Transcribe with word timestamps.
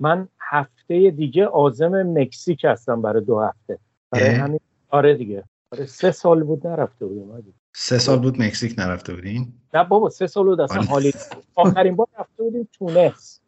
من 0.00 0.28
هفته 0.40 1.10
دیگه 1.10 1.46
آزم 1.46 2.02
مکزیک 2.02 2.64
هستم 2.64 3.02
برای 3.02 3.24
دو 3.24 3.40
هفته. 3.40 3.78
برای 4.10 4.28
همین. 4.28 4.60
آره 4.88 5.14
دیگه. 5.14 5.44
آره 5.72 5.86
سه 5.86 6.10
سال 6.10 6.42
بود 6.42 6.66
نرفته 6.66 7.06
بودیم 7.06 7.54
سه 7.74 7.98
سال 7.98 8.18
بود 8.18 8.42
مکزیک 8.42 8.78
نرفته 8.78 9.14
بودین؟ 9.14 9.52
نه 9.74 9.84
بابا 9.84 10.10
سه 10.10 10.26
سال 10.26 10.44
بود 10.44 10.60
اصلا 10.60 10.82
حالی. 10.82 11.12
آخرین 11.54 11.96
بار 11.96 12.06
رفته 12.18 12.42
بودیم 12.42 12.68
تونس. 12.78 13.40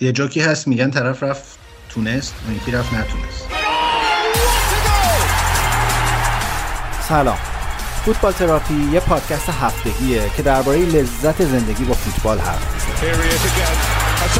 یه 0.00 0.12
جوکی 0.12 0.40
هست؟ 0.40 0.68
میگن 0.68 0.90
طرف 0.90 1.22
رفت 1.22 1.58
تونس 1.88 2.34
اون 2.46 2.56
یکی 2.56 2.70
رفت 2.70 2.94
نتونست 2.94 3.48
سلام. 7.00 7.36
فوتبال 8.04 8.32
تراپی 8.32 8.74
یه 8.92 9.00
پادکست 9.00 9.48
هفتگیه 9.48 10.22
که 10.36 10.42
درباره 10.42 10.78
لذت 10.78 11.42
زندگی 11.42 11.84
با 11.84 11.94
فوتبال 11.94 12.38
حرف 12.38 13.91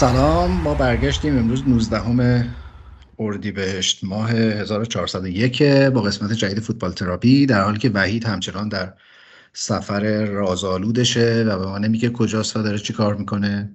سلام 0.00 0.50
ما 0.50 0.74
برگشتیم 0.74 1.38
امروز 1.38 1.68
19 1.68 2.50
اردیبهشت 3.18 4.04
ماه 4.04 4.30
1401 4.30 5.62
با 5.62 6.02
قسمت 6.02 6.32
جدید 6.32 6.60
فوتبال 6.60 6.92
تراپی 6.92 7.46
در 7.46 7.62
حالی 7.62 7.78
که 7.78 7.90
وحید 7.90 8.24
همچنان 8.24 8.68
در 8.68 8.94
سفر 9.52 10.24
رازآلودشه 10.24 11.44
و 11.48 11.58
به 11.58 11.66
ما 11.66 11.78
نمیگه 11.78 12.10
کجاست 12.10 12.56
و 12.56 12.62
داره 12.62 12.78
چی 12.78 12.92
کار 12.92 13.14
می‌کنه. 13.14 13.70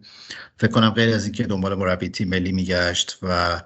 فکر 0.58 0.72
کنم 0.72 0.90
غیر 0.90 1.16
از 1.16 1.24
اینکه 1.24 1.44
دنبال 1.44 1.76
مربی 1.76 2.10
تیم 2.10 2.30
ملی 2.30 2.52
میگشت 2.52 3.20
و 3.22 3.62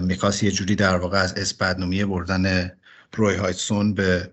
می‌خواست 0.00 0.42
یه 0.42 0.50
جوری 0.50 0.74
در 0.74 0.96
واقع 0.96 1.18
از 1.18 1.34
اسپدنومی 1.34 2.04
بردن 2.04 2.70
روی 3.14 3.36
هایتسون 3.36 3.94
به 3.94 4.32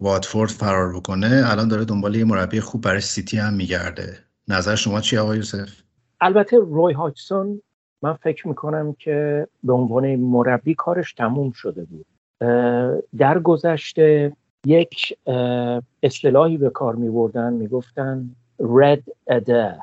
واتفورد 0.00 0.50
فرار 0.50 0.96
بکنه 0.96 1.42
الان 1.46 1.68
داره 1.68 1.84
دنبال 1.84 2.14
یه 2.16 2.24
مربی 2.24 2.60
خوب 2.60 2.80
برای 2.82 3.00
سیتی 3.00 3.38
هم 3.38 3.54
میگرده. 3.54 4.18
نظر 4.48 4.74
شما 4.74 5.00
چی 5.00 5.16
آقای 5.16 5.36
یوسف؟ 5.36 5.87
البته 6.20 6.56
روی 6.56 6.92
هایتسون 6.92 7.62
من 8.02 8.12
فکر 8.12 8.48
می‌کنم 8.48 8.92
که 8.98 9.48
به 9.64 9.72
عنوان 9.72 10.16
مربی 10.16 10.74
کارش 10.74 11.12
تموم 11.12 11.50
شده 11.50 11.84
بود. 11.84 12.06
در 13.18 13.38
گذشته 13.38 14.32
یک 14.66 15.18
اصطلاحی 16.02 16.56
به 16.56 16.70
کار 16.70 16.94
می 16.94 17.10
بردن 17.10 17.52
می 17.52 17.68
گفتن 17.68 18.30
رد 18.60 19.02
اده 19.26 19.78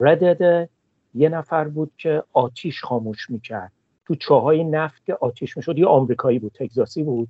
رد 0.00 0.24
اده 0.24 0.68
یه 1.14 1.28
نفر 1.28 1.68
بود 1.68 1.92
که 1.98 2.22
آتیش 2.32 2.84
خاموش 2.84 3.30
می‌کرد. 3.30 3.72
تو 4.06 4.14
چاهای 4.14 4.64
نفت 4.64 5.04
که 5.04 5.14
آتیش 5.20 5.56
می‌شد 5.56 5.78
یه 5.78 5.86
آمریکایی 5.86 6.38
بود 6.38 6.52
تگزاسی 6.52 7.02
بود. 7.02 7.28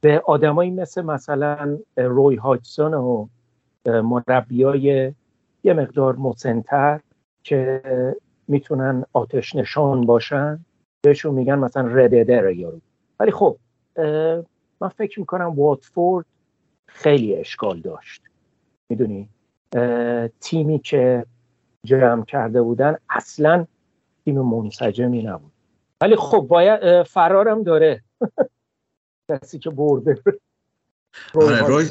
به 0.00 0.22
آدمایی 0.26 0.70
مثل 0.70 1.02
مثلا 1.02 1.78
روی 1.96 2.36
هایتسون 2.36 2.94
و 2.94 3.26
مربیای 3.86 5.12
یه 5.64 5.72
مقدار 5.72 6.16
مسنتر 6.16 7.00
که 7.42 7.82
می‌تونن 8.48 9.04
آتش 9.12 9.56
نشان 9.56 10.06
باشن. 10.06 10.64
بهشون 11.02 11.34
میگن 11.34 11.54
مثلا 11.54 11.86
رددر 11.86 12.50
یارو 12.50 12.80
ولی 13.20 13.30
خب 13.30 13.56
من 14.80 14.88
فکر 14.96 15.20
می‌کنم 15.20 15.54
واتفورد 15.58 16.26
خیلی 16.86 17.36
اشکال 17.36 17.80
داشت. 17.80 18.22
می‌دونی؟ 18.90 19.28
تیمی 20.40 20.78
که 20.78 21.26
جمع 21.84 22.24
کرده 22.24 22.62
بودن 22.62 22.96
اصلا 23.10 23.66
تیم 24.24 24.40
منسجمی 24.40 25.22
نبود. 25.22 25.52
ولی 26.00 26.16
خب 26.16 26.40
باید 26.40 27.02
فرارم 27.02 27.62
داره. 27.62 28.02
کسی 29.30 29.58
که 29.58 29.70
برده. 29.70 30.22
آره، 31.34 31.90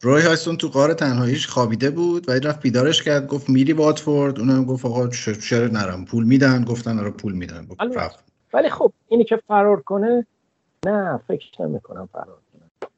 روی 0.00 0.22
هایستون 0.22 0.56
تو 0.56 0.68
قار 0.68 0.94
تنهاییش 0.94 1.46
خوابیده 1.46 1.90
بود 1.90 2.28
و 2.28 2.32
رفت 2.32 2.60
بیدارش 2.60 3.02
کرد 3.02 3.26
گفت 3.26 3.48
میری 3.48 3.72
واتفورد؟ 3.72 4.38
اونم 4.38 4.64
گفت 4.64 4.84
آقا 4.84 5.08
چرا 5.08 5.66
نرم؟ 5.66 6.04
پول 6.04 6.24
میدن؟ 6.24 6.64
گفتن 6.64 6.98
آره 6.98 7.10
پول 7.10 7.32
میدن. 7.32 7.66
گفت 7.66 7.80
رفت. 7.80 8.24
ولی 8.54 8.70
خب 8.70 8.92
اینی 9.08 9.24
که 9.24 9.42
فرار 9.48 9.82
کنه 9.82 10.26
نه 10.86 11.20
فکر 11.28 11.62
نمی 11.62 11.80
کنم 11.80 12.08
فرار 12.12 12.38
کنه. 12.52 12.90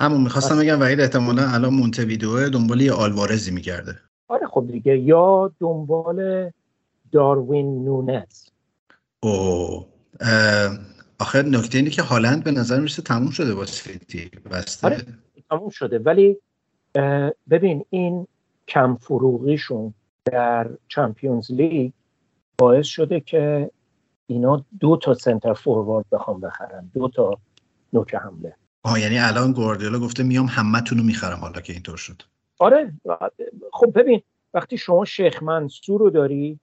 همون 0.00 0.20
می‌خواستم 0.20 0.58
بگم 0.58 0.80
وحید 0.80 1.00
احتمالا 1.00 1.48
الان 1.48 1.74
مونتویدئو 1.74 2.48
دنبال 2.48 2.80
یه 2.80 2.92
آلوارزی 2.92 3.50
میگرده. 3.50 3.98
آره 4.28 4.46
خب 4.46 4.68
دیگه 4.72 4.98
یا 4.98 5.52
دنبال 5.60 6.50
داروین 7.12 7.84
نونز. 7.84 8.44
او 9.20 9.86
آخر 11.18 11.42
نکته 11.42 11.78
اینه 11.78 11.90
که 11.90 12.02
هالند 12.02 12.44
به 12.44 12.50
نظر 12.50 12.78
می‌رسه 12.78 13.02
تموم 13.02 13.30
شده 13.30 13.54
با 13.54 13.66
سیتی. 13.66 14.30
بسته. 14.50 14.86
آره. 14.86 15.06
تموم 15.58 15.70
شده. 15.70 15.98
ولی 15.98 16.36
ببین 17.50 17.84
این 17.90 18.26
کم 18.68 18.96
فروغیشون 18.96 19.94
در 20.24 20.70
چمپیونز 20.88 21.50
لیگ 21.50 21.92
باعث 22.58 22.86
شده 22.86 23.20
که 23.20 23.70
اینا 24.26 24.64
دو 24.80 24.96
تا 24.96 25.14
سنتر 25.14 25.54
فوروارد 25.54 26.06
بخوام 26.12 26.40
بخرن. 26.40 26.90
دو 26.94 27.08
تا 27.08 27.38
نوک 27.92 28.14
حمله. 28.14 28.56
آه 28.82 29.00
یعنی 29.00 29.18
الان 29.18 29.52
گواردیولا 29.52 29.98
گفته 29.98 30.22
میام 30.22 30.46
همتون 30.46 30.98
رو 30.98 31.04
می‌خرم 31.04 31.38
حالا 31.38 31.60
که 31.60 31.72
اینطور 31.72 31.96
شد. 31.96 32.22
آره. 32.58 32.92
خب 33.72 33.98
ببین 33.98 34.22
وقتی 34.54 34.78
شما 34.78 35.04
شیخ 35.04 35.42
منصور 35.42 36.00
رو 36.00 36.10
داری 36.10 36.58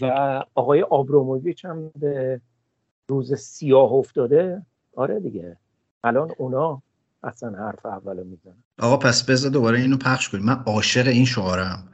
و 0.00 0.06
آقای 0.54 0.82
آبروموویچ 0.82 1.64
هم 1.64 1.90
به 1.96 2.40
روز 3.08 3.34
سیاه 3.34 3.92
افتاده 3.92 4.62
آره 4.96 5.20
دیگه. 5.20 5.56
الان 6.04 6.32
اونا 6.38 6.82
اصلا 7.22 7.66
حرف 7.66 7.86
اول 7.86 8.22
می‌زنن 8.22 8.64
آقا 8.78 8.96
پس 8.96 9.22
بذار 9.22 9.50
دوباره 9.50 9.78
اینو 9.78 9.96
پخش 9.96 10.28
کنیم. 10.28 10.44
من 10.44 10.62
عاشق 10.66 11.06
این 11.06 11.24
شعارم 11.24 11.88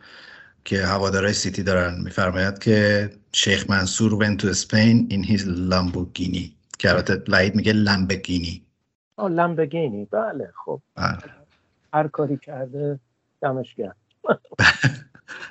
که 0.65 0.87
هوادارهای 0.87 1.33
سیتی 1.33 1.63
دارن. 1.63 2.01
میفرماید 2.05 2.59
که 2.59 3.11
Sheikh 3.33 3.71
Mansour 3.71 4.15
went 4.15 4.37
to 4.37 4.49
Spain 4.49 5.07
in 5.11 5.25
his 5.25 5.49
Lamborghini 5.49 6.57
که 6.79 6.91
البته 6.91 7.23
وحید 7.29 7.55
میگه 7.55 7.73
لامبگینی 7.73 8.63
آه 9.17 9.31
لامبگینی 9.31 10.05
بله 10.05 10.53
خب. 10.65 10.81
بله. 10.95 11.19
هر 11.95 12.09
کاری 12.09 12.37
کرده 12.37 13.01
دمش 13.43 13.75
گرم. 13.75 13.97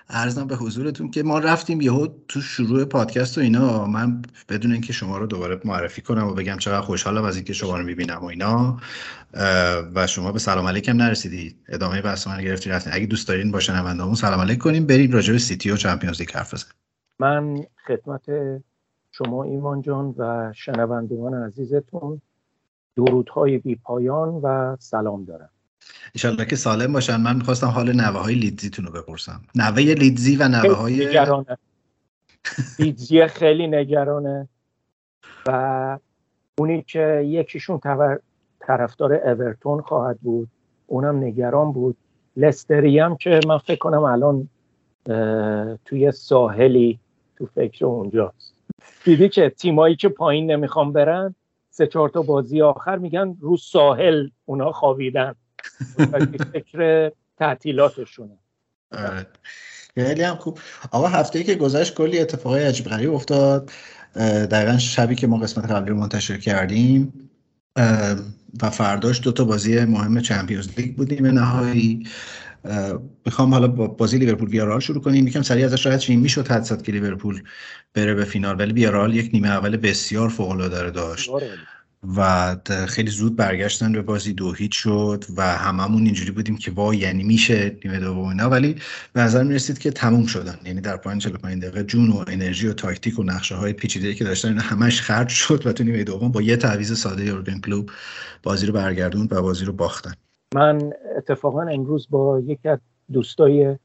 عرضم 0.10 0.48
به 0.48 0.56
حضورتون 0.56 1.12
که 1.12 1.24
ما 1.24 1.40
رفتیم 1.40 1.82
یهو 1.82 2.08
تو 2.28 2.42
شروع 2.42 2.86
پادکست 2.86 3.38
و 3.38 3.42
اینا. 3.42 3.86
من 3.86 4.22
بدون 4.50 4.72
اینکه 4.72 4.94
شما 4.94 5.18
رو 5.18 5.28
دوباره 5.28 5.62
معرفی 5.66 6.02
کنم 6.02 6.28
و 6.28 6.34
بگم 6.34 6.58
چقدر 6.58 6.82
خوشحالم 6.82 7.24
از 7.24 7.36
اینکه 7.36 7.54
شما 7.54 7.78
رو 7.78 7.86
می‌بینم 7.86 8.18
و 8.18 8.26
اینا. 8.26 8.78
و 9.96 10.08
شما 10.08 10.32
به 10.32 10.40
سلام 10.40 10.68
علیکم 10.68 10.98
نرسیدید 10.98 11.56
ادامه 11.70 12.02
بحث 12.02 12.28
من 12.28 12.44
گرفتین 12.44 12.74
رفتین. 12.74 12.94
اگه 12.94 13.06
دوست 13.06 13.28
دارین 13.28 13.52
با 13.52 13.60
شنوندهامون 13.60 14.16
سلام 14.16 14.40
علیک 14.40 14.60
کنیم. 14.60 14.86
بریم 14.86 15.12
راجع 15.12 15.34
به 15.34 15.40
سیتی 15.40 15.72
و 15.72 15.78
Champions 15.78 16.20
League 16.20 16.32
حرف 16.32 16.54
بزنیم. 16.54 16.74
من 17.20 17.66
خدمت 17.88 18.22
شما 19.12 19.44
ایمان 19.44 19.82
جان 19.82 20.16
و 20.18 20.54
شنوندگان 20.56 21.34
عزیزتون 21.34 22.22
درودهای 22.96 23.58
بی 23.58 23.76
پایان 23.76 24.30
و 24.30 24.76
سلام 24.80 25.26
دارم. 25.26 25.50
ایشالله 26.14 26.46
که 26.46 26.56
سالم 26.56 26.94
باشن. 26.94 27.22
من 27.22 27.36
می‌خواستم 27.36 27.68
حال 27.68 27.92
نوه 27.96 28.20
های 28.20 28.36
لیدزیتون 28.36 28.86
رو 28.86 28.92
بپرسم. 28.92 29.42
نوه 29.56 29.80
لیدزی 29.80 30.36
و 30.36 30.48
نوه 30.48 30.76
های 30.76 31.08
نگرانه. 31.08 31.58
لیدزی 32.80 33.28
خیلی 33.28 33.68
نگرانه. 33.68 34.48
و 35.46 36.00
اونی 36.60 36.82
که 36.82 37.22
یکیشون 37.26 37.80
طرفدار 38.60 39.14
اورتون 39.14 39.82
خواهد 39.82 40.20
بود. 40.20 40.48
اونم 40.88 41.24
نگران 41.24 41.72
بود. 41.72 41.98
لستری 42.38 43.00
هم 43.00 43.18
که 43.18 43.40
من 43.48 43.58
فکر 43.58 43.80
کنم 43.80 44.04
الان 44.04 44.50
توی 45.86 46.12
ساحلی 46.12 47.00
تو 47.38 47.46
فکر 47.46 47.86
اونجاست. 47.86 48.54
دیدی 49.04 49.30
که 49.30 49.50
تیمایی 49.50 49.96
که 49.96 50.10
پایین 50.10 50.52
نمی‌خوام 50.52 50.94
برن 50.94 51.36
سه 51.70 51.88
چهار 51.88 52.10
تا 52.10 52.22
بازی 52.22 52.62
آخر 52.62 52.98
میگن 52.98 53.38
رو 53.40 53.58
ساحل 53.58 54.30
اونا 54.46 54.72
خوابیدن. 54.72 55.36
فکر 56.54 57.12
تعطیلاتشونه. 57.38 58.38
آره. 58.92 59.28
خیلی 59.96 60.22
هم 60.22 60.36
خوب. 60.36 60.60
آقا 60.92 61.08
هفته 61.08 61.40
ای 61.40 61.46
که 61.46 61.56
گذشت 61.56 61.94
کلی 61.94 62.20
اتفاقای 62.20 62.64
عجیب 62.64 62.86
غریب 62.86 63.14
افتاد. 63.14 63.72
دقیقا 64.52 64.78
شبی 64.78 65.16
که 65.16 65.28
ما 65.28 65.38
قسمت 65.38 65.72
قبلی 65.72 65.90
رو 65.90 65.98
منتشر 65.98 66.38
کردیم. 66.38 67.30
و 68.62 68.70
فرداش 68.70 69.22
دو 69.24 69.32
تا 69.32 69.44
بازی 69.44 69.86
مهم 69.86 70.22
چمپیونز 70.22 70.70
لیگ 70.78 70.96
بود 70.96 71.09
نیمه 71.09 71.26
نهایی. 71.26 72.08
می‌خوام 73.26 73.54
حالا 73.54 73.68
با 73.68 73.88
بازی 73.88 74.18
لیورپول 74.18 74.50
ویارئال 74.50 74.80
شروع 74.80 75.02
کنیم. 75.02 75.28
یکم 75.28 75.42
سریع 75.42 75.66
ازش 75.66 75.88
رد 75.88 76.00
شیم. 76.00 76.20
می‌شد 76.20 76.48
حدس 76.48 76.69
زد 76.69 76.84
که 76.84 76.92
لیورپول 76.92 77.44
بره 77.94 78.14
به 78.14 78.26
فینال 78.26 78.60
ولی 78.60 78.74
ویارئال 78.74 79.16
یک 79.16 79.30
نیمه 79.34 79.48
اول 79.48 79.78
بسیار 79.78 80.30
فوق 80.30 80.50
العاده 80.50 80.92
داشت. 80.92 81.30
و 82.18 82.56
خیلی 82.88 83.10
زود 83.10 83.36
برگشتن 83.36 83.92
به 83.92 84.02
بازی 84.02 84.34
دو 84.34 84.54
هیچ 84.54 84.78
شد 84.78 85.24
و 85.38 85.42
هممون 85.42 86.06
اینجوری 86.06 86.32
بودیم 86.32 86.58
که 86.58 86.72
وای 86.72 86.98
یعنی 86.98 87.24
میشه 87.24 87.78
نیمه 87.86 88.00
دوم 88.00 88.28
اینا. 88.28 88.50
ولی 88.50 88.76
به 89.14 89.22
نظر 89.22 89.44
می‌رسید 89.44 89.80
که 89.80 89.92
تموم 89.92 90.26
شدن. 90.26 90.58
یعنی 90.66 90.82
در 90.82 90.98
پایان 90.98 91.20
45 91.20 91.64
دقیقه 91.64 91.84
جون 91.84 92.10
و 92.10 92.24
انرژی 92.28 92.68
و 92.68 92.74
تاکتیک 92.74 93.20
و 93.20 93.24
نقشه 93.24 93.56
های 93.56 93.74
پیچیده 93.74 94.14
که 94.14 94.24
داشتن 94.24 94.48
اینا 94.48 94.62
همش 94.62 95.02
خرج 95.02 95.30
شد 95.30 95.68
و 95.68 95.74
تو 95.74 95.84
نیمه 95.84 96.04
دوم 96.04 96.32
با 96.32 96.42
یه 96.42 96.58
تعویض 96.58 97.00
ساده 97.00 97.26
یورگن 97.26 97.60
کلوپ 97.60 97.90
بازی 98.44 98.66
رو 98.66 98.74
برگردوند 98.74 99.34
و 99.34 99.42
بازی 99.42 99.66
رو 99.66 99.74
باختن. 99.74 100.14
من 100.56 100.94
اتفاقا 101.18 101.62
امروز 101.62 102.08
با 102.10 102.40
یکی 102.40 102.70
از 102.70 102.80
دوستای 103.14 103.78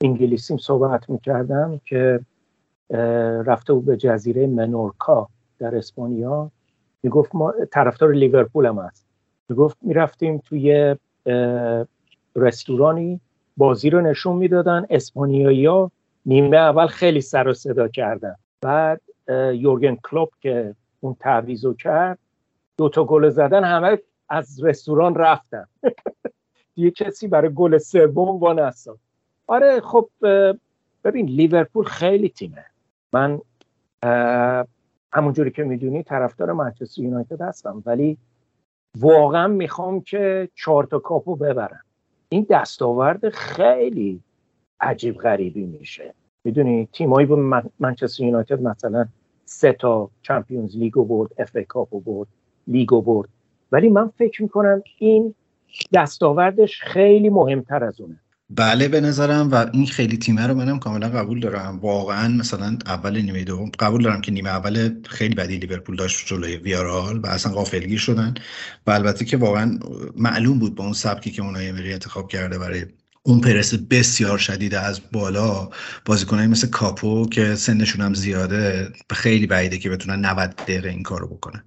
انگلیسیم 0.00 0.56
صحبت 0.56 1.10
می‌کردم 1.10 1.80
که 1.84 2.20
رفته 3.46 3.72
بود 3.72 3.84
به 3.84 3.96
جزیره 3.96 4.46
منورکا 4.46 5.28
در 5.58 5.76
اسپانیا. 5.76 6.50
می‌گفت 7.04 7.34
ما 7.34 7.54
طرفدار 7.72 8.12
لیورپول 8.12 8.66
هم 8.66 8.78
هست. 8.78 9.06
می‌گفت 9.48 9.76
می‌رفتیم 9.82 10.38
توی 10.38 10.96
رستورانی 12.36 13.20
بازی 13.56 13.90
رو 13.90 14.00
نشون 14.00 14.36
می‌دادن. 14.36 14.86
اسپانیایی 14.90 15.66
ها 15.66 15.90
نیمه 16.26 16.56
اول 16.56 16.86
خیلی 16.86 17.20
سر 17.20 17.48
و 17.48 17.52
صدا 17.52 17.88
کردن. 17.88 18.34
بعد 18.60 19.00
یورگن 19.54 19.96
کلوب 19.96 20.30
که 20.40 20.74
اون 21.00 21.16
تعویزو 21.20 21.74
کرد 21.74 22.18
دوتا 22.76 23.04
گل 23.04 23.28
زدن 23.28 23.64
همه 23.64 23.98
از 24.28 24.64
رستوران 24.64 25.14
رفتن. 25.14 25.66
یه 26.76 26.90
کسی 26.90 27.28
برای 27.28 27.50
گل 27.54 27.78
سوم 27.78 28.28
وانستاد 28.38 28.98
آره 29.46 29.80
خب 29.80 30.08
ببین 31.04 31.26
لیورپول 31.26 31.84
خیلی 31.84 32.28
تیمه. 32.28 32.64
من 33.12 33.40
همونجوری 35.14 35.50
که 35.50 35.64
می‌دونی 35.64 36.02
طرفدار 36.02 36.52
منچستر 36.52 37.02
یونایتد 37.02 37.40
هستم 37.40 37.82
ولی 37.86 38.18
واقعا 38.98 39.48
می‌خوام 39.48 40.00
که 40.00 40.48
چهار 40.54 40.84
تا 40.84 40.98
کاپو 40.98 41.36
ببرم. 41.36 41.80
این 42.28 42.46
دستاورد 42.50 43.28
خیلی 43.28 44.20
عجیب 44.80 45.16
غریبی 45.16 45.66
میشه. 45.66 46.14
می‌دونی 46.44 46.88
تیمایی 46.92 47.26
به 47.26 47.62
منچستر 47.80 48.24
یونایتد 48.24 48.62
مثلا 48.62 49.06
سه 49.44 49.72
تا 49.72 50.10
چمپیونز 50.22 50.76
لیگو 50.76 51.04
برد 51.04 51.30
FA 51.38 51.56
Cup 51.56 51.64
و 51.64 52.00
برد 52.00 52.28
لیگو 52.66 53.02
برد. 53.02 53.28
ولی 53.72 53.88
من 53.88 54.08
فکر 54.08 54.42
می‌کنم 54.42 54.82
این 54.98 55.34
دستاوردش 55.92 56.82
خیلی 56.82 57.28
مهمتر 57.28 57.84
از 57.84 58.00
اونه. 58.00 58.20
بله 58.50 58.88
به 58.88 59.00
نظرم 59.00 59.50
و 59.50 59.66
این 59.72 59.86
خیلی 59.86 60.16
تیمه 60.16 60.46
رو 60.46 60.54
منم 60.54 60.78
کاملا 60.78 61.08
قبول 61.08 61.40
دارم. 61.40 61.78
واقعا 61.78 62.28
مثلا 62.28 62.78
اول 62.86 63.20
نیمه 63.20 63.44
دوم 63.44 63.70
قبول 63.78 64.02
دارم 64.02 64.20
که 64.20 64.32
نیمه 64.32 64.50
اول 64.50 65.02
خیلی 65.08 65.34
بدی 65.34 65.56
لیورپول 65.56 65.96
داشت 65.96 66.26
جلوی 66.26 66.56
ویارئال 66.56 67.18
و 67.18 67.26
اصلا 67.26 67.52
غافلگیر 67.52 67.98
شدن. 67.98 68.34
و 68.86 68.90
البته 68.90 69.24
که 69.24 69.36
واقعا 69.36 69.78
معلوم 70.16 70.58
بود 70.58 70.74
با 70.74 70.84
اون 70.84 70.92
سبکی 70.92 71.30
که 71.30 71.42
اونای 71.42 71.68
امری 71.68 71.92
انتخاب 71.92 72.28
کرده 72.30 72.58
برای 72.58 72.86
اون 73.26 73.40
پرس 73.40 73.74
بسیار 73.74 74.38
شدید 74.38 74.74
از 74.74 75.00
بالا 75.12 75.68
بازیکنایی 76.04 76.48
مثل 76.48 76.66
کاپو 76.66 77.28
که 77.28 77.54
سنشون 77.54 78.00
هم 78.00 78.14
زیاده 78.14 78.92
خیلی 79.10 79.46
بعیده 79.46 79.78
که 79.78 79.90
بتونن 79.90 80.24
90 80.26 80.50
دقیقه 80.56 80.88
این 80.88 81.02
کارو 81.02 81.26
بکنن 81.26 81.64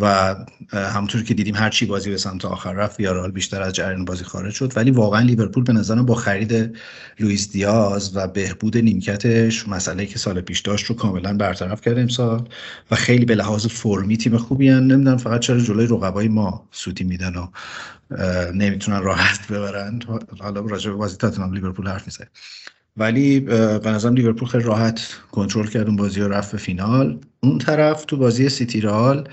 و 0.00 0.36
همونطور 0.72 1.22
که 1.22 1.34
دیدیم 1.34 1.54
هر 1.54 1.70
چی 1.70 1.86
بازی 1.86 2.10
به 2.10 2.16
سمت 2.16 2.44
آخر 2.44 2.72
رفت 2.72 3.00
ویارال 3.00 3.30
بیشتر 3.30 3.62
از 3.62 3.72
جریان 3.72 4.04
بازی 4.04 4.24
خارج 4.24 4.54
شد 4.54 4.72
ولی 4.76 4.90
واقعا 4.90 5.20
لیورپول 5.20 5.64
به 5.64 5.72
نظرم 5.72 6.06
با 6.06 6.14
خرید 6.14 6.76
لوئیس 7.20 7.52
دیاز 7.52 8.16
و 8.16 8.28
بهبود 8.28 8.76
نیمکتش 8.76 9.68
مسئله 9.68 10.06
که 10.06 10.18
سال 10.18 10.40
پیش 10.40 10.60
داشت 10.60 10.86
رو 10.86 10.94
کاملا 10.94 11.36
برطرف 11.36 11.80
کرد 11.80 11.98
امسال 11.98 12.48
و 12.90 12.96
خیلی 12.96 13.24
به 13.24 13.34
لحاظ 13.34 13.66
فرمی 13.66 14.16
تیم 14.16 14.36
خوبی 14.36 14.68
هن. 14.68 14.86
نمی‌دونم 14.86 15.16
فقط 15.16 15.40
چرا 15.40 15.60
جلوی 15.60 15.86
رقبای 15.86 16.28
ما 16.28 16.68
سوتی 16.70 17.04
میدن 17.04 17.36
و 17.36 17.46
نمی‌تونن 18.54 19.02
راحت 19.02 19.48
ببرن. 19.48 20.00
حالا 20.40 20.60
راجع 20.60 20.90
به 20.90 20.96
بازی 20.96 21.16
تاتنهام 21.16 21.54
لیورپول 21.54 21.88
حرف 21.88 22.06
می‌زنیم 22.06 22.30
ولی 22.96 23.40
به 23.40 23.80
نظرم 23.90 24.14
لیورپول 24.14 24.48
خیلی 24.48 24.64
راحت 24.64 25.00
کنترل 25.32 25.66
کرد 25.66 25.86
اون 25.86 25.96
بازی 25.96 26.20
رو 26.20 26.28
رفت 26.28 26.52
به 26.52 26.58
فینال. 26.58 27.18
اون 27.40 27.58
طرف 27.58 28.04
تو 28.04 28.16
بازی 28.16 28.48
سیتی 28.48 28.80
رال 28.80 29.28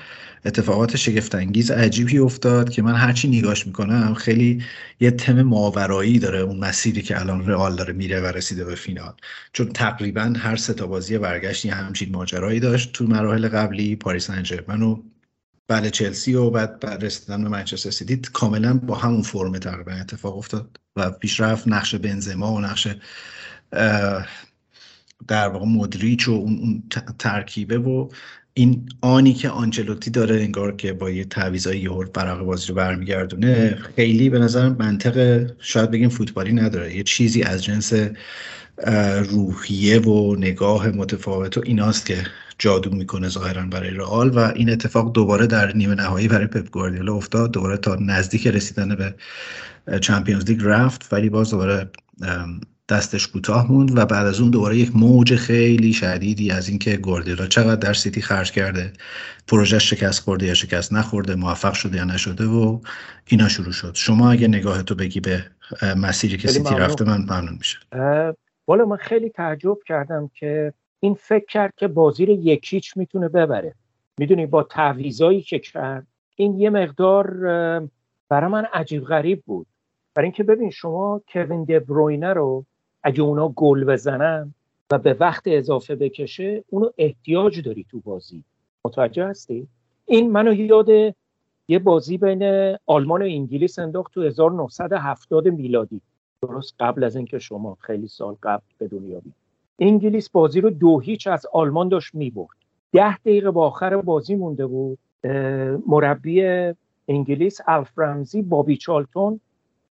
اتفاقات 0.45 0.95
شگفت 0.95 1.36
انگیز 1.36 1.72
عجیبی 1.72 2.18
افتاد 2.18 2.69
که 2.69 2.81
من 2.81 2.95
هرچی 2.95 3.28
نگاش 3.28 3.68
می‌کنم 3.68 4.13
خیلی 4.13 4.63
یه 5.00 5.12
تم 5.12 5.42
ماورایی 5.42 6.19
داره 6.19 6.39
اون 6.39 6.60
مسیری 6.60 7.01
که 7.01 7.19
الان 7.19 7.48
رئال 7.48 7.75
داره 7.75 7.94
میره 7.94 8.22
و 8.22 8.25
رسیده 8.25 8.66
به 8.66 8.75
فینال. 8.75 9.13
چون 9.54 9.69
تقریبا 9.69 10.33
هر 10.38 10.56
سه 10.56 10.74
تا 10.74 10.88
بازی 10.88 11.18
برگشت 11.18 11.66
یه 11.66 11.74
همچین 11.74 12.12
ماجرایی 12.12 12.60
داشت 12.60 12.94
تو 12.94 13.07
مراحل 13.07 13.48
قبلی 13.48 13.95
پاریس 13.95 14.28
سن 14.28 14.81
و 14.81 14.95
بله 15.71 15.89
چلسی 15.89 16.33
و 16.33 16.50
بعد 16.50 16.79
بعد 16.79 17.06
رسیدن 17.06 17.44
به 17.44 17.50
منچستر 17.50 17.89
سیتی 17.89 18.21
کاملا 18.33 18.73
با 18.73 18.95
همون 18.95 19.21
فرم 19.21 19.57
تقریبا 19.57 19.91
اتفاق 19.91 20.38
افتاد 20.38 20.79
و 20.95 21.12
پیشرفت 21.12 21.68
نقش 21.68 21.95
بنزما 21.95 22.53
و 22.53 22.59
نقش 22.62 22.88
در 25.27 25.47
واقع 25.47 25.65
مدریچ 25.65 26.27
و 26.27 26.31
اون 26.31 26.83
ترکیبه 27.19 27.77
و 27.77 28.09
این 28.53 28.89
آنی 29.01 29.33
که 29.33 29.50
آنچلوتی 29.50 30.09
داره 30.09 30.35
انگار 30.35 30.75
که 30.75 30.94
با 30.94 31.09
یه 31.09 31.25
تعویضای 31.25 31.79
یهو 31.79 32.06
برق 32.13 32.44
بازی 32.44 32.68
رو 32.68 32.75
برمیگردونه 32.75 33.75
خیلی 33.95 34.29
به 34.29 34.39
نظر 34.39 34.69
منطق 34.69 35.47
شاید 35.59 35.91
بگیم 35.91 36.09
فوتبالی 36.09 36.53
نداره. 36.53 36.95
یه 36.95 37.03
چیزی 37.03 37.44
از 37.44 37.63
جنس 37.63 37.94
روحیه 39.29 40.00
و 40.00 40.35
نگاه 40.35 40.88
متفاوت 40.88 41.57
و 41.57 41.62
ایناست 41.65 42.06
که 42.06 42.23
جادو 42.62 42.96
می‌کنه 42.96 43.30
ظاهرا 43.30 43.62
برای 43.62 43.90
رئال 43.90 44.30
و 44.30 44.40
این 44.40 44.69
اتفاق 44.69 45.12
دوباره 45.12 45.48
در 45.48 45.75
نیمه 45.75 45.96
نهایی 45.96 46.28
برای 46.28 46.48
پپ 46.48 46.69
گواردیولا 46.69 47.13
افتاد. 47.16 47.52
دوباره 47.52 47.78
تا 47.78 47.96
نزدیک 47.96 48.48
رسیدن 48.48 48.96
به 48.96 49.16
چمپیونز 50.00 50.46
لیگ 50.46 50.60
رفت 50.63 51.13
ولی 51.13 51.30
باز 51.30 51.52
دوباره 51.52 51.90
دستش 52.90 53.28
کوتاه 53.28 53.72
موند 53.72 53.98
و 53.98 54.06
بعد 54.06 54.25
از 54.25 54.40
اون 54.40 54.52
دوباره 54.52 54.78
یک 54.78 54.96
موج 54.96 55.36
خیلی 55.36 55.94
شدیدی 55.94 56.52
از 56.52 56.69
اینکه 56.69 56.98
گواردیولا 56.98 57.48
چقدر 57.48 57.75
در 57.75 57.94
سیتی 57.94 58.22
خرج 58.22 58.52
کرده 58.52 58.94
پروژه 59.48 59.80
شکست 59.80 60.19
خورده 60.19 60.46
یا 60.46 60.54
شکست 60.54 60.94
نخورده 60.94 61.36
موفق 61.36 61.74
شده 61.74 61.98
یا 61.98 62.04
نشده 62.04 62.46
و 62.46 62.80
اینا 63.28 63.48
شروع 63.48 63.72
شد. 63.72 63.92
شما 63.96 64.31
اگه 64.31 64.48
نگاه 64.48 64.84
تو 64.84 64.96
بگی 64.96 65.19
به 65.19 65.46
مسیری 65.98 66.38
که 66.38 66.48
سیتی 66.48 66.75
رفته 66.75 67.06
من 67.06 67.22
ممنون 67.22 67.57
میشه 67.57 67.78
والا 68.68 68.86
من 68.86 68.98
خیلی 68.98 69.30
تعجب 69.30 69.78
کردم 69.88 70.31
که 70.34 70.74
این 71.04 71.14
فکر 71.14 71.46
کرد 71.46 71.74
که 71.78 71.88
بازی 71.88 72.26
رو 72.26 72.34
یکیچ 72.34 72.98
می‌تونه 72.98 73.30
ببره. 73.30 73.76
می‌دونی 74.18 74.46
با 74.46 74.64
تعویضایی 74.64 75.42
که 75.42 75.60
کرد 75.60 76.08
این 76.36 76.60
یه 76.60 76.70
مقدار 76.70 77.28
برای 78.30 78.52
من 78.52 78.66
عجیب 78.74 79.04
غریب 79.04 79.44
بود. 79.46 79.68
برای 80.16 80.26
اینکه 80.26 80.44
ببین 80.44 80.70
شما 80.70 81.22
کوین 81.28 81.64
دبروینه 81.64 82.34
رو 82.34 82.66
اگه 83.04 83.22
اونا 83.22 83.50
گل 83.50 83.84
بزنن 83.84 84.54
و 84.92 84.98
به 84.98 85.14
وقت 85.14 85.44
اضافه 85.46 85.96
بکشه 85.96 86.64
اونو 86.70 86.90
احتیاج 86.98 87.62
داری 87.62 87.86
تو 87.90 88.00
بازی. 88.00 88.44
متوجه 88.86 89.26
هستی؟ 89.26 89.68
این 90.06 90.31
منو 90.31 90.54
یاد 90.54 90.90
یه 91.68 91.80
بازی 91.80 92.18
بین 92.18 92.76
آلمان 92.86 93.22
و 93.22 93.26
انگلیس 93.26 93.80
انداخت 93.80 94.14
تو 94.14 94.22
1970 94.22 95.48
میلادی. 95.48 96.02
درست 96.42 96.76
قبل 96.80 97.04
از 97.04 97.16
اینکه 97.16 97.40
شما 97.40 97.78
خیلی 97.80 98.08
سال 98.08 98.36
قبل 98.44 98.64
به 98.78 98.88
دنیا 98.88 99.20
بید 99.20 99.41
انگلیس 99.81 100.30
بازی 100.30 100.61
رو 100.61 100.69
دو 100.69 101.00
هیچ 101.00 101.28
از 101.28 101.45
آلمان 101.54 101.90
داشت 101.90 102.16
می‌برد. 102.16 102.57
ده 102.92 103.18
دقیقه 103.18 103.52
با 103.52 103.68
آخر 103.68 103.97
بازی 103.97 104.35
مونده 104.35 104.68
بود. 104.68 105.00
مربی 105.88 106.44
انگلیس 107.07 107.59
الف 107.68 108.00
رمزی 108.00 108.42
بابی 108.42 108.78
چالتون 108.78 109.40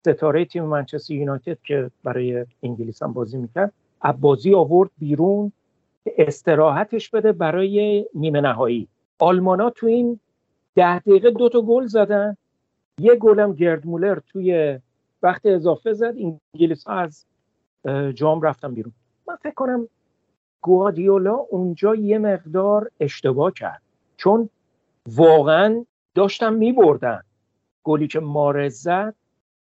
ستاره 0.01 0.45
تیم 0.45 0.65
منچستر 0.65 1.15
یونایتد 1.15 1.59
که 1.63 1.91
برای 2.05 2.47
انگلیس 2.63 3.03
هم 3.03 3.13
بازی 3.13 3.39
می‌کرد 3.39 3.73
از 4.01 4.21
بازی 4.21 4.55
آورد 4.55 4.91
بیرون 4.99 5.53
استراحتش 6.19 7.11
بده 7.11 7.33
برای 7.33 8.07
نیمه 8.15 8.41
نهایی. 8.41 8.89
آلمانا 9.19 9.71
تو 9.71 9.87
این 9.87 10.21
ده 10.75 10.99
دقیقه 10.99 11.31
دو 11.31 11.49
تا 11.49 11.61
گل 11.63 11.87
زدن. 11.87 12.37
یه 12.99 13.15
گلم 13.15 13.53
گرد 13.53 13.87
مولر 13.87 14.19
توی 14.27 14.79
وقت 15.23 15.47
اضافه 15.47 15.93
زد. 15.93 16.15
انگلیس 16.55 16.85
ها 16.85 16.95
از 16.95 17.25
جام 18.15 18.43
رفتن 18.43 18.75
بیرون. 18.75 18.93
من 19.31 19.37
فکر 19.37 19.55
کنم 19.55 19.89
گوادیولا 20.61 21.35
اونجا 21.35 21.95
یه 21.95 22.19
مقدار 22.19 22.91
اشتباه 23.01 23.53
کرد. 23.53 23.83
چون 24.17 24.49
واقعا 25.09 25.85
داشتن 26.15 26.55
میبردن. 26.55 27.23
گلی 27.85 28.09
که 28.09 28.21
مارز 28.21 28.75
زد 28.75 29.15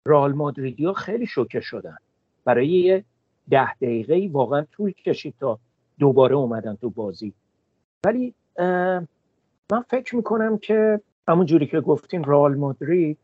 رال 0.04 0.32
مادریدیا 0.32 0.92
خیلی 0.92 1.26
شوکه 1.26 1.60
شدن. 1.60 1.96
برای 2.44 2.68
یه 2.68 3.04
ده 3.50 3.74
دقیقه 3.74 4.28
واقعا 4.32 4.62
طول 4.72 4.92
کشید 4.92 5.34
تا 5.40 5.58
دوباره 5.98 6.34
اومدن 6.34 6.74
تو 6.74 6.90
بازی. 6.90 7.32
ولی 8.06 8.34
من 9.72 9.82
فکر 9.88 10.16
می‌کنم 10.16 10.58
که 10.58 11.00
همون 11.28 11.46
جوری 11.46 11.66
که 11.66 11.80
گفتیم 11.80 12.22
رال 12.22 12.54
مادرید 12.54 13.18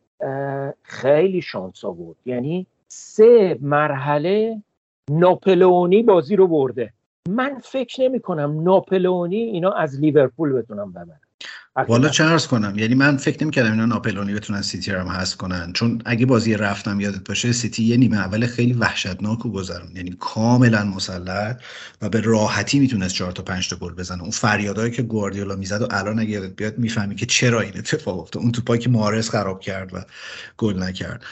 خیلی 0.82 1.40
شانس 1.40 1.84
آورد. 1.84 2.16
یعنی 2.24 2.66
سه 2.88 3.58
مرحله 3.60 4.62
ناپلونی 5.10 6.02
بازی 6.02 6.36
رو 6.36 6.46
برده. 6.46 6.92
من 7.28 7.58
فکر 7.64 8.02
نمی 8.02 8.20
کنم 8.20 8.62
ناپلونی 8.62 9.36
اینا 9.36 9.72
از 9.72 10.00
لیورپول 10.00 10.52
بتونم 10.52 10.92
ببرن. 10.92 11.20
والا 11.88 12.08
چه 12.08 12.24
ارز 12.24 12.46
کنم؟ 12.46 12.78
یعنی 12.78 12.94
من 12.94 13.16
فکر 13.16 13.42
نمی 13.42 13.50
کردم 13.50 13.70
اینا 13.70 13.86
ناپلونی 13.86 14.34
بتونن 14.34 14.62
سیتی 14.62 14.92
رو 14.92 15.00
هم 15.00 15.08
حذف 15.08 15.36
کنن. 15.36 15.72
چون 15.72 16.02
اگه 16.04 16.26
بازی 16.26 16.54
رفتم 16.54 17.00
یادت 17.00 17.28
باشه 17.28 17.52
سیتی 17.52 17.84
یه 17.84 17.96
نیمه 17.96 18.16
اول 18.16 18.46
خیلی 18.46 18.72
وحشتناک 18.72 19.46
و 19.46 19.52
گذرون 19.52 19.96
یعنی 19.96 20.16
کاملا 20.20 20.84
مسلط 20.84 21.60
و 22.02 22.08
به 22.08 22.20
راحتی 22.20 22.78
می‌تونست 22.78 23.14
4 23.14 23.32
تا 23.32 23.42
5 23.42 23.68
تا 23.70 23.76
گل 23.76 23.94
بزنه. 23.94 24.22
اون 24.22 24.30
فریادایی 24.30 24.92
که 24.92 25.02
گواردیولا 25.02 25.56
می‌زد 25.56 25.82
و 25.82 25.88
الان 25.90 26.18
اگه 26.18 26.30
یادت 26.30 26.56
بیاد 26.56 26.78
می‌فهمی 26.78 27.14
که 27.14 27.26
چرا 27.26 27.60
این 27.60 27.72
اتفاق 27.78 28.20
افتاد. 28.20 28.42
اون 28.42 28.52
توپایی 28.52 28.80
که 28.80 28.90
مارس 28.90 29.30
خراب 29.30 29.60
کرد 29.60 29.94
و 29.94 29.98
گل 30.56 30.82
نکرد. 30.82 31.24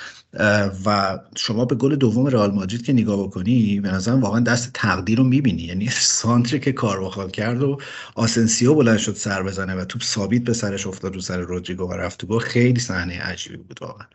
و 0.85 1.19
شما 1.37 1.65
به 1.65 1.75
گل 1.75 1.97
دوم 1.97 2.27
رئال 2.27 2.51
مادرید 2.51 2.85
که 2.85 2.93
نگاه 2.93 3.23
بکنی 3.27 3.81
به 3.81 3.91
نظرم 3.91 4.21
واقعا 4.21 4.41
دست 4.41 4.71
تقدیر 4.75 5.19
رو 5.19 5.25
می‌بینی. 5.25 5.63
یعنی 5.63 5.89
سانتری 5.91 6.61
که 6.61 6.73
کارواخال 6.73 7.31
کرد 7.31 7.63
و 7.63 7.79
آسنسیو 8.15 8.75
بلند 8.75 8.99
شد 8.99 9.15
سر 9.15 9.43
بزنه 9.43 9.75
و 9.75 9.85
توپ 9.85 10.03
ثابت 10.03 10.41
به 10.41 10.53
سرش 10.53 10.87
افتاد 10.87 11.15
رو 11.15 11.21
سر 11.21 11.39
رودریگو 11.39 11.85
و 11.85 11.93
رفت 11.93 12.21
تو 12.21 12.39
خیلی 12.39 12.81
صحنه 12.81 13.21
عجیبی 13.21 13.57
بود 13.57 13.79
واقعا. 13.81 14.07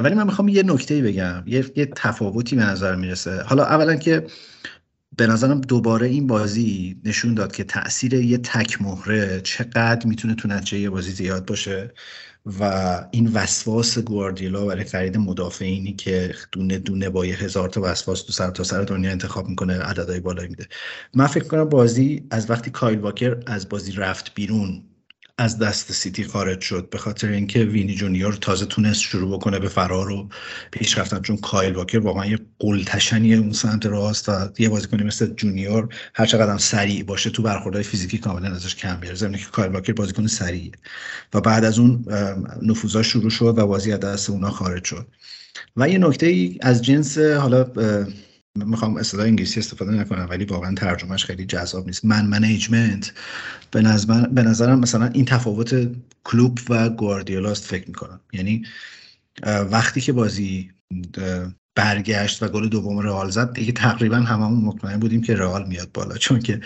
ولی 0.00 0.14
من 0.14 0.26
می‌خوام 0.26 0.48
یه 0.48 0.62
نکته 0.62 1.02
بگم. 1.02 1.42
یه،, 1.46 1.64
یه 1.76 1.86
تفاوتی 1.86 2.56
به 2.56 2.62
نظر 2.62 2.96
می‌رسه. 2.96 3.42
حالا 3.42 3.64
اولا 3.64 3.96
که 3.96 4.26
به 5.16 5.26
نظرم 5.26 5.60
دوباره 5.60 6.06
این 6.06 6.26
بازی 6.26 7.00
نشون 7.04 7.34
داد 7.34 7.52
که 7.52 7.64
تاثیر 7.64 8.14
یه 8.14 8.38
تک 8.38 8.82
مهره 8.82 9.40
چقدر 9.40 10.06
می‌تونه 10.06 10.34
تو 10.34 10.48
نتیجه 10.48 10.78
یه 10.78 10.90
بازی 10.90 11.10
زیاد 11.10 11.46
باشه. 11.46 11.92
و 12.46 12.62
این 13.10 13.32
وسواس 13.32 13.98
گواردیولا 13.98 14.66
برای 14.66 14.84
خرید 14.84 15.16
مدافعینی 15.16 15.92
که 15.92 16.34
دونه 16.52 16.78
دونه 16.78 17.10
با 17.10 17.26
یه 17.26 17.36
هزار 17.36 17.68
تا 17.68 17.80
وسواس 17.84 18.22
تو 18.22 18.32
سر 18.32 18.50
تا 18.50 18.64
سر 18.64 18.82
دنیا 18.82 19.10
انتخاب 19.10 19.48
می‌کنه 19.48 19.78
عددهای 19.78 20.20
بالایی 20.20 20.48
میده. 20.48 20.68
من 21.14 21.26
فکر 21.26 21.44
کنم 21.44 21.64
بازی 21.68 22.26
از 22.30 22.50
وقتی 22.50 22.70
کایل 22.70 22.98
واکر 22.98 23.42
از 23.46 23.68
بازی 23.68 23.92
رفت 23.92 24.34
بیرون 24.34 24.91
از 25.38 25.58
دست 25.58 25.92
سیتی 25.92 26.24
خارج 26.24 26.60
شد. 26.60 26.90
به 26.90 26.98
خاطر 26.98 27.28
اینکه 27.28 27.64
وینی 27.64 27.94
جونیور 27.94 28.32
تازه 28.32 28.66
تونست 28.66 29.00
شروع 29.00 29.38
بکنه 29.38 29.58
به 29.58 29.68
فرار 29.68 30.10
و 30.10 30.28
پیش 30.70 30.98
رفتن 30.98 31.20
چون 31.20 31.36
کایل 31.36 31.74
واکر 31.74 31.98
واقعا 31.98 32.26
یه 32.26 32.38
قلتشنی 32.58 33.34
اون 33.34 33.52
سمت 33.52 33.86
راست 33.86 34.28
و 34.28 34.32
یه 34.58 34.68
بازیکنی 34.68 35.02
مثل 35.02 35.34
جونیور 35.34 35.88
هر 36.14 36.26
چقدر 36.26 36.58
سریع 36.58 37.02
باشه 37.04 37.30
تو 37.30 37.42
برخوردهای 37.42 37.84
فیزیکی 37.84 38.18
کاملا 38.18 38.48
ازش 38.54 38.74
کم 38.74 38.96
بیاره. 39.00 39.16
زمینه 39.16 39.38
که 39.38 39.44
کایل 39.52 39.72
واکر 39.72 39.92
بازیکن 39.92 40.26
سریعه. 40.26 40.72
و 41.34 41.40
بعد 41.40 41.64
از 41.64 41.78
اون 41.78 42.04
نفوذا 42.62 43.02
شروع 43.02 43.30
شد 43.30 43.58
و 43.58 43.66
بازی 43.66 43.92
از 43.92 44.00
دست 44.00 44.30
اونا 44.30 44.50
خارج 44.50 44.84
شد. 44.84 45.06
و 45.76 45.88
یه 45.88 45.98
نکته 45.98 46.26
ای 46.26 46.58
از 46.60 46.82
جنس 46.82 47.18
حالا 47.18 47.64
می‌خوام 48.56 48.96
اصطلاح 48.96 49.26
انگلیسی 49.26 49.60
استفاده 49.60 49.90
نکنم 49.90 50.26
ولی 50.30 50.44
واقعا 50.44 50.74
ترجمهش 50.74 51.24
خیلی 51.24 51.44
جذاب 51.44 51.86
نیست. 51.86 52.04
management 52.04 53.12
به, 53.70 53.82
نظر 53.82 54.26
به 54.26 54.42
نظرم 54.42 54.78
مثلا 54.78 55.06
این 55.06 55.24
تفاوت 55.24 55.90
کلوب 56.24 56.58
و 56.68 56.88
گواردیولاست 56.88 57.64
فکر 57.64 57.88
می‌کنم. 57.88 58.20
یعنی 58.32 58.66
وقتی 59.46 60.00
که 60.00 60.12
بازی 60.12 60.70
برگشت 61.74 62.42
و 62.42 62.48
گل 62.48 62.68
دوم 62.68 62.98
رئال 62.98 63.30
زد 63.30 63.52
دیگه 63.52 63.72
تقریبا 63.72 64.16
هممون 64.16 64.64
مطمئن 64.64 64.96
بودیم 64.96 65.22
که 65.22 65.34
رئال 65.34 65.68
میاد 65.68 65.92
بالا 65.92 66.16
چون 66.16 66.40
که 66.40 66.60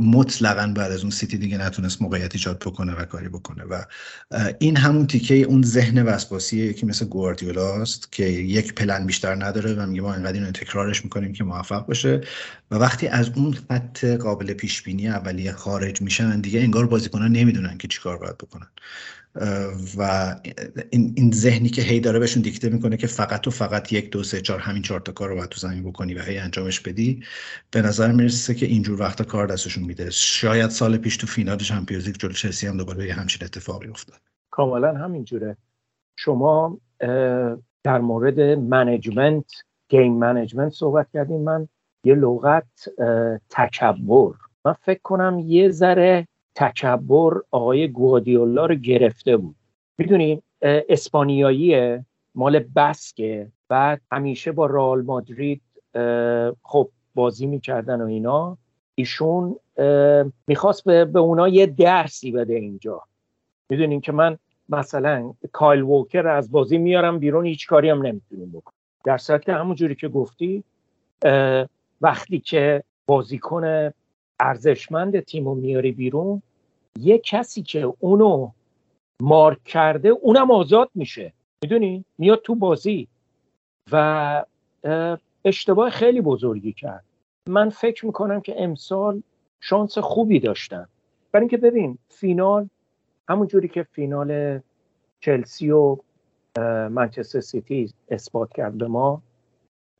مطلقا 0.00 0.72
بعد 0.76 0.92
از 0.92 1.00
اون 1.00 1.10
سیتی 1.10 1.38
دیگه 1.38 1.58
نتونست 1.58 2.02
موقعیت 2.02 2.34
ایجاد 2.34 2.58
بکنه 2.58 2.94
و 2.94 3.04
کاری 3.04 3.28
بکنه. 3.28 3.64
و 3.64 3.84
این 4.58 4.76
همون 4.76 5.06
تیکه 5.06 5.34
اون 5.34 5.62
ذهن 5.62 6.02
وسواسیه 6.02 6.72
که 6.72 6.86
مثل 6.86 7.06
گواردیولاست 7.06 8.12
که 8.12 8.24
یک 8.24 8.74
پلن 8.74 9.06
بیشتر 9.06 9.34
نداره 9.34 9.74
و 9.74 9.86
میگه 9.86 10.02
ما 10.02 10.14
اینقدر 10.14 10.32
اینو 10.32 10.50
تکرارش 10.50 11.04
می‌کنیم 11.04 11.32
که 11.32 11.44
موفق 11.44 11.86
باشه. 11.86 12.20
و 12.70 12.74
وقتی 12.76 13.08
از 13.08 13.30
اون 13.36 13.52
خط 13.52 14.04
قابل 14.04 14.52
پیش 14.52 14.82
بینی 14.82 15.08
اولیه 15.08 15.52
خارج 15.52 16.02
میشن 16.02 16.40
دیگه 16.40 16.60
انگار 16.60 16.86
بازیکنان 16.86 17.32
نمی‌دونن 17.32 17.78
که 17.78 17.88
چیکار 17.88 18.18
باید 18.18 18.38
بکنن. 18.38 18.68
و 19.98 20.34
این, 20.90 21.12
این 21.16 21.32
ذهنی 21.32 21.68
که 21.68 21.82
هی 21.82 22.00
داره 22.00 22.18
بهشون 22.18 22.42
دیکته 22.42 22.68
می‌کنه 22.68 22.96
که 22.96 23.06
فقط 23.06 23.46
و 23.46 23.50
فقط 23.50 23.92
یک 23.92 24.10
دو 24.10 24.22
سه 24.22 24.40
چهار 24.40 24.60
همین 24.60 24.82
چهار 24.82 25.00
تا 25.00 25.12
کار 25.12 25.28
رو 25.28 25.36
باید 25.36 25.48
تو 25.48 25.60
زمین 25.60 25.84
بکنی 25.84 26.14
و 26.14 26.22
هی 26.22 26.38
انجامش 26.38 26.80
بدی 26.80 27.22
به 27.70 27.82
نظر 27.82 28.12
می‌رسه 28.12 28.54
که 28.54 28.66
اینجور 28.66 29.00
وقتا 29.00 29.24
کار 29.24 29.46
دستشون 29.46 29.84
میده. 29.84 30.10
شاید 30.10 30.70
سال 30.70 30.96
پیش 30.96 31.16
تو 31.16 31.26
فینال 31.26 31.56
چمپیونز 31.56 32.06
لیگ 32.06 32.16
جلو 32.16 32.32
چلسی 32.32 32.66
هم 32.66 32.76
دوباره 32.76 33.06
یه 33.06 33.14
همچین 33.14 33.44
اتفاقی 33.44 33.88
افتاد. 33.88 34.20
کاملا 34.50 34.94
همینجوره. 34.94 35.56
شما 36.16 36.78
در 37.84 37.98
مورد 38.00 38.40
management 38.40 39.44
game 39.88 40.14
management 40.14 40.72
صحبت 40.72 41.06
کردیم 41.14 41.40
من 41.40 41.68
یه 42.04 42.14
لغت 42.14 42.88
تکبر. 43.50 44.30
من 44.64 44.72
فکر 44.72 45.00
کنم 45.02 45.38
یه 45.46 45.70
ذره 45.70 46.28
تکبر 46.54 47.40
آقای 47.50 47.88
گوادیولا 47.88 48.66
رو 48.66 48.74
گرفته 48.74 49.36
بود. 49.36 49.56
می‌دونی 49.98 50.42
اسپانیایی 50.62 51.98
مال 52.34 52.58
بسکه. 52.76 53.48
بعد 53.68 54.00
همیشه 54.12 54.52
با 54.52 54.66
رئال 54.66 55.02
مادرید 55.02 55.62
خب 56.62 56.88
بازی 57.14 57.46
می‌کردن 57.46 58.00
و 58.00 58.06
اینا. 58.06 58.58
ایشون 58.94 59.56
می‌خواست 60.46 60.84
به, 60.84 61.04
به 61.04 61.18
اونا 61.18 61.48
یه 61.48 61.66
درسی 61.66 62.32
بده 62.32 62.54
اینجا. 62.54 63.02
می‌دونین 63.70 64.00
که 64.00 64.12
من 64.12 64.38
مثلا 64.68 65.34
کایل 65.52 65.82
ووکر 65.82 66.28
از 66.28 66.50
بازی 66.50 66.78
میارم 66.78 67.18
بیرون 67.18 67.46
هیچ 67.46 67.66
کاری 67.66 67.90
هم 67.90 68.06
نمی‌تونیم 68.06 68.50
بکنم. 68.50 68.74
در 69.04 69.18
صورت 69.18 69.48
همون 69.48 69.74
جوری 69.74 69.94
که 69.94 70.08
گفتی 70.08 70.64
وقتی 72.00 72.40
که 72.40 72.82
بازیکن 73.06 73.90
ارزشمند 74.40 75.20
تیم 75.20 75.56
میاری 75.56 75.92
بیرون 75.92 76.42
یه 76.98 77.18
کسی 77.18 77.62
که 77.62 77.94
اونو 77.98 78.50
مارک 79.22 79.64
کرده 79.64 80.08
اونم 80.08 80.50
آزاد 80.50 80.90
میشه. 80.94 81.32
می‌دونی؟ 81.64 82.04
میاد 82.18 82.42
تو 82.42 82.54
بازی 82.54 83.08
و 83.92 84.44
اشتباه 85.44 85.90
خیلی 85.90 86.20
بزرگی 86.20 86.72
کرد. 86.72 87.04
من 87.48 87.68
فکر 87.68 88.06
می‌کنم 88.06 88.40
که 88.40 88.62
امسال 88.62 89.22
شانس 89.60 89.98
خوبی 89.98 90.40
داشتن. 90.40 90.88
برای 91.32 91.42
اینکه 91.42 91.56
ببین 91.56 91.98
فینال 92.08 92.68
همون 93.28 93.46
جوری 93.46 93.68
که 93.68 93.82
فینال 93.82 94.60
چلسی 95.20 95.70
و 95.70 95.96
منچستر 96.90 97.40
سیتی 97.40 97.92
اثبات 98.08 98.52
کرد 98.52 98.78
به 98.78 98.88
ما 98.88 99.22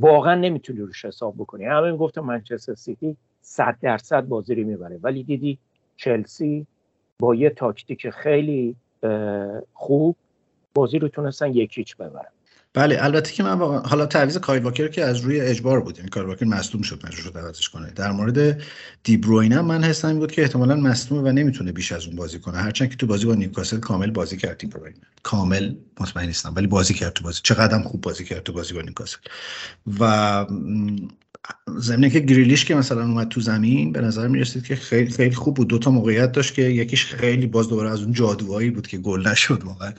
واقعا 0.00 0.34
نمی‌تونی 0.34 0.78
روش 0.78 1.04
حساب 1.04 1.34
بکنی. 1.36 1.64
همه 1.64 1.92
می‌گفتم 1.92 2.20
منچستر 2.20 2.74
سیتی 2.74 3.16
صد 3.46 3.76
درصد 3.82 4.20
بازی 4.20 4.54
رو 4.54 4.64
می‌بره. 4.64 4.98
ولی 5.02 5.24
دیدی 5.24 5.58
چلسی 5.96 6.66
با 7.18 7.34
یه 7.34 7.50
تاکتیک 7.50 8.10
خیلی 8.10 8.76
خوب 9.72 10.16
بازی 10.74 10.98
رو 10.98 11.08
تونستن 11.08 11.52
یک 11.52 11.71
هیچ 11.71 11.96
ببرن. 11.96 12.28
بله 12.74 12.96
البته 13.00 13.32
که 13.32 13.42
من 13.42 13.58
حالا 13.78 14.06
تعویض 14.06 14.36
کایل 14.38 14.62
واکر 14.62 14.88
که 14.88 15.04
از 15.04 15.20
روی 15.20 15.40
اجبار 15.40 15.80
بود 15.80 15.98
یعنی 15.98 16.10
کایل 16.10 16.26
واکر 16.26 16.46
مصدوم 16.46 16.82
شد 16.82 17.06
مجبور 17.06 17.32
شد 17.32 17.38
عوضش 17.38 17.68
کنه. 17.68 17.90
در 17.90 18.12
مورد 18.12 18.62
دیبروینه 19.02 19.62
من 19.62 19.84
حسم 19.84 20.18
بود 20.18 20.32
که 20.32 20.42
احتمالا 20.42 20.76
مصدومه 20.76 21.30
و 21.30 21.32
نمی‌تونه 21.32 21.72
بیش 21.72 21.92
از 21.92 22.06
اون 22.06 22.16
بازی 22.16 22.38
کنه. 22.38 22.56
هرچند 22.56 22.90
که 22.90 22.96
تو 22.96 23.06
بازی 23.06 23.26
با 23.26 23.34
نیوکاسل 23.34 23.80
کامل 23.80 24.10
بازی 24.10 24.36
کرد 24.36 24.58
دیبروینه 24.58 24.96
کامل 25.22 25.74
مطمئن 26.00 26.26
نیستم 26.26 26.52
ولی 26.56 26.66
بازی 26.66 26.94
کرد 26.94 27.12
تو 27.12 27.24
بازی. 27.24 27.40
چقدر 27.42 27.78
خوب 27.78 28.00
بازی 28.00 28.24
کرد 28.24 28.42
تو 28.42 28.52
بازی 28.52 28.74
با 28.74 28.80
نیوکاسل. 28.80 29.18
و 30.00 30.46
زمینه 31.78 32.10
که 32.10 32.20
گریلیش 32.20 32.64
که 32.64 32.74
مثلا 32.74 33.02
اومد 33.02 33.28
تو 33.28 33.40
زمین 33.40 33.92
به 33.92 34.00
نظر 34.00 34.28
می 34.28 34.38
رسید 34.38 34.64
که 34.64 34.76
خیلی 34.76 35.10
خیلی 35.10 35.34
خوب 35.34 35.56
بود. 35.56 35.68
دوتا 35.68 35.90
موقعیت 35.90 36.32
داشت 36.32 36.54
که 36.54 36.62
یکیش 36.62 37.06
خیلی 37.06 37.46
باز 37.46 37.68
دوباره 37.68 37.90
از 37.90 38.02
اون 38.02 38.12
جادوایی 38.12 38.70
بود 38.70 38.86
که 38.86 38.98
گل 38.98 39.28
نشد 39.28 39.64
واقعا. 39.64 39.92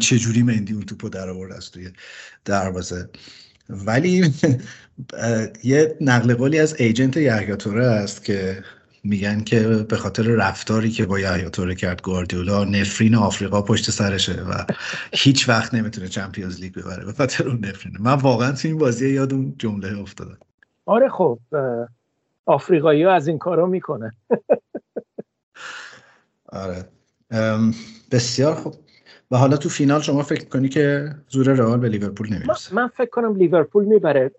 چه 0.00 0.18
جوری 0.18 0.42
مندی 0.42 0.72
اون 0.72 0.82
توپو 0.82 1.08
در 1.08 1.28
آورد 1.28 1.52
از 1.52 1.70
توی 1.70 1.90
دروازه. 2.44 3.08
ولی 3.68 4.32
یه 5.64 5.96
نقل 6.00 6.34
قولی 6.34 6.58
از 6.58 6.74
ایجنت 6.80 7.16
یحیی 7.16 7.52
است 7.52 8.24
که 8.24 8.64
میگن 9.04 9.40
که 9.44 9.60
به 9.62 9.96
خاطر 9.96 10.22
رفتاری 10.22 10.90
که 10.90 11.06
با 11.06 11.20
یحیی 11.20 11.74
کرد 11.76 12.02
گواردیولا 12.02 12.64
نفرین 12.64 13.14
آفریقا 13.14 13.62
پشت 13.62 13.90
سرشه 13.90 14.42
و 14.42 14.64
هیچ 15.12 15.48
وقت 15.48 15.74
نمی‌تونه 15.74 16.08
چمپیونز 16.08 16.60
لیگ 16.60 16.72
ببره. 16.72 17.04
به 17.04 17.12
خاطر 17.12 17.48
اون 17.48 17.64
نفرینه. 17.64 18.00
من 18.00 18.14
واقعا 18.14 18.52
تو 18.52 18.68
این 18.68 18.78
بازی 18.78 19.10
یاد 19.10 19.32
اون 19.32 19.54
جمله 19.58 19.98
افتادم 19.98 20.38
آره 20.86 21.08
خب 21.08 21.38
آفریقایی 22.46 23.02
ها 23.02 23.12
از 23.12 23.28
این 23.28 23.38
کارا 23.38 23.66
می‌کنه. 23.66 24.10
آره. 26.52 26.84
بسیار 28.10 28.54
خوب 28.54 28.74
و 29.30 29.36
حالا 29.36 29.56
تو 29.56 29.68
فینال 29.68 30.00
شما 30.00 30.22
فکر 30.22 30.48
کنی 30.48 30.68
که 30.68 31.10
زور 31.28 31.52
رئال 31.52 31.80
به 31.80 31.88
لیورپول 31.88 32.34
نمی‌رسه؟ 32.34 32.74
من 32.74 32.88
فکر 32.88 33.10
کنم 33.10 33.34
لیورپول 33.36 33.84
می‌بره. 33.84 34.30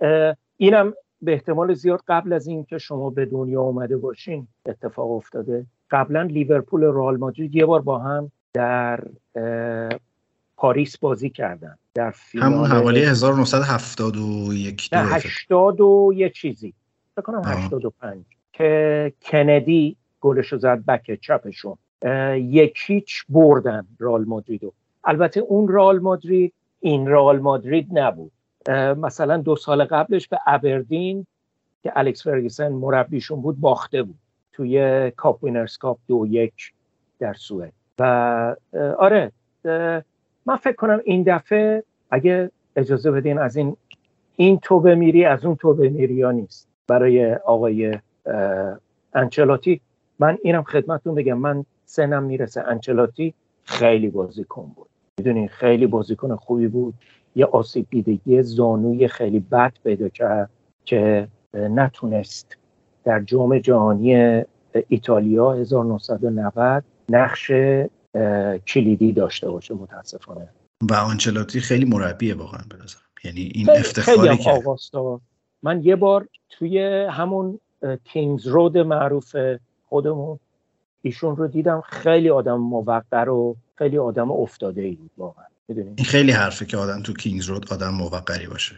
اینم 0.58 0.94
به 1.22 1.34
احتمال 1.34 1.74
زیاد 1.74 2.02
قبل 2.08 2.34
از 2.34 2.48
اینکه 2.48 2.78
شما 2.78 3.10
به 3.10 3.26
دنیا 3.26 3.62
اومده 3.62 3.98
باشین 3.98 4.48
اتفاق 4.66 5.12
افتاده. 5.12 5.66
قبلا 5.92 6.22
لیورپول 6.22 6.84
و 6.84 6.92
رئال 6.92 7.18
مادرید 7.18 7.56
یه 7.56 7.66
بار 7.66 7.82
با 7.82 8.00
هم 8.00 8.32
در 8.54 9.04
پاریس 10.64 10.98
بازی 10.98 11.30
کردن. 11.30 11.78
در 11.94 12.12
فینال 12.12 12.54
همون 12.54 12.68
حوالی 12.68 13.02
1971 13.02 14.90
نه 14.94 15.00
80 15.00 15.82
و 15.82 16.12
یه 16.16 16.30
چیزی. 16.30 16.74
فکر 17.16 17.22
کنم 17.22 17.42
85 17.46 18.26
که 18.54 19.14
کندی 19.22 19.96
گلشو 20.22 20.58
زد 20.58 20.86
بک 20.86 21.20
چپشون 21.22 21.78
یکیچ 22.36 23.26
بردن 23.30 23.88
رال 24.00 24.26
مادریدو. 24.26 24.74
البته 25.04 25.40
اون 25.40 25.68
رال 25.68 26.00
مادرید 26.00 26.54
این 26.80 27.08
رال 27.08 27.40
مادرید 27.40 27.88
نبود. 27.92 28.32
مثلا 28.98 29.38
دو 29.38 29.56
سال 29.56 29.86
قبلش 29.86 30.28
به 30.28 30.40
ابردین 30.48 31.28
که 31.84 31.94
الکس 31.96 32.24
فرگسن 32.24 32.72
مربیشون 32.72 33.42
بود 33.42 33.60
باخته 33.60 34.04
بود. 34.04 34.20
توی 34.52 35.12
Cup 35.12 35.44
Winners' 35.44 35.78
Cup 35.78 35.98
دو 36.08 36.28
یک 36.30 36.54
در 37.20 37.34
سوئد. 37.34 37.74
و 38.00 38.56
آره 38.98 39.32
من 40.46 40.56
فکر 40.56 40.76
کنم 40.76 41.02
این 41.06 41.24
دفعه 41.24 41.84
اگه 42.12 42.52
اجازه 42.76 43.12
بدین 43.12 43.38
از 43.38 43.58
این 43.58 43.78
این 44.36 44.60
تو 44.60 44.78
به 44.78 44.96
میری 44.96 45.26
از 45.26 45.46
اون 45.46 45.56
تو 45.56 45.73
به 45.73 45.90
میری 45.90 46.14
یا 46.14 46.32
نیست؟ 46.32 46.68
برای 46.88 47.34
آقای 47.36 48.00
آنچلوتی 49.14 49.82
من 50.20 50.38
اینم 50.44 50.64
خدمتون 50.64 51.16
بگم. 51.16 51.38
من 51.38 51.66
سنم 51.86 52.24
می‌رسه 52.24 52.64
آنچلوتی 52.68 53.34
خیلی 53.64 54.10
بازیکن 54.10 54.72
بود. 54.76 54.88
می‌دونین 55.18 55.48
خیلی 55.48 55.88
بازیکن 55.88 56.36
خوبی 56.36 56.68
بود. 56.68 56.94
یه 57.36 57.46
آسیب 57.46 57.88
دیدگی 57.90 58.42
زانوی 58.42 59.08
خیلی 59.08 59.40
بد 59.40 59.74
پیدا 59.84 60.10
کرد 60.10 60.50
که 60.86 61.28
نتونست 61.54 62.58
در 63.04 63.20
جام 63.20 63.60
جهانی 63.60 64.44
ایتالیا 64.88 65.54
1990 65.54 66.84
نقش 67.10 67.52
کلیدی 68.68 69.12
داشته 69.12 69.50
باشه 69.50 69.74
متاسفانه. 69.74 70.50
و 70.90 70.94
آنچلاتی 70.94 71.60
خیلی 71.60 71.86
مربیه 71.86 72.36
واقعا 72.36 72.62
به 72.70 72.76
یعنی 73.24 73.52
این 73.56 73.70
افتخاری 73.70 74.38
که 74.38 74.64
من 75.64 75.84
یه 75.84 75.96
بار 75.96 76.28
توی 76.50 76.80
همون 77.12 77.60
کینگز 78.04 78.48
رود 78.48 78.78
معروف 78.78 79.36
خودمون 79.90 80.40
ایشون 81.02 81.36
رو 81.36 81.48
دیدم. 81.48 81.82
خیلی 81.82 82.30
آدم 82.30 82.56
موقر 82.56 83.30
و 83.30 83.56
خیلی 83.76 83.98
آدم 83.98 84.32
افتاده 84.32 84.82
ای 84.82 84.96
بود 84.96 85.12
واقعا. 85.18 85.46
این 85.68 86.06
خیلی 86.06 86.32
حرفه 86.32 86.66
که 86.66 86.78
آدم 86.78 87.02
تو 87.02 87.14
کینگز 87.14 87.46
رود 87.46 87.74
آدم 87.74 87.90
موقری 87.90 88.48
باشه. 88.48 88.76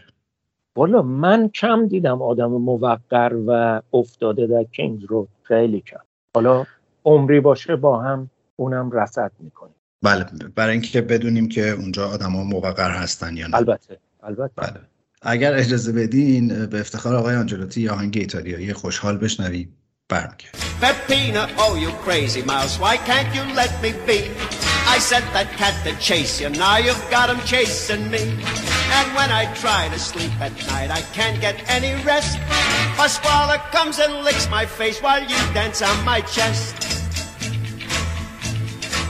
والا 0.76 1.02
من 1.02 1.48
کم 1.48 1.86
دیدم 1.86 2.22
آدم 2.22 2.46
موقر 2.46 3.32
و 3.46 3.82
افتاده 3.92 4.46
در 4.46 4.64
کینگز 4.64 5.04
رود. 5.04 5.28
خیلی 5.42 5.80
کم. 5.80 6.00
حالا 6.34 6.64
عمری 7.04 7.40
باشه 7.40 7.76
با 7.76 8.00
هم 8.00 8.30
اونم 8.56 8.90
رسد 8.90 9.32
می‌کنیم 9.40 9.74
بله 10.02 10.24
برای 10.54 10.72
اینکه 10.72 11.00
بدونیم 11.00 11.48
که 11.48 11.70
اونجا 11.70 12.08
آدم 12.08 12.32
ها 12.32 12.44
موقر 12.44 12.90
هستن 12.90 13.36
یا 13.36 13.46
نه 13.46 13.56
البته 13.56 13.98
البته 14.22 14.52
بله. 14.56 14.80
اگر 15.22 15.54
اجازه 15.54 15.92
بدین 15.92 16.66
به 16.66 16.80
افتخار 16.80 17.14
آقای 17.14 17.36
آنجلوتی 17.36 17.80
یا 17.80 17.92
آهنگ 17.92 18.16
ایتالیایی 18.16 18.72
خوشحال 18.72 19.18
بشنویم 19.18 19.76
برمیگرد 20.08 20.54
Peppina, 20.80 21.48
oh 21.64 21.74
you 21.74 21.90
crazy 22.06 22.42
mouse, 22.42 22.78
why 22.78 22.94
can't 23.10 23.30
you 23.36 23.44
let 23.60 23.72
me 23.82 23.92
be? 24.08 24.18
I 24.94 24.98
sent 24.98 25.26
that 25.36 25.48
cat 25.60 25.74
to 25.84 25.92
chase 26.08 26.34
you, 26.40 26.48
now 26.50 26.76
you've 26.86 27.06
got 27.10 27.26
him 27.30 27.40
chasing 27.52 28.04
me. 28.14 28.22
And 28.98 29.06
when 29.18 29.30
I 29.32 29.44
try 29.54 29.88
to 29.94 29.98
sleep 29.98 30.34
at 30.46 30.54
night, 30.72 30.90
I 30.90 31.02
can't 31.16 31.40
get 31.40 31.56
any 31.68 31.92
rest. 32.04 32.38
Pasquale 32.96 33.58
comes 33.72 33.98
and 33.98 34.12
licks 34.26 34.48
my 34.48 34.64
face 34.64 34.98
while 35.02 35.22
you 35.32 35.40
dance 35.58 35.82
on 35.82 36.04
my 36.04 36.20
chest. 36.20 36.85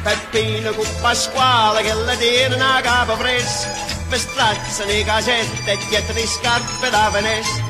Peppino 0.06 0.70
con 0.70 0.86
Pasquale 1.00 1.82
che 1.82 1.92
le 1.92 2.16
tiene 2.16 2.54
una 2.54 2.80
capa 2.80 3.16
fresca, 3.16 3.74
mi 4.08 4.16
strazzano 4.16 4.92
i 4.92 5.02
casette 5.02 5.76
dietro 5.88 6.14
le 6.14 6.24
scarpe 6.28 6.90
da 6.90 7.10
Venezia. 7.10 7.64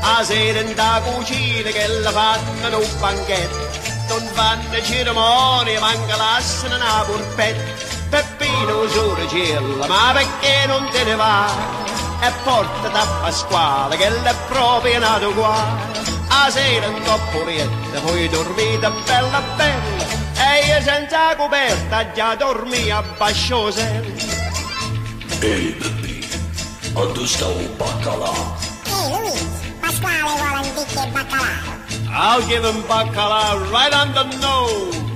A 0.00 0.22
sera 0.22 0.60
in 0.60 0.72
da 0.76 1.02
cucina 1.04 1.68
che 1.70 1.88
la 1.88 2.12
fanno 2.12 2.78
un 2.78 3.00
banchetto, 3.00 3.68
non 4.06 4.24
fanno 4.34 4.82
cerimonie, 4.84 5.80
manca 5.80 6.14
lasciano 6.14 6.76
una 6.76 7.02
polpetta. 7.04 7.84
Peppino 8.08 8.86
giuro 8.86 9.28
cielo, 9.28 9.84
ma 9.88 10.12
perché 10.12 10.66
non 10.68 10.88
te 10.90 11.02
ne 11.02 11.16
vai? 11.16 11.50
E 12.20 12.30
porta 12.44 12.86
da 12.86 13.04
Pasquale 13.20 13.96
che 13.96 14.10
l'è 14.10 14.34
proprio 14.46 14.96
nato 15.00 15.32
qua. 15.32 15.76
A 16.28 16.50
sera 16.50 16.86
in 16.86 17.02
coppoletta, 17.02 17.98
poi 18.04 18.28
dormite 18.28 18.92
bella 19.04 19.42
bella, 19.56 20.19
io 20.58 20.80
senza 20.82 21.34
coperta 21.36 22.12
già 22.12 22.34
dormì 22.34 22.90
a 22.90 23.02
basciose. 23.02 24.02
Ehi 25.40 25.72
Peppino, 25.72 27.04
dove 27.12 27.26
sta 27.26 27.46
un 27.46 27.76
baccalà? 27.76 28.32
Ehi 28.86 29.10
Luigi, 29.10 29.74
Pasquale 29.80 30.20
vuole 30.22 30.66
un 30.66 30.74
bicchiere 30.74 31.10
baccalà. 31.10 31.78
I'll 32.12 32.42
give 32.48 32.64
him 32.64 32.82
bacala 32.88 33.54
right 33.70 33.94
on 33.94 34.12
the 34.12 34.24
nose. 34.38 35.09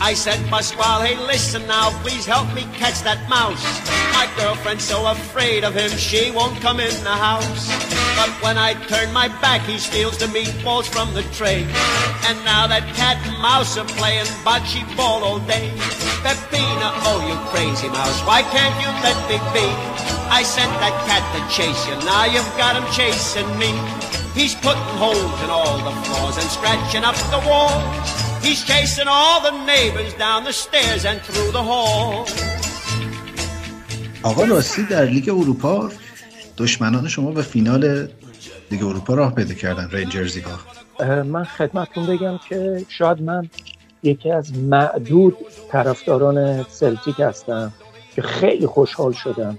I 0.00 0.12
said, 0.12 0.38
Pasquale, 0.48 1.08
hey, 1.08 1.16
listen 1.26 1.66
now, 1.66 1.90
please 2.02 2.26
help 2.26 2.52
me 2.54 2.62
catch 2.76 3.00
that 3.02 3.28
mouse. 3.28 3.64
My 4.12 4.28
girlfriend's 4.36 4.84
so 4.84 5.06
afraid 5.06 5.64
of 5.64 5.74
him, 5.74 5.90
she 5.96 6.30
won't 6.30 6.60
come 6.60 6.80
in 6.80 6.92
the 7.02 7.16
house. 7.16 7.68
But 8.14 8.30
when 8.44 8.58
I 8.58 8.74
turn 8.86 9.12
my 9.12 9.28
back, 9.40 9.62
he 9.62 9.78
steals 9.78 10.18
the 10.18 10.26
meatballs 10.26 10.84
from 10.84 11.14
the 11.14 11.22
tray. 11.32 11.64
And 12.28 12.36
now 12.44 12.66
that 12.68 12.84
cat 12.94 13.16
and 13.24 13.40
mouse 13.40 13.76
are 13.78 13.88
playing 13.96 14.28
bocce 14.44 14.84
ball 14.96 15.24
all 15.24 15.40
day. 15.40 15.72
Peppina, 16.20 16.92
oh, 17.08 17.24
you 17.24 17.36
crazy 17.48 17.88
mouse, 17.88 18.20
why 18.28 18.42
can't 18.52 18.76
you 18.84 18.92
let 19.00 19.16
me 19.32 19.40
be? 19.56 19.66
I 20.28 20.42
sent 20.42 20.70
that 20.84 20.96
cat 21.08 21.24
to 21.32 21.40
chase 21.48 21.82
you, 21.88 21.96
now 22.04 22.26
you've 22.28 22.56
got 22.60 22.76
him 22.76 22.86
chasing 22.92 23.48
me. 23.58 23.72
He's 24.36 24.54
putting 24.54 24.92
holes 25.00 25.40
in 25.40 25.48
all 25.48 25.78
the 25.80 25.96
floors 26.04 26.36
and 26.36 26.50
scratching 26.52 27.04
up 27.04 27.16
the 27.32 27.40
walls. 27.48 28.25
He's 28.46 28.62
chasing 28.72 29.08
all 29.18 29.38
the 29.48 29.54
neighbors 29.72 30.12
down 30.24 30.40
the 30.44 30.52
stairs 30.64 31.02
and 31.10 31.18
through 31.26 31.50
the 31.58 31.64
hall. 31.70 32.26
آقا 34.22 34.44
راستی 34.44 34.82
در 34.82 35.04
لیگ 35.04 35.28
اروپا 35.28 35.90
دشمنان 36.58 37.08
شما 37.08 37.30
به 37.30 37.42
فینال 37.42 38.08
لیگ 38.70 38.82
اروپا 38.82 39.14
راه 39.14 39.34
پیدا 39.34 39.54
کردن 39.54 39.88
رنجرزی 39.92 40.40
ها 40.40 41.22
من 41.22 41.44
خدمتتون 41.44 42.06
بگم 42.06 42.38
که 42.48 42.86
شاید 42.88 43.22
من 43.22 43.48
یکی 44.02 44.30
از 44.30 44.58
معدود 44.58 45.36
طرفداران 45.70 46.66
سلتیک 46.68 47.20
هستم 47.20 47.72
که 48.14 48.22
خیلی 48.22 48.66
خوشحال 48.66 49.12
شدم 49.12 49.58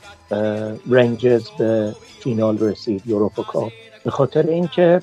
رنجرز 0.90 1.50
به 1.60 1.96
فینال 2.20 2.60
رسید 2.60 3.02
Europa 3.06 3.44
Cup 3.44 3.72
به 4.04 4.12
خاطر 4.12 4.48
اینکه 4.48 5.02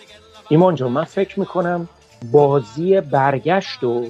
ایمان 0.48 0.74
جان 0.74 0.92
من 0.92 1.04
فکر 1.04 1.40
می‌کنم 1.40 1.88
بازی 2.32 3.00
برگشت 3.00 3.84
و 3.84 4.06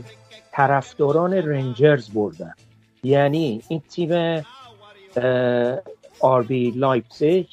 طرفداران 0.53 1.33
رنجرز 1.33 2.11
بردن. 2.11 2.55
یعنی 3.03 3.63
این 3.69 3.83
تیم 3.91 4.43
آربی 6.21 6.71
لایپزیگ 6.71 7.47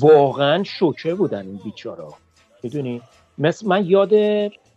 واقعا 0.00 0.62
شوکه 0.62 1.14
بودن 1.14 1.46
این 1.46 1.60
بیچاره‌ها. 1.64 2.14
می‌دونی؟ 2.62 3.02
مثل 3.38 3.66
من 3.66 3.86
یاد 3.86 4.12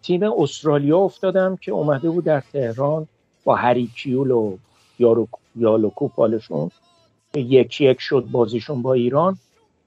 تیم 0.02 0.24
استرالیا 0.24 0.98
افتادم 0.98 1.56
که 1.56 1.72
اومده 1.72 2.10
بود 2.10 2.24
در 2.24 2.44
تهران 2.54 3.08
با 3.44 3.56
هری 3.56 3.84
کیول 3.84 4.32
و 4.32 4.58
یالوکو 5.56 6.08
پالشون 6.08 6.72
یکی 7.36 7.86
یک 7.86 8.02
شد 8.02 8.28
بازیشون 8.32 8.82
با 8.82 8.94
ایران. 8.94 9.38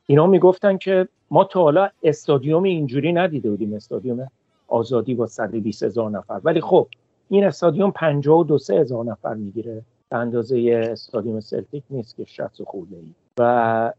اینا 0.07 0.27
می‌گفتن 0.27 0.79
که 0.79 1.09
ما 1.31 1.45
تا 1.45 1.63
حالا 1.63 1.91
استادیوم 2.03 2.63
اینجوری 2.63 3.13
ندیده 3.13 3.51
بودیم 3.51 3.75
استادیوم 3.75 4.31
آزادی 4.71 5.15
با 5.15 5.27
120 5.27 5.83
هزار 5.83 6.11
نفر. 6.11 6.41
ولی 6.45 6.61
خب 6.61 6.89
این 7.29 7.45
استادیوم 7.45 7.91
52 7.91 8.59
هزار 8.71 9.05
نفر 9.05 9.35
می‌گیره. 9.35 9.83
به 10.09 10.17
اندازه 10.17 10.89
استادیوم 10.93 11.41
سلتیک 11.41 11.85
نیست 11.91 12.17
که 12.17 12.25
60 12.25 12.63
خورده 12.63 12.97
ای 12.97 13.15
و 13.39 13.93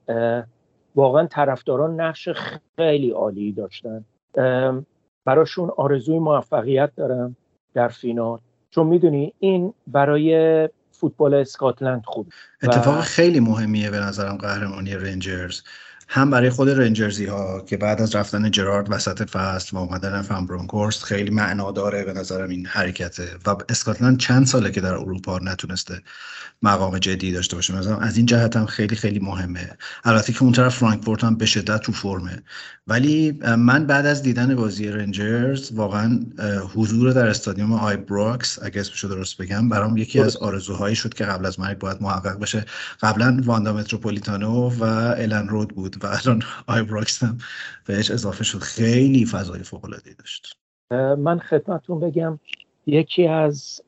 واقعا 0.96 1.28
طرفداران 1.28 2.02
نقش 2.02 2.30
خیلی 2.76 3.10
عالی 3.10 3.52
داشتن. 3.52 4.06
براشون 5.26 5.72
آرزوی 5.78 6.20
موفقیت 6.20 6.92
دارم 6.96 7.36
در 7.74 7.88
فینال. 7.88 8.40
چون 8.70 8.88
می‌دونی 8.88 9.34
این 9.40 9.74
برای 9.88 10.70
فوتبال 10.92 11.34
اسکاتلند 11.34 12.04
خوب 12.06 12.28
اتفاق 12.64 13.00
خیلی 13.00 13.40
مهمیه 13.40 13.90
به 13.90 13.98
نظرم 13.98 14.38
قهرمانی 14.38 14.94
رنجرز. 14.94 15.62
هم 16.14 16.30
برای 16.30 16.50
خود 16.50 16.70
رنجرزی 16.70 17.26
ها 17.26 17.62
که 17.62 17.78
بعد 17.78 18.02
از 18.02 18.16
رفتن 18.16 18.52
جرارد 18.52 18.92
وسط 18.92 19.30
فصل 19.30 19.78
و 19.78 19.80
اومدن 19.80 20.22
فن 20.22 20.46
برونکورست 20.46 21.04
خیلی 21.04 21.30
معنا 21.30 21.72
داره 21.72 22.04
به 22.04 22.14
نظرم 22.14 22.50
این 22.50 22.66
حرکته 22.66 23.28
و 23.46 23.56
اسکاتلند 23.70 24.18
چند 24.18 24.46
ساله 24.46 24.72
که 24.72 24.82
در 24.82 24.94
اروپا 24.94 25.40
نتونسته 25.40 26.02
مقام 26.64 27.00
جدی 27.00 27.32
داشته 27.32 27.56
باشه. 27.56 27.76
مثلا 27.76 27.98
از 27.98 28.18
این 28.18 28.26
جهت 28.26 28.56
هم 28.56 28.66
خیلی 28.66 28.96
خیلی 28.96 29.20
مهمه. 29.20 29.70
البته 30.04 30.34
که 30.34 30.44
اون 30.44 30.52
طرف 30.52 30.76
فرانکفورت 30.76 31.24
هم 31.24 31.36
به 31.36 31.46
شدت 31.46 31.86
رو 31.86 31.94
فرمه. 31.94 32.44
ولی 32.88 33.32
من 33.58 33.86
بعد 33.86 34.06
از 34.06 34.22
دیدن 34.22 34.56
بازی 34.56 34.88
رنجرز 34.88 35.72
واقعا 35.72 36.20
حضور 36.76 37.12
در 37.12 37.28
استادیوم 37.28 37.74
آی 37.74 37.98
بروکس 37.98 38.60
اگه 38.64 38.82
اسمشو 38.82 39.08
درست 39.08 39.38
بگم 39.38 39.70
برام 39.70 39.98
یکی 39.98 40.20
از 40.20 40.38
آرزوهایی 40.38 40.96
شد 40.96 41.14
که 41.14 41.26
قبل 41.26 41.46
از 41.46 41.60
مرگ 41.60 41.80
باید 41.80 42.02
محقق 42.02 42.40
بشه. 42.40 42.66
قبلا 43.02 43.42
واندا 43.46 43.74
متروپولیتانو 43.74 44.70
و 44.70 44.84
الن 45.18 45.48
رود 45.48 45.76
بود 45.76 46.01
و 46.04 46.08
الان 46.08 46.44
آی 46.68 46.84
بروکس 46.84 47.24
هم 47.24 47.38
بهش 47.86 48.12
اضافه 48.12 48.44
شد. 48.44 48.60
خیلی 48.60 49.26
فضای 49.26 49.64
فوق 49.64 49.86
العاده 49.86 50.14
داشت 50.14 50.54
من 51.18 51.40
خدمتتون 51.40 52.00
بگم 52.00 52.40
یکی 52.86 53.28
از 53.28 53.82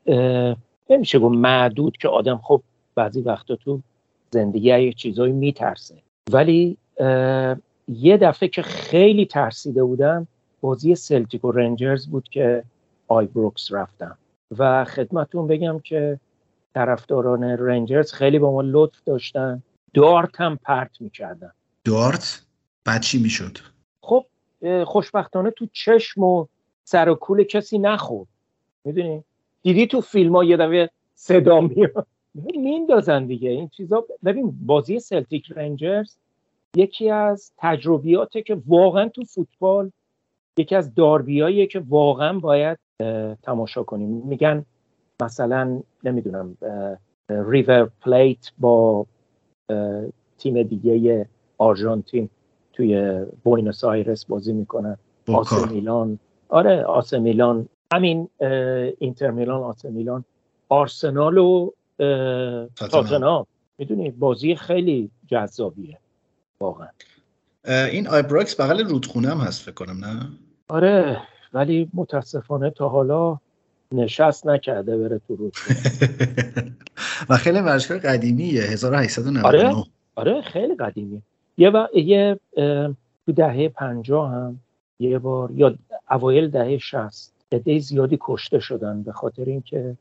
نمیشه 0.89 1.19
گفت 1.19 1.35
معدود 1.35 1.97
که 1.97 2.07
آدم 2.07 2.37
خب 2.37 2.61
بعضی 2.95 3.21
وقتا 3.21 3.55
تو 3.55 3.81
زندگی 4.31 4.67
یه 4.67 4.93
چیزایی 4.93 5.33
میترسه. 5.33 5.95
ولی 6.31 6.77
یه 7.87 8.17
دفعه 8.21 8.49
که 8.49 8.61
خیلی 8.61 9.25
ترسیده 9.25 9.83
بودم 9.83 10.27
بازی 10.61 10.95
سلتیک 10.95 11.45
و 11.45 11.51
رنجرز 11.51 12.07
بود 12.07 12.29
که 12.29 12.63
آی 13.07 13.25
بروکس 13.25 13.71
رفتم. 13.71 14.17
و 14.57 14.85
خدمتون 14.85 15.47
بگم 15.47 15.79
که 15.79 16.19
طرفداران 16.73 17.43
رنجرز 17.43 18.13
خیلی 18.13 18.39
با 18.39 18.51
ما 18.51 18.61
لطف 18.61 19.03
داشتن. 19.05 19.63
دارت 19.93 20.41
هم 20.41 20.59
پرت 20.63 21.01
می‌کردن. 21.01 21.51
دارت؟ 21.85 22.41
بعد 22.85 23.01
چی 23.01 23.21
می‌شد؟ 23.21 23.57
خب 24.01 24.25
خوشبختانه 24.83 25.51
تو 25.51 25.67
چشم 25.73 26.23
و 26.23 26.45
سر 26.83 27.09
و 27.09 27.15
کول 27.15 27.43
کسی 27.43 27.79
نخورد. 27.79 28.27
می‌دونی؟ 28.85 29.23
دیدی 29.61 29.87
تو 29.87 30.01
فیلم 30.01 30.35
ها 30.35 30.43
یه 30.43 30.57
دفعه 30.57 30.89
صدا 31.15 31.61
میاد؟ 31.61 32.07
میندازن 32.35 33.25
دیگه. 33.25 33.49
این 33.49 33.67
چیزا 33.67 34.05
ببین 34.25 34.53
بازی 34.65 34.99
سلتیک 34.99 35.51
رنجرز 35.51 36.15
یکی 36.75 37.09
از 37.09 37.51
تجربیاته 37.57 38.41
که 38.41 38.57
واقعا 38.67 39.09
تو 39.09 39.23
فوتبال 39.23 39.91
یکی 40.57 40.75
از 40.75 40.95
داربی‌هاییه 40.95 41.67
که 41.67 41.83
واقعا 41.89 42.39
باید 42.39 42.79
تماشا 43.43 43.83
کنیم. 43.83 44.09
میگن 44.09 44.65
مثلا 45.21 45.81
نمی‌دونم 46.03 46.57
ریور 47.29 47.89
پلیت 48.01 48.51
با 48.57 49.05
تیم 50.37 50.63
دیگه 50.63 51.29
آرژانتین 51.57 52.29
توی 52.73 53.21
بوینس 53.43 53.83
آیرس 53.83 54.25
بازی 54.25 54.53
می‌کنن 54.53 54.97
آسه 55.27 55.69
میلان. 55.71 56.19
آره 56.49 56.83
آسه 56.83 57.19
میلان. 57.19 57.69
همین 57.93 58.29
اینتر 58.99 59.31
میلان 59.31 59.63
آسه 59.63 59.89
میلان. 59.89 60.23
آرسنال 60.69 61.37
و 61.37 61.71
تاتنهام. 62.75 63.45
می‌دونی 63.77 64.11
بازی 64.11 64.55
خیلی 64.55 65.09
جذابیه. 65.27 65.97
واقعا. 66.59 66.87
این 67.65 68.07
آیبراکس 68.07 68.61
بغل 68.61 68.85
رودخونه 68.87 69.29
هم 69.29 69.37
هست 69.37 69.61
فکر 69.61 69.73
کنم 69.73 70.05
نه؟ 70.05 70.19
آره 70.67 71.21
ولی 71.53 71.89
متاسفانه 71.93 72.69
تا 72.69 72.89
حالا 72.89 73.37
نشست 73.91 74.47
نکرده 74.47 74.97
بره 74.97 75.21
تو 75.27 75.35
رودخونه. 75.35 75.77
و 77.29 77.37
خیلی 77.37 77.59
ورزشگاه 77.59 77.97
قدیمیه 77.97 78.61
1899 78.61 79.47
آره 79.47 79.83
آره 80.15 80.41
خیلی 80.41 80.75
قدیمیه. 80.75 81.21
یه 81.57 81.69
و... 81.69 81.87
یه 81.95 82.39
تو 83.25 83.31
دهه 83.35 83.69
پنجاه 83.69 84.31
هم 84.31 84.59
یه 84.99 85.19
بار 85.19 85.51
یا 85.51 85.75
اوایل 86.11 86.47
دهه 86.47 86.77
شست 86.77 87.33
عده 87.51 87.79
زیادی 87.79 88.17
کشته 88.21 88.59
شدن 88.59 89.03
به 89.03 89.11
خاطر 89.11 89.45
اینکه 89.45 89.97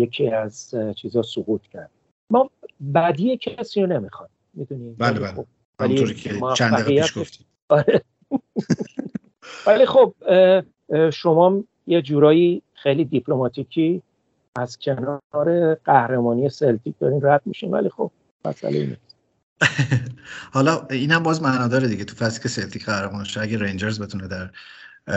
یکی 0.00 0.28
از 0.28 0.74
چیزا 0.96 1.22
سقوط 1.22 1.62
کرد. 1.62 1.90
ما 2.30 2.50
بعدی 2.80 3.36
کسی 3.36 3.80
رو 3.80 3.86
نمی‌خواد 3.86 4.30
می‌دونی؟ 4.54 4.94
بله 4.98 5.20
بله. 5.20 5.32
خب. 5.32 5.46
همونطوری 5.80 6.14
که 6.14 6.40
چند 6.56 6.72
دقیقه 6.72 7.02
پیش 7.02 7.18
گفتیم. 7.18 7.46
آره. 7.68 8.02
ولی 9.66 9.86
خب 9.86 10.14
شما 11.12 11.64
یه 11.86 12.02
جورایی 12.02 12.62
خیلی 12.74 13.04
دیپلماتیکی 13.04 14.02
از 14.56 14.78
کنار 14.78 15.74
قهرمانی 15.74 16.48
سلتیک 16.48 16.94
دارین 16.98 17.20
رد 17.22 17.42
میشین. 17.44 17.70
ولی 17.70 17.88
خب 17.88 18.10
مسئله 18.44 18.86
نیست 18.86 19.05
حالا 20.52 20.86
این 20.90 21.10
هم 21.10 21.22
باز 21.22 21.42
معنا 21.42 21.68
داره 21.68 21.88
دیگه 21.88 22.04
تو 22.04 22.16
فصلی 22.16 22.42
که 22.42 22.48
سلتیک 22.48 22.84
قهرمان 22.84 23.24
شه 23.24 23.40
اگه 23.40 23.58
رنجرز 23.58 24.00
بتونه 24.00 24.28
در 24.28 24.50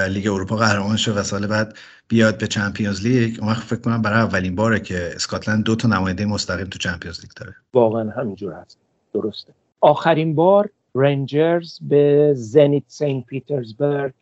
لیگ 0.09 0.27
اروپا 0.27 0.55
قهرمان 0.55 0.97
شه 0.97 1.11
و 1.11 1.23
سال 1.23 1.47
بعد 1.47 1.77
بیاد 2.07 2.37
به 2.37 2.47
چمپیونز 2.47 3.01
لیگ 3.07 3.43
اون 3.43 3.53
فکر 3.53 3.79
کنم 3.79 4.01
برای 4.01 4.19
اولین 4.19 4.55
باره 4.55 4.79
که 4.79 5.11
اسکاتلند 5.15 5.63
دو 5.63 5.75
تا 5.75 5.87
نماینده 5.87 6.25
مستقیم 6.25 6.67
تو 6.67 6.79
چمپیونز 6.79 7.21
لیگ 7.21 7.31
داره. 7.35 7.55
واقعا 7.73 8.09
همینجور 8.09 8.53
هست. 8.53 8.77
درسته. 9.13 9.53
آخرین 9.81 10.35
بار 10.35 10.69
رنجرز 10.95 11.79
به 11.81 12.33
زنیت 12.35 12.83
سنت 12.87 13.25
پیترزبرگ 13.25 14.13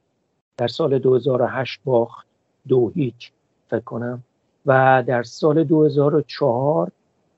در 0.58 0.67
سال 0.67 0.99
2008 0.99 1.80
باخت. 1.86 2.27
دو 2.67 2.91
هیچ 2.95 3.32
فکر 3.69 3.80
کنم. 3.80 4.23
و 4.65 5.03
در 5.08 5.23
سال 5.23 5.63
2004 5.63 6.91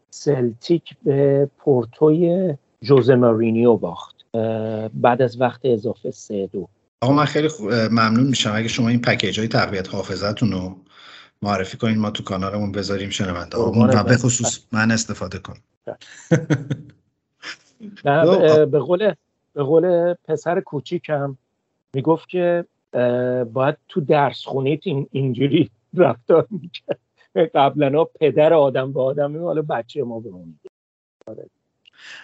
سلتیک 0.10 0.96
به 1.04 1.50
پورتوی 1.58 2.56
جوزه 2.82 3.16
مارینیو 3.16 3.78
باخت. 3.78 4.16
بعد 4.94 5.22
از 5.22 5.42
وقت 5.42 5.62
اضافه 5.64 6.12
سه 6.12 6.48
دو. 6.48 6.68
آقا 7.02 7.14
من 7.14 7.26
خیلی 7.26 7.48
ممنون 7.92 8.28
میشم. 8.28 8.52
اگه 8.56 8.68
شما 8.68 8.90
این 8.90 9.02
پکیج 9.02 9.40
های 9.40 9.48
تقویت 9.48 9.94
حافظتون 9.94 10.52
رو 10.52 10.76
معرفی 11.42 11.78
کنین 11.78 11.98
ما 11.98 12.12
تو 12.12 12.24
کانالمون 12.24 12.72
بذاریم 12.72 13.10
شنونده 13.10 13.58
و 13.58 14.04
به 14.04 14.18
خصوص 14.18 14.60
من 14.72 14.92
استفاده 14.92 15.40
کنم. 15.40 15.62
به 18.72 18.80
قول 18.80 19.14
به 19.54 19.64
قول 19.64 20.14
پسر 20.14 20.62
کوچیکم 20.62 21.38
می‌گفت 21.94 22.30
که 22.30 22.66
باید 23.54 23.78
تو 23.88 24.02
درس 24.02 24.46
خونیت 24.46 24.88
این 24.88 25.08
اینجوری 25.12 25.70
رفتار 25.94 26.48
می‌کرد. 26.50 27.00
قبلا 27.56 28.04
پدر 28.04 28.54
آدم 28.54 28.94
به 28.94 29.02
آدم 29.02 29.44
حالا 29.44 29.62
بچه 29.62 30.04
ما 30.04 30.20
به 30.20 30.30
اون 30.30 30.60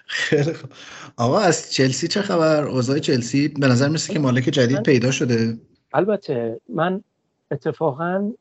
خیلی 0.05 0.53
خوب. 0.53 0.69
آقا 1.17 1.39
از 1.39 1.73
چلسی 1.73 2.07
چه 2.07 2.21
خبر؟ 2.21 2.63
اوضاع 2.63 2.99
چلسی؟ 2.99 3.47
به 3.47 3.67
نظر 3.67 3.89
میسه 3.89 4.13
که 4.13 4.19
مالک 4.19 4.43
جدید 4.43 4.83
پیدا 4.83 5.11
شده؟ 5.11 5.57
البته 5.93 6.59
من 6.69 7.03
اتفاقا 7.51 8.31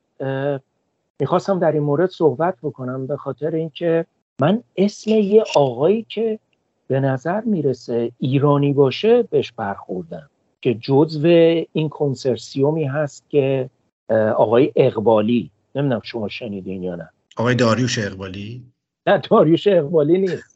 می‌خواستم 1.20 1.58
در 1.58 1.72
این 1.72 1.82
مورد 1.82 2.10
صحبت 2.10 2.54
بکنم 2.62 3.06
به 3.06 3.16
خاطر 3.16 3.54
اینکه 3.54 4.06
من 4.40 4.62
اسم 4.76 5.10
یه 5.10 5.44
آقایی 5.56 6.06
که 6.08 6.38
به 6.88 7.00
نظر 7.00 7.40
می‌رسه 7.40 8.12
ایرانی 8.18 8.72
باشه 8.72 9.22
بهش 9.22 9.52
برخوردم 9.52 10.30
که 10.60 10.74
جزو 10.74 11.26
این 11.72 11.88
کنسرسیومی 11.88 12.84
هست 12.84 13.24
که 13.28 13.70
آقای 14.36 14.72
اقبالی. 14.76 15.50
نمی‌دونم 15.74 16.00
شما 16.04 16.28
شنیدین 16.28 16.82
یا 16.82 16.94
نه. 16.94 17.10
آقای 17.36 17.54
داریوش 17.54 17.98
اقبالی؟ 17.98 18.62
نه 19.06 19.18
داریوش 19.30 19.66
اقبالی 19.66 20.18
نیست. 20.18 20.53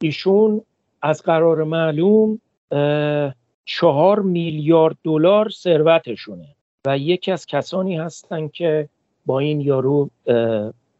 ایشون 0.00 0.60
از 1.02 1.22
قرار 1.22 1.64
معلوم 1.64 2.40
چهار 3.64 4.20
میلیارد 4.20 4.96
دلار 5.04 5.50
ثروتشونه 5.50 6.48
و 6.86 6.98
یکی 6.98 7.32
از 7.32 7.46
کسانی 7.46 7.96
هستن 7.96 8.48
که 8.48 8.88
با 9.26 9.38
این 9.38 9.60
یارو 9.60 10.10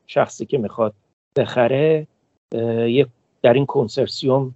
شخصی 0.06 0.46
که 0.46 0.58
می‌خواد 0.58 0.94
بخره 1.36 2.06
در 3.42 3.52
این 3.52 3.66
کنسرسیوم 3.66 4.54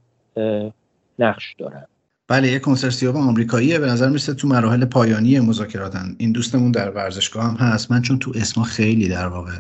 نقش 1.19 1.55
دارن. 1.59 1.87
بله 2.29 2.49
یه 2.49 2.59
کنسرسیوم 2.59 3.17
آمریکاییه. 3.17 3.79
به 3.79 3.87
نظر 3.87 4.09
میسته 4.09 4.35
تو 4.35 4.49
مراحل 4.49 4.85
پایانی 4.85 5.41
مذاکراتن. 5.41 6.17
این 6.19 6.33
دوستمون 6.33 6.71
در 6.71 6.91
ورزشگاه 6.91 7.45
هم 7.45 7.57
هست. 7.57 7.91
من 7.91 8.03
چون 8.03 8.19
تو 8.19 8.33
اسما 8.35 8.65
خیلی 8.65 9.09
در 9.09 9.27
واقع 9.27 9.59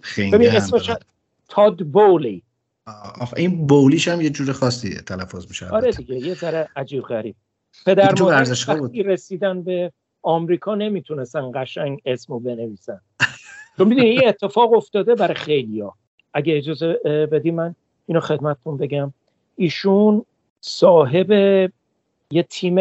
خیلی 0.00 0.46
اسمش 0.46 0.90
تاد 1.48 1.86
بولی 1.86 2.42
این 3.36 3.66
بولیش 3.66 4.08
هم 4.08 4.20
یه 4.20 4.30
جور 4.30 4.52
خاصی 4.52 4.94
تلفظ 4.94 5.48
میشه 5.48 5.68
آره 5.68 5.92
دیگه 5.92 6.14
یه 6.14 6.34
ذره 6.34 6.68
عجیب 6.76 7.02
غریب. 7.02 7.36
پدر 7.86 8.22
وقتی 8.22 9.02
رسیدن 9.02 9.62
به 9.62 9.92
آمریکا 10.22 10.74
نمی‌تونستن 10.74 11.50
قشنگ 11.54 12.00
اسمو 12.04 12.38
بنویسن. 12.38 13.00
تو 13.76 13.84
می‌دونی 13.84 14.08
این 14.08 14.28
اتفاق 14.28 14.72
افتاده 14.72 15.14
برای 15.14 15.34
خیلیا 15.34 15.94
اگه 16.34 16.56
اجازه 16.56 16.92
بدی 17.32 17.50
من 17.50 17.74
اینو 18.06 18.20
خدمتتون 18.20 18.76
بگم. 18.76 19.12
ایشون 19.56 20.24
صاحب 20.60 21.30
یه 22.30 22.42
تیم 22.42 22.78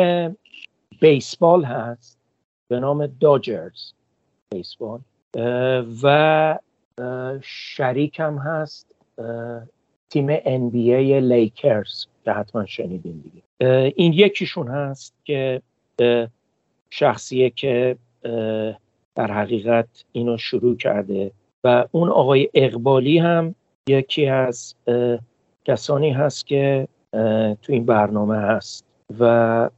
بیسبال 1.01 1.63
هست 1.63 2.17
به 2.67 2.79
نام 2.79 3.07
داجرز 3.19 3.91
بیسبال 4.51 4.99
و 6.03 6.59
شریکم 7.41 8.37
هست 8.37 8.95
تیم 10.09 10.37
NBA 10.37 11.21
لیکرز 11.23 12.05
که 12.25 12.31
حتما 12.31 12.65
شنیدین 12.65 13.23
دیگه. 13.23 13.93
این 13.95 14.13
یکیشون 14.13 14.67
هست 14.67 15.13
که 15.23 15.61
شخصیه 16.89 17.49
که 17.49 17.97
در 19.15 19.31
حقیقت 19.31 19.87
اینو 20.11 20.37
شروع 20.37 20.75
کرده. 20.75 21.31
و 21.63 21.85
اون 21.91 22.09
آقای 22.09 22.49
اقبالی 22.53 23.17
هم 23.17 23.55
یکی 23.87 24.27
از 24.27 24.75
کسانی 25.65 26.11
هست 26.11 26.47
که 26.47 26.87
تو 27.61 27.73
این 27.73 27.85
برنامه 27.85 28.37
هست. 28.37 28.85
و 29.19 29.69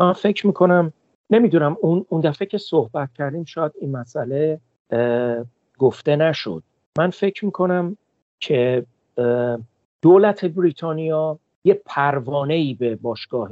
من 0.00 0.12
فکر 0.12 0.46
می‌کنم 0.46 0.92
نمی‌دونم 1.30 1.76
اون 1.80 2.06
اون 2.08 2.20
دفعه 2.20 2.46
که 2.46 2.58
صحبت 2.58 3.12
کردیم 3.12 3.44
شاید 3.44 3.72
این 3.80 3.90
مسئله 3.90 4.60
گفته 5.82 6.16
نشد. 6.16 6.62
من 6.98 7.10
فکر 7.10 7.44
می‌کنم 7.44 7.96
که 8.40 8.86
دولت 10.02 10.44
بریتانیا 10.44 11.38
یه 11.64 11.82
پروانه 11.86 12.54
ای 12.54 12.74
به 12.74 12.96
باشگاه 12.96 13.50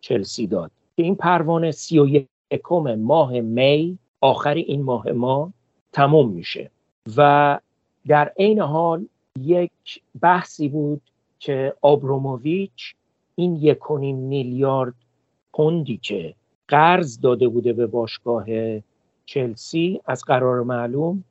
چلسی 0.00 0.46
داد. 0.46 0.70
که 0.96 1.02
این 1.02 1.14
پروانه 1.14 1.70
سی 1.70 1.98
و 1.98 2.06
یکم 2.50 2.94
ماه 2.94 3.40
می 3.40 3.98
آخر 4.20 4.54
این 4.54 4.82
ماه 4.82 5.08
ما 5.12 5.52
تموم 5.92 6.28
میشه. 6.28 6.70
و 7.16 7.58
در 8.06 8.32
عین 8.38 8.60
حال 8.60 9.06
یک 9.40 10.02
بحثی 10.20 10.68
بود 10.68 11.02
که 11.38 11.74
آبروموویچ 11.82 12.94
این 13.34 13.56
یک 13.56 13.90
میلیارد 13.90 14.94
پوندی 15.52 15.96
که 15.96 16.34
قرض 16.68 17.20
داده 17.20 17.48
بوده 17.48 17.72
به 17.72 17.86
باشگاه 17.86 18.46
چلسی 19.26 20.00
از 20.06 20.24
قرار 20.24 20.62
معلوم 20.62 21.24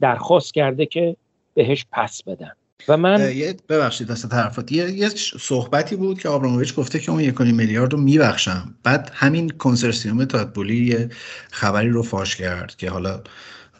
درخواست 0.00 0.54
کرده 0.54 0.86
که 0.86 1.16
بهش 1.54 1.86
پس 1.92 2.22
بدن. 2.22 2.52
و 2.88 2.96
من 2.96 3.32
ببخشید 3.68 4.10
وسط 4.10 4.34
حرفات 4.34 4.72
یه،, 4.72 4.90
یه 4.90 5.08
صحبتی 5.40 5.96
بود 5.96 6.20
که 6.20 6.28
آبراموویچ 6.28 6.74
گفته 6.74 6.98
که 6.98 7.10
اون 7.10 7.20
یک 7.20 7.40
میلیارد 7.40 7.92
رو 7.92 8.00
میبخشم 8.00 8.74
بعد 8.82 9.10
همین 9.14 9.48
کنسرسیوم 9.48 10.24
تادبولی 10.24 10.86
یه 10.86 11.08
خبری 11.50 11.88
رو 11.88 12.02
فاش 12.02 12.36
کرد 12.36 12.76
که 12.76 12.90
حالا 12.90 13.22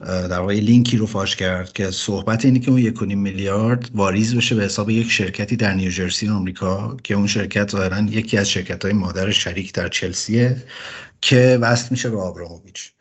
در 0.07 0.39
واقع 0.39 0.55
لینکی 0.55 0.97
رو 0.97 1.07
فاش 1.07 1.37
کرد 1.37 1.73
که 1.73 1.91
صحبت 1.91 2.45
اینه 2.45 2.59
که 2.59 2.71
اون 2.71 2.81
یک 2.81 3.03
میلیارد 3.03 3.91
واریز 3.95 4.37
بشه 4.37 4.55
به 4.55 4.65
حساب 4.65 4.91
یک 4.91 5.11
شرکتی 5.11 5.57
در 5.57 5.75
نیوجرسی 5.75 6.29
آمریکا 6.29 6.97
که 7.05 7.15
اون 7.15 7.27
شرکت 7.27 7.71
ظاهرا 7.71 8.01
یکی 8.01 8.39
از 8.39 8.51
شرکت 8.51 8.85
های 8.85 8.95
مادر 8.95 9.31
شریک 9.31 9.73
در 9.73 9.89
چلسیه 9.89 10.57
که 11.21 11.59
وصل 11.61 11.89
میشه 11.91 12.11
به 12.11 12.21
آبراموویچ. 12.21 12.92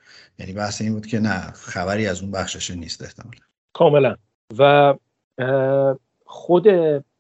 یعنی 0.41 0.54
بحث 0.54 0.82
این 0.82 0.93
بود 0.93 1.06
که 1.06 1.19
نه 1.19 1.39
خبری 1.54 2.08
از 2.08 2.21
اون 2.21 2.32
بخشش 2.32 2.71
نیست 2.71 3.01
احتمالا. 3.01 3.39
کاملا. 3.73 4.15
و 4.60 4.93
خود 6.25 6.67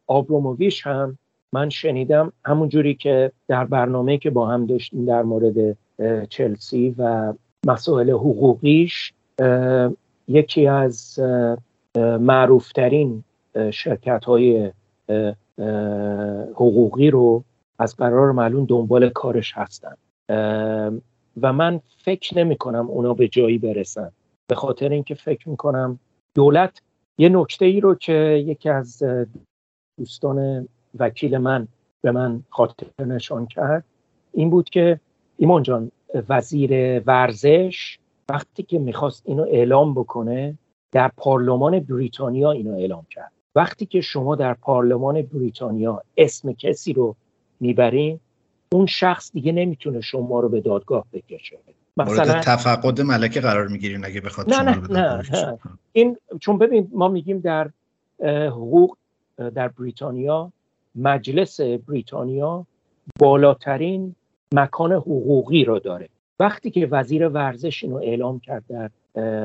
آبروموویچ 0.07 0.87
هم 0.87 1.17
من 1.53 1.69
شنیدم 1.69 2.33
همون 2.45 2.69
جوری 2.69 2.95
که 2.95 3.31
در 3.47 3.65
برنامه 3.65 4.17
که 4.17 4.29
با 4.29 4.47
هم 4.47 4.65
داشتیم 4.65 5.05
در 5.05 5.23
مورد 5.23 5.77
چلسی 6.29 6.95
و 6.97 7.33
مسائل 7.67 8.09
حقوقیش 8.09 9.13
یکی 10.27 10.67
از 10.67 11.19
معروفترین 11.97 13.23
شرکت 13.71 14.25
های 14.25 14.71
حقوقی 16.53 17.09
رو 17.09 17.43
از 17.79 17.95
قرار 17.95 18.31
معلوم 18.31 18.65
دنبال 18.65 19.09
کارش 19.09 19.53
هستن. 19.55 19.95
و 21.41 21.53
من 21.53 21.81
فکر 21.97 22.37
نمی 22.37 22.57
کنم 22.57 22.87
اونا 22.87 23.13
به 23.13 23.27
جایی 23.27 23.57
برسن. 23.57 24.11
به 24.47 24.55
خاطر 24.55 24.89
اینکه 24.89 25.15
فکر 25.15 25.49
می 25.49 25.57
کنم 25.57 25.99
دولت 26.35 26.81
یه 27.17 27.29
نکته 27.29 27.65
ای 27.65 27.79
رو 27.79 27.95
که 27.95 28.43
یکی 28.47 28.69
از 28.69 29.03
دوستان 29.99 30.67
وکیل 30.99 31.37
من 31.37 31.67
به 32.01 32.11
من 32.11 32.43
خاطر 32.49 32.85
نشان 32.99 33.47
کرد 33.47 33.83
این 34.33 34.49
بود 34.49 34.69
که 34.69 34.99
ایمان 35.37 35.63
جان 35.63 35.91
وزیر 36.29 36.99
ورزش 36.99 37.97
وقتی 38.29 38.63
که 38.63 38.79
می‌خواست 38.79 39.23
اینو 39.25 39.43
اعلام 39.43 39.93
بکنه 39.93 40.57
در 40.91 41.11
پارلمان 41.17 41.79
بریتانیا 41.79 42.51
اینو 42.51 42.73
اعلام 42.73 43.05
کرد. 43.09 43.31
وقتی 43.55 43.85
که 43.85 44.01
شما 44.01 44.35
در 44.35 44.53
پارلمان 44.53 45.21
بریتانیا 45.21 46.03
اسم 46.17 46.53
کسی 46.53 46.93
رو 46.93 47.15
می‌برین 47.59 48.19
اون 48.73 48.85
شخص 48.85 49.31
دیگه 49.31 49.51
نمی‌تونه 49.51 50.01
شما 50.01 50.39
رو 50.39 50.49
به 50.49 50.61
دادگاه 50.61 51.05
بکشه. 51.13 51.57
مثلا 51.97 52.41
تفقد 52.41 53.01
ملکه 53.01 53.41
قرار 53.41 53.67
می‌گیرین 53.67 54.05
اگه 54.05 54.21
بخواد 54.21 54.53
نه 54.53 54.61
نه, 54.61 54.77
نه, 54.89 55.21
نه. 55.31 55.57
این 55.91 56.17
چون 56.39 56.57
ببین 56.57 56.87
ما 56.93 57.07
میگیم 57.07 57.39
در 57.39 57.69
حقوق 58.47 58.97
در 59.55 59.67
بریتانیا 59.67 60.51
مجلس 60.95 61.61
بریتانیا 61.61 62.65
بالاترین 63.19 64.15
مکان 64.53 64.91
حقوقی 64.91 65.65
رو 65.65 65.79
داره. 65.79 66.09
وقتی 66.39 66.71
که 66.71 66.87
وزیر 66.87 67.27
ورزش 67.27 67.83
اینو 67.83 67.95
اعلام 67.95 68.39
کرد 68.39 68.63
در 68.69 68.89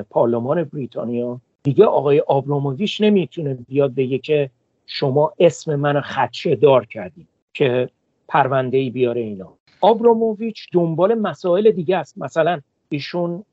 پارلمان 0.02 0.64
بریتانیا 0.64 1.40
دیگه 1.62 1.84
آقای 1.84 2.20
آبراموویچ 2.20 3.00
نمی‌تونه 3.00 3.54
بیاد 3.54 3.94
بگه 3.94 4.18
که 4.18 4.50
شما 4.86 5.32
اسم 5.38 5.76
منو 5.76 6.00
خدشه 6.00 6.54
دار 6.54 6.86
کردید 6.86 7.28
که 7.52 7.90
پرونده 8.28 8.78
ای 8.78 8.90
بیاره 8.90 9.20
اینا. 9.20 9.52
آبراموویچ 9.80 10.66
دنبال 10.72 11.14
مسائل 11.14 11.70
دیگه 11.70 11.96
است. 11.96 12.18
مثلا 12.18 12.60
ایشون 12.88 13.44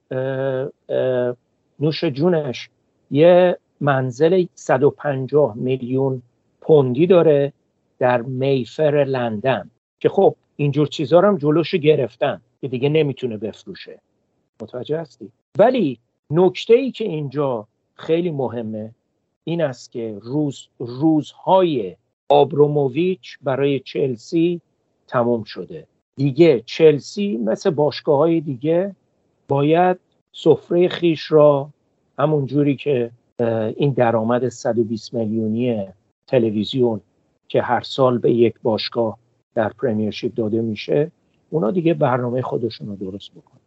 نوش 1.79 2.03
جونش 2.03 2.69
یه 3.11 3.57
منزل 3.81 4.45
150 4.55 5.55
میلیون 5.55 6.21
پوندی 6.61 7.07
داره 7.07 7.53
در 7.99 8.21
میفر 8.21 9.05
لندن 9.07 9.69
که 9.99 10.09
خب 10.09 10.35
اینجور 10.55 10.87
چیزها 10.87 11.21
هم 11.21 11.37
جلوش 11.37 11.75
گرفتن 11.75 12.41
که 12.61 12.67
دیگه 12.67 12.89
نمی‌تونه 12.89 13.37
بفروشه. 13.37 13.99
متوجه 14.61 14.99
هستی؟ 14.99 15.31
ولی 15.57 15.99
نکته 16.31 16.73
ای 16.73 16.91
که 16.91 17.03
اینجا 17.03 17.67
خیلی 17.95 18.31
مهمه 18.31 18.91
این 19.43 19.61
است 19.61 19.91
که 19.91 20.19
روز 20.21 20.67
روزهای 20.79 21.95
آبروموویچ 22.33 23.37
برای 23.41 23.79
چلسی 23.79 24.61
تموم 25.07 25.43
شده. 25.43 25.87
دیگه 26.15 26.63
چلسی 26.65 27.37
مثل 27.37 27.69
باشگاه 27.69 28.17
های 28.17 28.41
دیگه 28.41 28.95
باید 29.47 29.97
سفره 30.31 30.87
خیش 30.87 31.31
را 31.31 31.69
همون 32.19 32.45
جوری 32.45 32.75
که 32.75 33.11
این 33.77 33.91
درآمد 33.91 34.49
120 34.49 35.13
میلیونی 35.13 35.87
تلویزیون 36.27 37.01
که 37.47 37.61
هر 37.61 37.81
سال 37.81 38.17
به 38.17 38.31
یک 38.31 38.53
باشگاه 38.63 39.17
در 39.55 39.69
پرمیرشیپ 39.69 40.33
داده 40.33 40.61
میشه 40.61 41.11
اونا 41.49 41.71
دیگه 41.71 41.93
برنامه 41.93 42.41
خودشون 42.41 42.87
رو 42.87 42.95
درست 42.95 43.31
بکنن. 43.31 43.59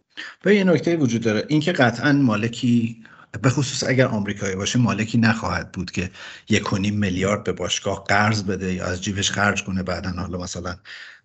به 0.43 0.57
یه 0.57 0.65
نکته 0.65 0.97
وجود 0.97 1.23
داره. 1.23 1.45
اینکه 1.49 1.73
قطعا 1.73 2.13
مالکی 2.13 2.97
به 3.37 3.51
خصوص 3.51 3.85
اگر 3.89 4.07
آمریکایی 4.07 4.57
باشه 4.57 4.79
مالکی 4.79 5.19
نخواهد 5.19 5.73
بود 5.73 5.91
که 5.91 6.11
یک 6.49 6.73
میلیارد 6.75 7.45
به 7.45 7.53
باشگاه 7.53 8.05
قرض 8.05 8.43
بده 8.43 8.75
یا 8.75 8.85
از 8.85 9.03
جیبش 9.03 9.31
خرج 9.31 9.65
کنه 9.65 9.83
بعدا 9.83 10.11
حالا 10.11 10.39
مثلا 10.39 10.77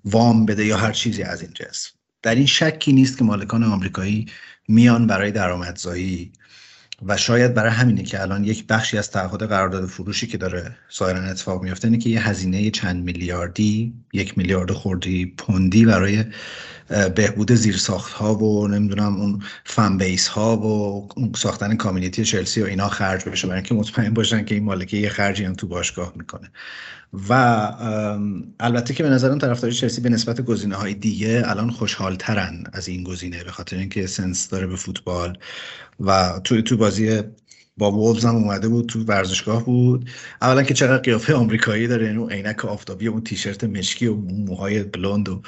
وام 0.05 0.45
بده 0.45 0.65
یا 0.65 0.77
هر 0.77 0.91
چیزی 0.91 1.23
از 1.23 1.41
این 1.41 1.51
جنس. 1.53 1.91
در 2.21 2.35
این 2.35 2.45
شکی 2.45 2.93
نیست 2.93 3.17
که 3.17 3.23
مالکان 3.23 3.63
آمریکایی 3.63 4.25
میان 4.67 5.07
برای 5.07 5.31
درآمدزایی 5.31 6.31
و 7.05 7.17
شاید 7.17 7.53
برای 7.53 7.71
همینه 7.71 8.03
که 8.03 8.21
الان 8.21 8.43
یک 8.43 8.67
بخشی 8.67 8.97
از 8.97 9.11
تعهد 9.11 9.43
قرارداد 9.43 9.85
فروشی 9.85 10.27
که 10.27 10.37
داره 10.37 10.75
ظاهرا 10.97 11.19
اتفاق 11.19 11.63
میفته 11.63 11.87
اینه 11.87 11.97
که 11.97 12.09
یه 12.09 12.27
هزینه 12.27 12.71
چند 12.71 13.03
میلیاردی 13.03 13.93
یک 14.13 14.37
میلیارد 14.37 14.71
خوردی 14.71 15.25
پوندی 15.25 15.85
برای 15.85 16.25
بهبود 17.15 17.51
زیرساخت 17.51 18.13
ها 18.13 18.35
و 18.35 18.67
نمی‌دونم 18.67 19.15
اون 19.15 19.43
فن 19.65 19.97
بیس 19.97 20.27
ها 20.27 20.57
و 20.57 21.09
ساختن 21.35 21.75
کامیونیتی 21.75 22.25
چلسی 22.25 22.61
و 22.61 22.65
اینا 22.65 22.89
خرج 22.89 23.25
بشه 23.25 23.47
برای 23.47 23.59
اینکه 23.59 23.75
مطمئن 23.75 24.13
باشن 24.13 24.45
که 24.45 24.55
این 24.55 24.63
مالکه 24.63 24.97
یه 24.97 25.09
خرجی 25.09 25.43
هم 25.43 25.53
تو 25.53 25.67
باشگاه 25.67 26.13
می‌کنه. 26.15 26.51
و 27.29 27.33
البته 28.59 28.93
که 28.93 29.03
به 29.03 29.09
نظرم 29.09 29.37
طرفداری 29.37 29.73
چلسی 29.73 30.01
به 30.01 30.09
نسبت 30.09 30.41
گزینه 30.41 30.75
های 30.75 30.93
دیگه 30.93 31.43
الان 31.45 31.69
خوشحال 31.69 32.15
ترن 32.15 32.63
از 32.73 32.87
این 32.87 33.03
گزینه 33.03 33.43
به 33.43 33.51
خاطر 33.51 33.77
اینکه 33.77 34.07
سنس 34.07 34.49
داره 34.49 34.67
به 34.67 34.75
فوتبال 34.75 35.37
و 35.99 36.39
توی 36.43 36.61
تو 36.61 36.77
بازی 36.77 37.21
با 37.77 37.91
وولز 37.91 38.25
هم 38.25 38.35
اومده 38.35 38.67
بود 38.67 38.85
تو 38.85 39.03
ورزشگاه 39.03 39.65
بود. 39.65 40.09
اولا 40.41 40.63
که 40.63 40.73
چقدر 40.73 40.97
قیافه 40.97 41.33
آمریکایی 41.33 41.87
داره 41.87 42.05
یعنی 42.05 42.17
اون 42.17 42.31
عینک 42.31 42.65
آفتابی 42.65 43.07
اون 43.07 43.23
تیشرت 43.23 43.63
مشکی 43.63 44.07
و 44.07 44.15
موهای 44.15 44.83
بلوند 44.83 45.29
و 45.29 45.41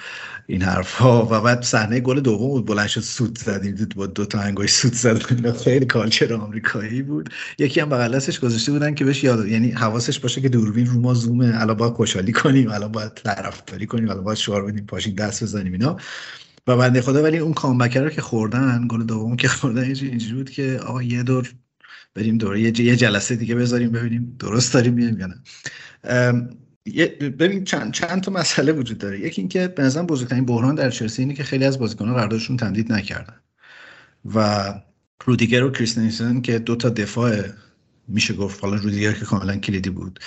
این 0.48 0.62
حرفها 0.62 1.28
و 1.32 1.42
بعد 1.42 1.64
صحنه 1.64 2.00
گل 2.00 2.20
دوم 2.20 2.48
بود 2.48 2.66
بلند 2.66 2.88
شد 2.88 3.02
سوت 3.02 3.38
زد 3.38 3.94
با 3.96 4.06
دو 4.06 4.26
تا 4.26 4.40
انگوش 4.40 4.72
سوت 4.72 4.94
زد 4.94 5.54
خیلی 5.64 5.86
کالچر 5.86 6.34
آمریکایی 6.34 7.02
بود. 7.02 7.30
یکی 7.60 7.80
هم 7.80 7.90
بغل 7.90 8.20
گذاشته 8.42 8.72
بودن 8.72 8.96
که 8.96 9.06
بهش 9.06 9.24
یاد 9.24 9.48
یعنی 9.48 9.72
حواسش 9.72 10.20
باشه 10.20 10.42
که 10.42 10.50
دوربین 10.50 10.86
رو 10.86 11.00
ما 11.00 11.14
زومه. 11.14 11.62
الان 11.62 11.78
باید 11.78 11.94
خوشحالی 11.94 12.32
کنیم. 12.32 12.72
الان 12.72 12.92
باید 12.92 13.14
طرفداری 13.14 13.86
کنیم. 13.86 14.10
الان 14.10 14.24
باید 14.24 14.38
شعار 14.38 14.66
بدیم. 14.66 14.86
پاشین 14.86 15.16
دست 15.16 15.44
بزنیم 15.44 15.74
اینا. 15.74 15.98
و 16.68 16.78
بنده 16.78 17.02
خدا 17.02 17.24
ولی 17.24 17.38
اون 17.38 17.54
کامبک 17.54 17.98
رو 17.98 18.10
که 18.10 18.22
خوردن 18.22 18.88
گل 18.90 19.04
دوم 19.04 19.36
که 19.36 19.48
خوردن 19.48 19.84
اینجوری 19.84 20.34
بود 20.34 20.50
که 20.50 20.80
آقا 20.88 21.04
یه 21.04 21.24
دور 21.24 21.54
بریم 22.16 22.38
دوره 22.38 22.62
یه 22.62 22.96
جلسه 22.96 23.36
دیگه 23.36 23.56
بذاریم 23.56 23.92
ببینیم 23.92 24.36
درست 24.40 24.74
داریم 24.74 24.94
میایم 24.94 25.20
یا 25.20 25.28
نه. 25.28 25.36
ببین 27.30 27.64
چند, 27.64 27.94
چند 27.94 28.22
تا 28.22 28.32
مسئله 28.32 28.72
وجود 28.72 28.98
داره. 28.98 29.20
یکی 29.20 29.42
اینکه 29.42 29.68
به 29.68 29.84
نظرم 29.84 30.06
بزرگترین 30.06 30.46
بحران 30.46 30.76
در 30.76 30.90
چلسی 30.90 31.22
اینه 31.22 31.34
که 31.34 31.44
خیلی 31.44 31.66
از 31.66 31.80
بازیکنان 31.80 32.14
قراردادشون 32.14 32.58
تمدید 32.58 32.92
نکردن. 32.92 33.36
و 34.36 34.74
رودیگر 35.26 35.64
و 35.64 35.72
کریستنسن 35.72 36.42
که 36.42 36.60
دو 36.60 36.76
تا 36.76 36.90
دفاع 36.90 37.44
میشه 38.08 38.34
گفت 38.34 38.64
حالا 38.64 38.76
رودیگر 38.76 39.12
که 39.12 39.26
کاملا 39.26 39.58
کلیدی 39.58 39.90
بود. 39.90 40.20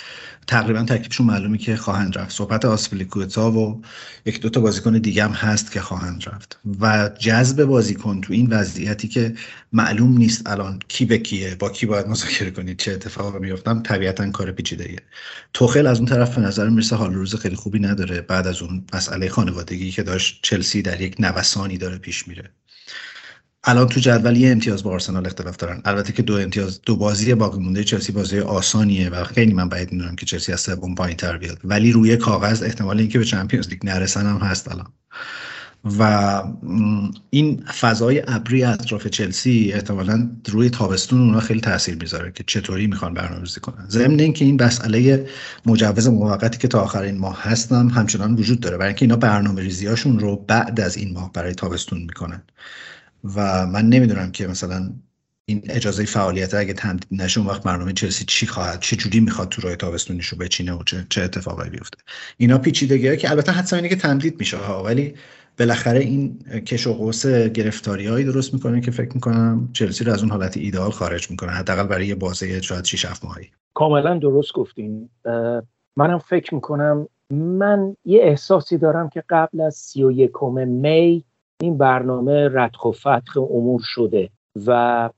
تقریبا 0.46 0.82
تکلیفشون 0.82 1.26
معلومه 1.26 1.58
که 1.58 1.76
خواهند 1.76 2.18
رفت. 2.18 2.36
صحبت 2.36 2.64
آسپلیکوتا 2.64 3.52
و 3.52 3.82
یک 4.26 4.40
دو 4.40 4.48
تا 4.48 4.60
بازیکن 4.60 4.98
دیگه 4.98 5.24
هم 5.24 5.30
هست 5.30 5.72
که 5.72 5.80
خواهند 5.80 6.24
رفت. 6.26 6.58
و 6.80 7.10
جذب 7.18 7.64
بازیکن 7.64 8.20
تو 8.20 8.32
این 8.32 8.46
وضعیتی 8.50 9.08
که 9.08 9.34
معلوم 9.72 10.18
نیست 10.18 10.46
الان 10.46 10.78
کی 10.88 11.04
به 11.04 11.18
کیه 11.18 11.54
با 11.54 11.70
کی 11.70 11.86
باید 11.86 12.08
مذاکره 12.08 12.50
کنید 12.50 12.78
چه 12.78 12.92
اتفاقی 12.92 13.38
میفتم 13.38 13.82
طبیعتا 13.82 14.30
کار 14.30 14.52
پیچیده 14.52 14.84
ایه 14.84 15.00
توخل 15.52 15.86
از 15.86 15.98
اون 15.98 16.06
طرف 16.08 16.34
به 16.34 16.40
نظر 16.40 16.68
می‌رسه 16.68 16.96
حال 16.96 17.14
روز 17.14 17.34
خیلی 17.34 17.56
خوبی 17.56 17.78
نداره. 17.78 18.20
بعد 18.20 18.46
از 18.46 18.62
اون 18.62 18.84
مسئله 18.94 19.28
خانوادگی 19.28 19.90
که 19.90 20.02
داشت 20.02 20.38
چلسی 20.42 20.82
در 20.82 21.00
یک 21.00 21.16
نوسانی 21.18 21.78
داره 21.78 21.98
پیش 21.98 22.28
میره. 22.28 22.50
الان 23.68 23.88
تو 23.88 24.00
جدول 24.00 24.36
یه 24.36 24.50
امتیاز 24.50 24.82
با 24.82 24.90
آرسنال 24.90 25.26
اختلاف 25.26 25.56
دارن. 25.56 25.80
البته 25.84 26.12
که 26.12 26.22
دو 26.22 26.34
امتیاز 26.34 26.80
دو 26.86 26.96
بازی 26.96 27.34
باقی 27.34 27.58
مونده. 27.58 27.84
چلسی 27.84 28.12
بازی 28.12 28.38
آسانیه 28.38 29.08
و 29.08 29.24
خیلی 29.24 29.52
من 29.52 29.68
بعید 29.68 29.92
می‌دونم 29.92 30.16
که 30.16 30.26
چلسی 30.26 30.52
از 30.52 30.60
سوم 30.60 30.94
پایین 30.94 31.16
تر 31.16 31.38
بیاد. 31.38 31.58
ولی 31.64 31.92
روی 31.92 32.16
کاغذ 32.16 32.62
احتمال 32.62 32.98
اینکه 32.98 33.18
به 33.18 33.24
چمپیونز 33.24 33.68
لیگ 33.68 33.86
نرسن 33.86 34.26
هم 34.26 34.36
هست 34.36 34.70
الان. 34.72 34.86
و 35.98 36.42
این 37.30 37.64
فضای 37.80 38.22
ابری 38.26 38.64
اطراف 38.64 39.06
چلسی 39.06 39.70
احتمالا 39.74 40.30
روی 40.48 40.70
تابستون 40.70 41.20
اونا 41.20 41.40
خیلی 41.40 41.60
تاثیر 41.60 41.96
می‌ذاره 42.00 42.32
که 42.32 42.44
چطوری 42.46 42.86
می‌خوان 42.86 43.14
برنامه‌ریزی 43.14 43.60
کنن. 43.60 43.86
ضمن 43.88 44.20
اینکه 44.20 44.44
این 44.44 44.62
مسئله 44.62 45.26
مجوز 45.66 46.08
موقتی 46.08 46.58
که 46.58 46.68
تا 46.68 46.80
آخر 46.80 47.02
این 47.02 47.18
ماه 47.18 47.42
هستن 47.42 47.88
همچنان 47.88 48.34
وجود 48.34 48.60
داره. 48.60 48.76
برای 48.76 48.88
اینکه 48.88 49.04
اینا 49.04 49.16
برنامه‌ریزیاشون 49.16 50.18
رو 50.18 50.36
بعد 50.36 50.80
از 50.80 50.96
این 50.96 51.12
ماه 51.12 51.32
برای 51.32 51.54
تابستون 51.54 51.98
می‌کنن. 51.98 52.42
و 53.34 53.66
من 53.66 53.88
نمی‌دونم 53.88 54.32
که 54.32 54.46
مثلا 54.46 54.90
این 55.48 55.62
اجازه 55.68 56.04
فعالیت 56.04 56.54
اگه 56.54 56.72
تمدید 56.72 57.06
نشه 57.10 57.40
اون 57.40 57.48
وقت 57.48 57.62
برنامه 57.62 57.92
چلسی 57.92 58.24
چی 58.24 58.46
خواهد 58.46 58.80
چه 58.80 58.96
جوری 58.96 59.20
می‌خواد 59.20 59.48
تو 59.48 59.62
راه 59.62 59.76
تابستونیش 59.76 60.26
رو 60.26 60.38
بچینه 60.38 60.72
و 60.72 60.82
چه 60.82 61.06
چه 61.10 61.22
اتفاقی 61.22 61.70
بیفته. 61.70 61.98
اینا 62.36 62.58
پیچیدگیه 62.58 63.16
که 63.16 63.30
البته 63.30 63.52
حدس 63.52 63.72
اینه 63.72 63.88
که 63.88 63.96
تمدید 63.96 64.38
میشه 64.38 64.56
ها 64.56 64.82
ولی 64.82 65.14
بالاخره 65.58 66.00
این 66.00 66.38
کش 66.38 66.86
و 66.86 66.92
قوس 66.92 67.26
گرفتاری 67.26 68.06
هایی 68.06 68.24
درست 68.24 68.54
می‌کنه 68.54 68.80
که 68.80 68.90
فکر 68.90 69.14
می‌کنم 69.14 69.68
چلسی 69.72 70.04
رو 70.04 70.12
از 70.12 70.22
اون 70.22 70.30
حالت 70.30 70.56
ایدئال 70.56 70.90
خارج 70.90 71.30
می‌کنه 71.30 71.52
حداقل 71.52 71.86
برای 71.86 72.06
یه 72.06 72.14
بازه 72.14 72.60
شاید 72.60 72.84
6 72.84 73.04
7 73.04 73.24
ماهی. 73.24 73.50
کاملا 73.74 74.18
درست 74.18 74.52
گفتین. 74.52 75.10
منم 75.96 76.18
فکر 76.18 76.54
می‌کنم 76.54 77.08
من 77.30 77.96
یه 78.04 78.20
احساسی 78.22 78.78
دارم 78.78 79.08
که 79.08 79.24
قبل 79.28 79.60
از 79.60 79.74
31 79.74 80.30
می 80.42 81.24
این 81.60 81.78
برنامه 81.78 82.48
ردخ 82.52 82.84
و 82.84 82.92
فتخ 82.92 83.36
امور 83.36 83.80
شده 83.84 84.30
و 84.66 85.10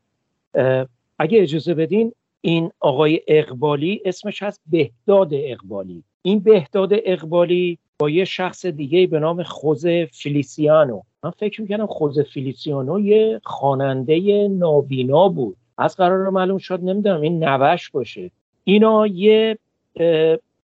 اگه 1.18 1.42
اجازه 1.42 1.74
بدین 1.74 2.12
این 2.40 2.70
آقای 2.80 3.20
اقبالی 3.28 4.02
اسمش 4.04 4.42
هست 4.42 4.60
بهداد 4.66 5.28
اقبالی. 5.32 6.02
این 6.22 6.38
بهداد 6.38 6.90
اقبالی 6.92 7.78
با 7.98 8.10
یه 8.10 8.24
شخص 8.24 8.66
دیگه 8.66 9.06
به 9.06 9.18
نام 9.18 9.42
خوزه 9.42 10.08
فیلیسیانو. 10.12 11.00
من 11.24 11.30
فکر 11.30 11.62
می‌کنم 11.62 11.86
خوزه 11.86 12.22
فیلیسیانو 12.22 13.00
یه 13.00 13.40
خواننده 13.44 14.48
نابینا 14.48 15.28
بود. 15.28 15.56
از 15.78 15.96
قرار 15.96 16.30
معلوم 16.30 16.58
شد 16.58 16.80
نمی‌دونم 16.82 17.20
این 17.20 17.44
نوش 17.44 17.90
باشه. 17.90 18.30
اینا 18.64 19.06
یه 19.06 19.58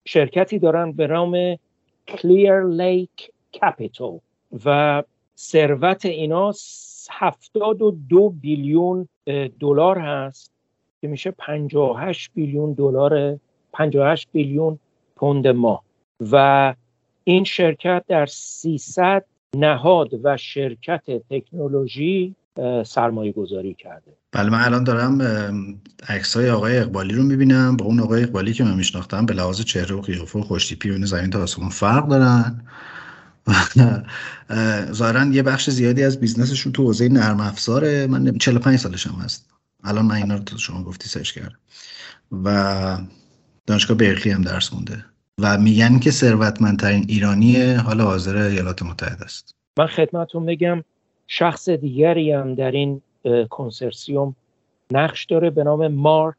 شرکتی 0.05 0.59
دارن 0.59 0.91
به 0.91 1.07
نام 1.07 1.57
کلیر 2.07 2.63
لیک 2.63 3.31
کپیتال 3.53 4.19
و 4.65 5.03
ثروت 5.39 6.05
اینا 6.05 6.53
72 7.11 8.29
بیلیون 8.29 9.07
دلار 9.59 9.99
هست 9.99 10.51
که 11.01 11.07
میشه 11.07 11.31
58 11.31 12.31
بیلیون 12.35 12.73
دلار 12.73 13.39
58 13.73 14.27
بیلیون 14.31 14.79
پوند 15.15 15.47
ماه 15.47 15.83
و 16.31 16.75
این 17.23 17.43
شرکت 17.43 18.03
در 18.07 18.25
300 18.25 19.25
نهاد 19.55 20.09
و 20.23 20.37
شرکت 20.37 21.03
تکنولوژی 21.29 22.35
سرمایه 22.85 23.31
گذاری 23.31 23.73
کرده. 23.73 24.11
بله 24.31 24.49
من 24.49 24.61
الان 24.61 24.83
دارم 24.83 25.21
عکس 26.09 26.37
های 26.37 26.49
آقای 26.49 26.77
اقبالی 26.77 27.13
رو 27.13 27.23
می‌بینم. 27.23 27.77
با 27.77 27.85
اون 27.85 27.99
آقای 27.99 28.23
اقبالی 28.23 28.53
که 28.53 28.63
من 28.63 28.75
میشناختم 28.75 29.25
به 29.25 29.33
لحاظ 29.33 29.61
چهره 29.61 29.95
و 29.95 30.01
قیافه 30.01 30.39
و 30.39 30.41
خوشتیپی 30.41 30.89
و 30.89 31.05
زمین 31.05 31.29
تا 31.29 31.43
آسمون 31.43 31.69
فرق 31.69 32.07
دارن. 32.07 32.61
ظاهرا 34.91 35.25
یه 35.25 35.43
بخش 35.43 35.69
زیادی 35.69 36.03
از 36.03 36.19
business 36.19 36.54
شون 36.54 36.71
تو 36.71 36.83
حوزه 36.83 37.09
نرم 37.09 37.39
افزاره. 37.39 38.07
من 38.07 38.37
45 38.37 38.79
سالشم 38.79 39.15
هست. 39.23 39.49
الان 39.83 40.05
من 40.05 40.15
اینا 40.15 40.35
رو 40.35 40.43
تو 40.43 40.57
شما 40.57 40.83
گفتی 40.83 41.09
search 41.09 41.31
کردم. 41.31 41.59
و 42.43 42.97
دانشگاه 43.67 43.97
برکلی 43.97 44.33
هم 44.33 44.41
درس 44.41 44.73
خونده. 44.73 45.05
و 45.41 45.57
میگن 45.57 45.99
که 45.99 46.11
ثروتمندترین 46.11 47.05
ایرانی 47.07 47.73
حال 47.73 48.01
حاضر 48.01 48.37
ایالات 48.37 48.81
متحده 48.81 49.25
است. 49.25 49.55
من 49.77 49.87
خدمتتون 49.87 50.45
بگم 50.45 50.83
شخص 51.27 51.69
دیگری 51.69 52.31
هم 52.31 52.55
در 52.55 52.71
این 52.71 53.01
کنسرسیوم 53.49 54.35
نقش 54.91 55.25
داره 55.25 55.49
به 55.49 55.63
نام 55.63 55.87
مارک 55.87 56.37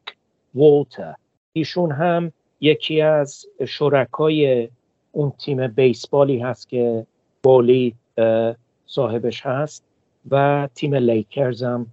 وولتر 0.55 1.13
ایشون 1.53 1.91
هم 1.91 2.31
یکی 2.61 3.01
از 3.01 3.45
شرکای 3.67 4.69
اون 5.11 5.33
تیم 5.45 5.67
بیسبالی 5.67 6.39
هست 6.39 6.69
که 6.69 7.05
بالی 7.43 7.95
صاحبش 8.85 9.45
هست 9.45 9.83
و 10.31 10.67
تیم 10.75 10.95
لیکرز 10.95 11.63
هم 11.63 11.87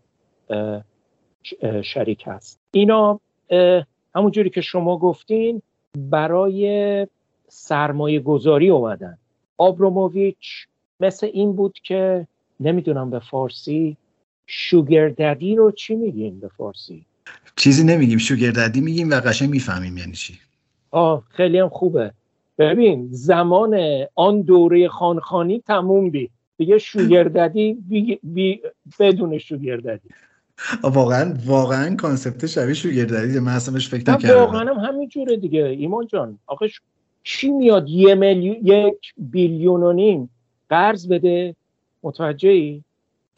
شریک 1.82 2.24
هست. 2.26 2.60
اینا 2.70 3.20
همونجوری 4.14 4.50
که 4.50 4.60
شما 4.60 4.98
گفتین 4.98 5.62
برای 5.98 7.06
سرمایه 7.48 8.20
گذاری 8.20 8.68
اومدن. 8.68 9.18
آبروموویچ 9.58 10.66
مثل 11.00 11.30
این 11.32 11.52
بود 11.52 11.78
که 11.82 12.26
نمی‌دونم 12.60 13.10
به 13.10 13.18
فارسی 13.18 13.96
sugar 14.46 15.08
daddy 15.08 15.56
رو 15.56 15.70
چی 15.70 15.94
میگیم 15.94 16.40
به 16.40 16.48
فارسی؟ 16.48 17.06
چیزی 17.56 17.84
نمیگیم. 17.84 18.18
sugar 18.18 18.50
daddy 18.50 18.80
میگیم 18.80 19.10
و 19.10 19.14
قشنگ 19.14 19.50
می‌فهمیم 19.50 19.96
یعنی 19.96 20.12
چی. 20.12 20.38
آه 20.90 21.22
خیلی 21.28 21.58
هم 21.58 21.68
خوبه. 21.68 22.12
ببین 22.58 23.08
زمان 23.10 23.80
آن 24.14 24.42
دوره 24.42 24.88
خانخانی 24.88 25.60
تموم 25.60 25.89
شد 25.89 26.10
بی 26.10 26.30
دیگه 26.56 26.78
sugar 26.78 27.26
daddy 27.26 27.74
بی, 27.88 28.18
بی 28.22 28.60
بدون 28.98 29.38
sugar 29.38 29.73
daddy 29.73 30.08
واقعا 30.82 31.34
واقعا 31.46 31.96
concept 31.96 32.46
شبیه 32.46 32.74
sugar 32.74 33.06
daddy 33.06 33.38
من 33.38 33.52
اصلا 33.52 33.78
فکر 33.78 34.10
نکردم. 34.10 34.40
واقعا 34.40 34.74
هم 34.74 34.78
همین 34.78 35.08
جوره 35.08 35.36
دیگه. 35.36 35.64
ایمان 35.64 36.06
جان 36.06 36.38
آخه 36.46 36.70
چی 37.22 37.50
میاد 37.50 37.88
یه 37.88 38.14
میلیون 38.14 38.56
یک 38.62 39.12
بیلیون 39.16 39.82
و 39.82 39.92
نیم 39.92 40.30
قرض 40.70 41.08
بده؟ 41.08 41.56
متوجهی 42.02 42.82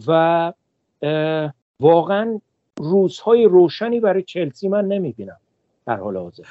و 0.06 0.52
واقعا 1.80 2.40
روزهای 2.78 3.44
روشنی 3.44 4.00
برای 4.00 4.22
چلسی 4.22 4.68
من 4.68 4.84
نمی‌بینم. 4.84 5.36
در 5.86 5.96
حال 5.96 6.16
حاضر. 6.16 6.42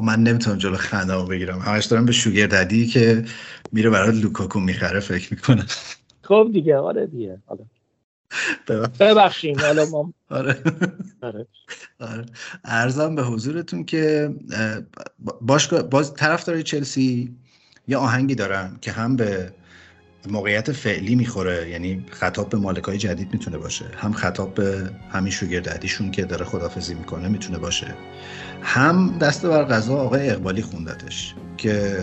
من 0.00 0.22
نمی‌تونم 0.22 0.58
جلو 0.58 0.76
خنده 0.76 1.22
بگیرم 1.22 1.58
همش 1.58 1.84
دارم 1.84 2.04
به 2.04 2.12
شوگر 2.12 2.46
ددی 2.46 2.86
که 2.86 3.24
میره 3.72 3.90
برای 3.90 4.20
لوکاکو 4.20 4.60
می‌خره 4.60 5.00
فکر 5.00 5.34
می‌کنم 5.34 5.66
خب 6.22 6.48
دیگه 6.52 6.76
آره 6.76 7.06
دیگه 7.06 7.42
حالا 7.46 7.64
ببخشیم 9.00 9.60
حالا 9.60 9.86
ما 9.86 10.12
آره. 10.30 10.58
آره. 11.22 11.46
آره. 12.00 12.26
ارزم 12.64 13.14
به 13.14 13.22
حضورتون 13.22 13.84
که 13.84 14.34
باشگاه 15.40 15.82
باز 15.82 16.14
طرفدار 16.14 16.62
چلسی 16.62 17.36
یه 17.88 17.96
آهنگی 17.96 18.34
دارم 18.34 18.78
که 18.80 18.92
هم 18.92 19.16
به 19.16 19.52
موقعیت 20.30 20.72
فعلی 20.72 21.14
می‌خوره. 21.14 21.70
یعنی 21.70 22.04
خطاب 22.10 22.48
به 22.48 22.58
مالکای 22.58 22.98
جدید 22.98 23.28
می‌تونه 23.32 23.58
باشه. 23.58 23.84
هم 23.96 24.12
خطاب 24.12 24.54
به 24.54 24.90
همین 25.10 25.32
شوگرددیشون 25.32 26.10
که 26.10 26.24
داره 26.24 26.44
خدافزی 26.44 26.94
می‌کنه 26.94 27.28
می‌تونه 27.28 27.58
باشه. 27.58 27.94
هم 28.62 29.18
دست 29.20 29.46
بر 29.46 29.64
غذا 29.64 29.94
آقای 29.94 30.30
اقبالی 30.30 30.62
خوندتش 30.62 31.34
که 31.56 31.98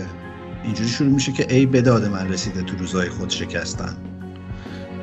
اینجوری 0.64 0.88
شروع 0.88 1.10
میشه 1.10 1.32
که 1.32 1.54
ای 1.54 1.66
به 1.66 1.82
داد 1.82 2.04
من 2.04 2.32
رسیده 2.32 2.62
تو 2.62 2.76
روزای 2.76 3.08
خود 3.08 3.30
شکستن. 3.30 3.96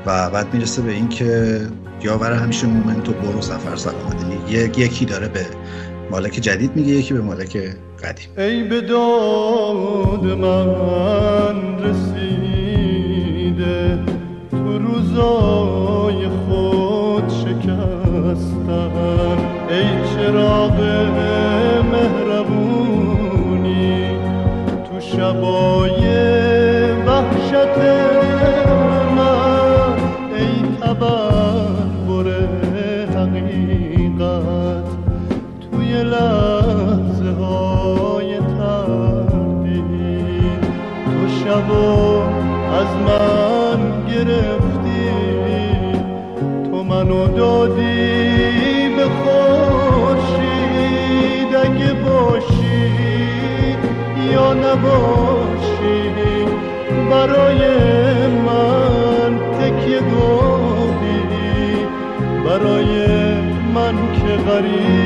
و 0.06 0.30
بعد 0.30 0.54
می‌رسه 0.54 0.82
به 0.82 0.92
این 0.92 1.10
که 1.10 1.62
یاور 2.04 2.34
همیشه 2.34 2.68
مومنتو 2.68 3.14
برو 3.14 3.42
سفر 3.42 3.76
سلامت 3.76 4.52
یکی 4.78 5.06
داره 5.06 5.28
به 5.28 5.46
مالک 6.12 6.32
جدید 6.32 6.76
میگه 6.76 6.94
یکی 6.94 7.14
به 7.14 7.22
مالک 7.22 7.58
قدیم. 8.04 8.28
ای 8.38 8.64
به 8.64 8.82
داد 8.82 10.24
من 10.26 11.78
که 13.68 14.00
تو 14.52 14.80
روزای 14.80 16.28
خود 16.28 17.30
شکستن 17.30 18.92
ای 19.70 19.86
چراغ 20.16 20.80
مهربونی 21.92 23.38
تو 24.86 25.00
شبای 25.00 26.02
وحشت 27.08 27.78
من. 29.16 29.98
ای 30.36 30.56
تبر 30.82 32.28
حقیقت 33.16 34.88
توی 35.72 35.92
لحظه 36.04 37.32
های 37.40 38.38
تردید. 38.38 39.78
تو 41.06 41.28
شبا 41.46 42.24
از 42.80 42.88
من 43.08 43.47
گرفتی. 44.18 45.10
تو 46.72 46.84
منو 46.84 47.28
دادی 47.28 48.90
به 48.96 49.06
خورشید. 49.06 50.48
اگه 51.56 51.94
باشی 51.94 52.88
یا 54.34 54.54
نباشی 54.54 56.08
برای 57.12 57.62
من 58.28 59.40
تکیه 59.60 60.00
دادی. 60.00 61.22
برای 62.46 63.08
من 63.76 63.96
که 64.14 64.32
غریب 64.52 64.97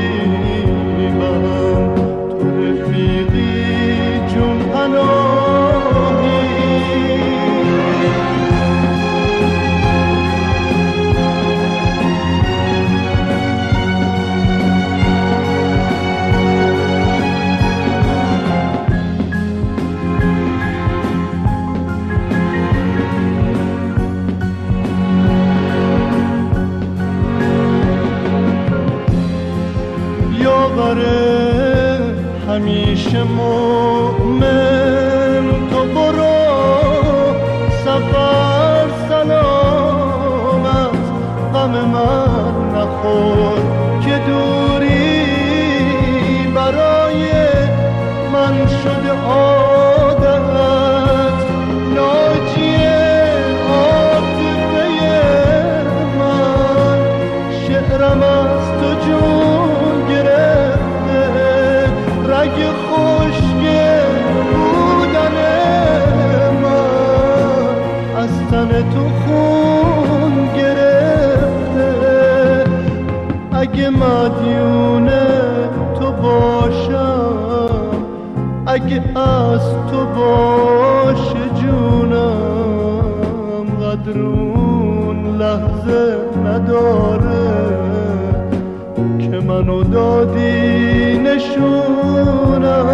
نشونم. 91.50 92.92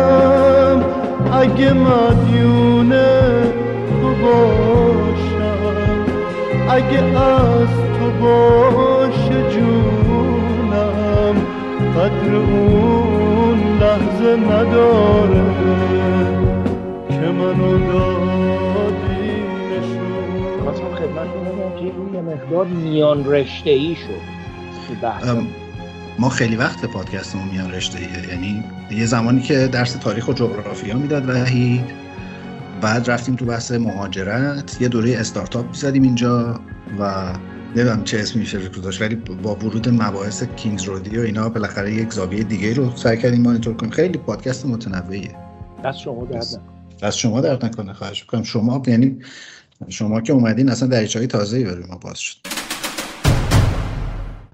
اگه 1.33 1.73
مدیون 1.73 2.91
تو 4.01 4.15
باشم. 4.23 6.05
اگه 6.71 7.03
از 7.19 7.69
تو 7.69 8.11
باشه 8.23 9.51
جونم. 9.51 11.35
قدر 11.97 12.35
اون 12.35 13.59
لحظه 13.81 14.37
نداره 14.37 15.45
که 17.09 17.27
منو 17.27 17.79
دادی 17.79 19.31
نشون. 19.71 20.25
بگم 20.65 21.73
که 21.77 21.85
این 21.85 22.15
یه 22.15 22.21
مقدار 22.21 22.67
میان 22.67 23.25
رشته 23.25 23.71
ای 23.71 23.95
شد. 23.95 24.39
تو 24.89 24.95
بحث 25.03 25.29
ام، 25.29 25.47
ما 26.19 26.29
خیلی 26.29 26.57
وقت 26.57 26.85
پادکستمون 26.85 27.49
میان 27.49 27.71
رشته. 27.73 28.29
یعنی 28.29 28.65
یه 28.91 29.07
زمانی 29.07 29.41
که 29.43 29.67
درس 29.67 29.93
تاریخ 29.93 30.29
و 30.29 30.33
جغرافیا 30.33 30.97
می‌داد 30.97 31.29
وحید 31.29 31.85
بعد 32.81 33.11
رفتیم 33.11 33.37
تو 33.37 33.45
بحث 33.45 33.73
مهاجرت 33.73 34.77
یه 34.81 34.89
دوره 34.89 35.17
استارتاپ 35.17 35.75
زدیم 35.75 36.03
اینجا 36.03 36.61
و 37.01 37.33
نمی‌دونم 37.77 38.05
چه 38.05 38.19
اسمی 38.19 38.41
میشه 38.41 38.59
داشت 38.59 39.03
ولی 39.03 39.15
با 39.15 39.55
ورود 39.55 39.89
مباحث 39.89 40.43
کینگز 40.43 40.83
رودی 40.83 41.19
و 41.19 41.21
اینا 41.21 41.49
بالاخره 41.49 41.95
یک 41.95 42.13
زاویه 42.13 42.43
دیگه 42.43 42.75
رو 42.75 42.97
سعی 42.97 43.19
کردیم 43.19 43.43
مانیتور 43.43 43.75
کنیم 43.75 43.93
خیلی 43.93 44.19
پادکست 44.19 44.67
متنوعیه 44.67 45.37
دست 45.85 45.99
شما 45.99 46.25
درد 46.25 46.37
دست- 46.37 46.57
نکنه. 46.59 47.09
از 47.09 47.19
شما 47.19 47.41
درد 47.41 47.65
نکنه 47.65 47.93
خواهش 47.93 48.21
می‌کنم 48.23 48.43
شما 48.43 48.83
یعنی 48.87 49.19
شما 49.89 50.21
که 50.21 50.33
اومدین 50.33 50.69
اصلا 50.69 50.89
دریچه 50.89 51.19
های 51.19 51.29
تازه 51.29 51.65
برای 51.65 51.85
ما 51.89 51.97
باز 51.97 52.19
شد 52.19 52.58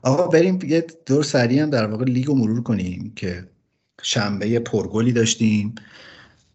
آقا 0.04 0.26
بریم 0.26 0.58
یه 0.66 0.86
دور 1.06 1.22
سریع 1.22 1.62
هم 1.62 1.70
در 1.70 1.86
واقع 1.86 2.04
لیگ 2.04 2.26
رو 2.26 2.34
مرور 2.34 2.62
کنیم 2.62 3.12
که 3.16 3.48
شنبه 4.02 4.58
پرگلی 4.58 5.12
داشتیم. 5.12 5.74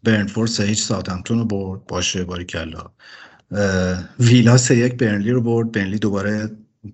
برنفورد 0.02 0.50
سه 0.50 0.64
هیچ 0.64 0.82
ساوثهمپتون 0.82 1.38
رو 1.38 1.44
برد 1.44 1.86
باشه 1.86 2.24
باریکلا. 2.24 2.84
اه، 3.50 4.08
ویلا 4.20 4.56
سه 4.56 4.76
یک 4.76 4.94
برنلی 4.94 5.30
رو 5.30 5.40
برد. 5.40 5.72
برنلی 5.72 5.98
دوباره 5.98 6.50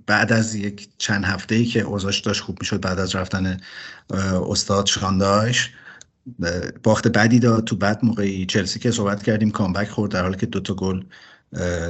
بعد 0.07 0.33
از 0.33 0.55
یک 0.55 0.89
چند 0.99 1.25
هفته 1.25 1.55
ای 1.55 1.65
که 1.65 1.81
اوضاعش 1.81 2.21
داشت 2.21 2.41
خوب 2.41 2.57
می‌شد 2.61 2.81
بعد 2.81 2.99
از 2.99 3.15
رفتن 3.15 3.61
استاد 4.51 4.87
شانداش 4.87 5.71
باخت 6.83 7.09
بدی 7.09 7.39
داد. 7.39 7.65
تو 7.65 7.77
بد 7.77 8.05
موقعی 8.05 8.47
چلسی 8.47 8.79
که 8.79 8.91
صحبت 8.91 9.23
کردیم 9.23 9.51
کامبک 9.51 9.89
خورد 9.89 10.13
در 10.13 10.23
حالی 10.23 10.37
که 10.37 10.47
دوتا 10.47 10.75
گل 10.75 11.05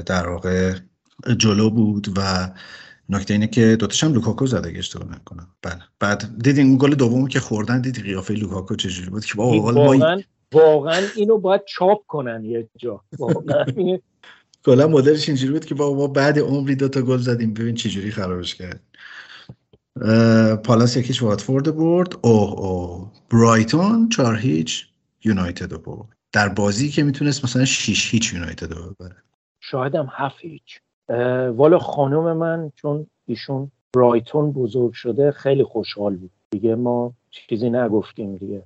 در 0.07 0.29
واقع 0.29 0.75
جلو 1.39 1.71
بود 1.71 2.19
و 2.19 2.51
نکته 3.09 3.35
اینه 3.35 3.47
که 3.47 3.77
دوتاش 3.77 4.05
هم 4.05 4.13
لوکاکو 4.13 4.47
زده 4.47 4.69
اگه 4.69 4.79
اشتباه 4.79 5.09
نکنم. 5.09 5.49
بله. 5.63 5.81
بعد 6.01 6.43
دیدین 6.43 6.67
اون 6.67 6.79
گل 6.79 6.95
دومی 6.95 7.29
که 7.29 7.41
خوردن 7.41 7.81
دیدی 7.81 8.03
قیافه 8.03 8.35
لوکاکو 8.35 8.77
چجوری 8.77 9.11
بود؟ 9.11 9.25
که 9.25 9.35
واقعا 9.37 10.23
واقعا 10.53 11.07
اینو 11.17 11.39
باید 11.39 11.61
چاپ 11.69 12.07
کنن 12.07 12.45
یه 12.45 12.69
جا. 12.77 13.05
کلا 14.65 14.89
مدلش 14.89 15.29
اینجوری 15.29 15.53
بود 15.53 15.65
که 15.65 15.75
بابا 15.75 16.07
بعد 16.07 16.39
عمری 16.39 16.75
دوتا 16.75 17.03
گل 17.03 17.19
زدیم. 17.19 17.55
ببین 17.55 17.75
چجوری 17.75 18.11
خرابش 18.11 18.55
کرد 18.55 18.81
پالاس 20.65 20.97
یکیش 20.97 21.23
واتفورد 21.23 21.77
برد. 21.77 22.15
اوه 22.23 22.61
اوه. 22.61 23.13
برایتون 23.31 24.09
چهار 24.09 24.37
هیچ 24.37 24.87
یونایتد 25.25 25.83
برد. 25.83 26.09
در 26.33 26.49
بازی 26.49 26.89
که 26.89 27.03
می‌تونست 27.03 27.45
مثلا 27.45 27.65
6 27.65 28.15
هیچ 28.15 28.33
یونایتد 28.33 28.69
ببره. 28.69 29.17
شاید 29.61 29.95
هم 29.95 30.09
هفت 30.13 30.37
هیچ. 30.41 30.81
والا 31.55 31.79
خانم 31.79 32.37
من 32.37 32.73
چون 32.77 33.07
ایشون 33.27 33.71
برایتون 33.97 34.53
بزرگ 34.53 34.93
شده 34.93 35.31
خیلی 35.31 35.65
خوشحال 35.65 36.17
بود. 36.17 36.31
دیگه 36.51 36.75
ما 36.75 37.13
چیزی 37.31 37.71
نگفتیم 37.71 38.37
دیگه. 38.37 38.63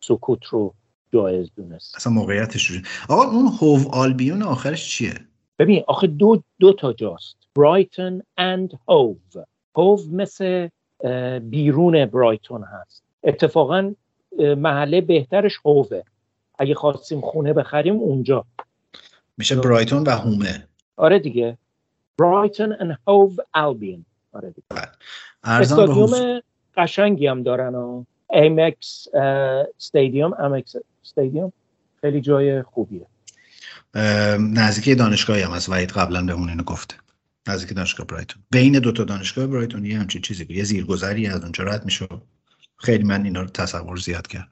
سکوت 0.00 0.44
رو 0.44 0.74
جایز 1.12 1.50
دونست. 1.56 1.96
اصلا 1.96 2.12
موقعیتش 2.12 2.68
جوری 2.68 2.82
آقا 3.08 3.22
اون 3.22 3.46
هوو 3.46 3.88
آلبیون 3.94 4.42
آخرش 4.42 4.90
چیه؟ 4.90 5.14
ببین 5.58 5.84
آخه 5.86 6.06
دو, 6.06 6.42
دو 6.60 6.72
تا 6.72 6.92
جاست. 6.92 7.36
برایتون 7.56 8.22
اند 8.36 8.72
هوو. 8.88 9.16
هوو 9.76 9.98
مثل 10.12 10.68
بیرون 11.42 12.06
برایتون 12.06 12.64
هست. 12.64 13.02
اتفاقا 13.24 13.94
محله 14.38 15.00
بهترش 15.00 15.52
هووه. 15.64 16.02
اگه 16.58 16.74
خواستیم 16.74 17.20
خونه 17.20 17.52
بخریم 17.52 17.96
اونجا. 17.96 18.44
میشه 19.36 19.56
برایتون 19.56 20.02
و 20.02 20.10
هومه. 20.10 20.68
آره 20.96 21.18
دیگه. 21.18 21.58
برایتون 22.18 22.76
اند 22.80 22.98
هوو 23.08 23.36
البیون 23.54 24.04
آره 24.32 24.54
حضور 25.44 25.80
استادیوم 25.80 26.40
قشنگی 26.76 27.26
هم 27.26 27.42
دارن 27.42 27.74
ها. 27.74 28.06
ایمکس 28.30 29.06
استادیوم 29.78 30.34
امکس 30.38 30.74
استادیوم 31.04 31.52
خیلی 32.00 32.20
جای 32.20 32.62
خوبیه. 32.62 33.06
اه، 33.94 34.36
نزدیکی 34.36 34.94
دانشگاهی 34.94 35.42
هم 35.42 35.52
از 35.52 35.68
وحید 35.68 35.90
قبلا 35.90 36.22
بهمون 36.22 36.48
اینو 36.48 36.62
گفته. 36.62 36.96
نزدیک 37.48 37.76
دانشگاه 37.76 38.06
برایتون. 38.06 38.42
بین 38.50 38.78
دو 38.78 38.92
تا 38.92 39.04
دانشگاه 39.04 39.46
برایتون 39.46 39.84
یه 39.84 39.98
همچین 39.98 40.22
چیزی 40.22 40.44
بود 40.44 40.56
یه 40.56 40.64
زیرگذری 40.64 41.26
از 41.26 41.42
اونجا 41.42 41.64
رد 41.64 41.84
میشه 41.84 42.08
خیلی 42.76 43.04
من 43.04 43.24
اینا 43.24 43.40
رو 43.40 43.48
تصور 43.48 43.96
زیاد 43.96 44.26
کردم. 44.26 44.48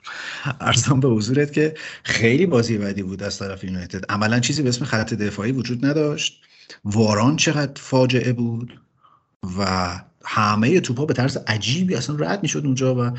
ارزم 0.60 1.00
به 1.00 1.08
حضورت 1.08 1.52
که 1.52 1.74
خیلی 2.02 2.46
بازی 2.46 2.78
بدی 2.78 3.02
بود 3.02 3.22
از 3.22 3.38
طرف 3.38 3.64
یونایتد. 3.64 4.10
عملا 4.10 4.40
چیزی 4.40 4.62
به 4.62 4.68
اسم 4.68 4.84
خط 4.84 5.14
دفاعی 5.14 5.52
وجود 5.52 5.86
نداشت. 5.86 6.42
واران 6.84 7.36
چقدر 7.36 7.82
فاجعه 7.82 8.32
بود 8.32 8.80
و 9.58 10.00
همه 10.24 10.80
توپا 10.80 11.06
به 11.06 11.14
طرز 11.14 11.36
عجیبی 11.36 11.94
اصلا 11.94 12.16
رد 12.16 12.42
می‌شد 12.42 12.62
اونجا 12.64 12.94
و 12.94 13.10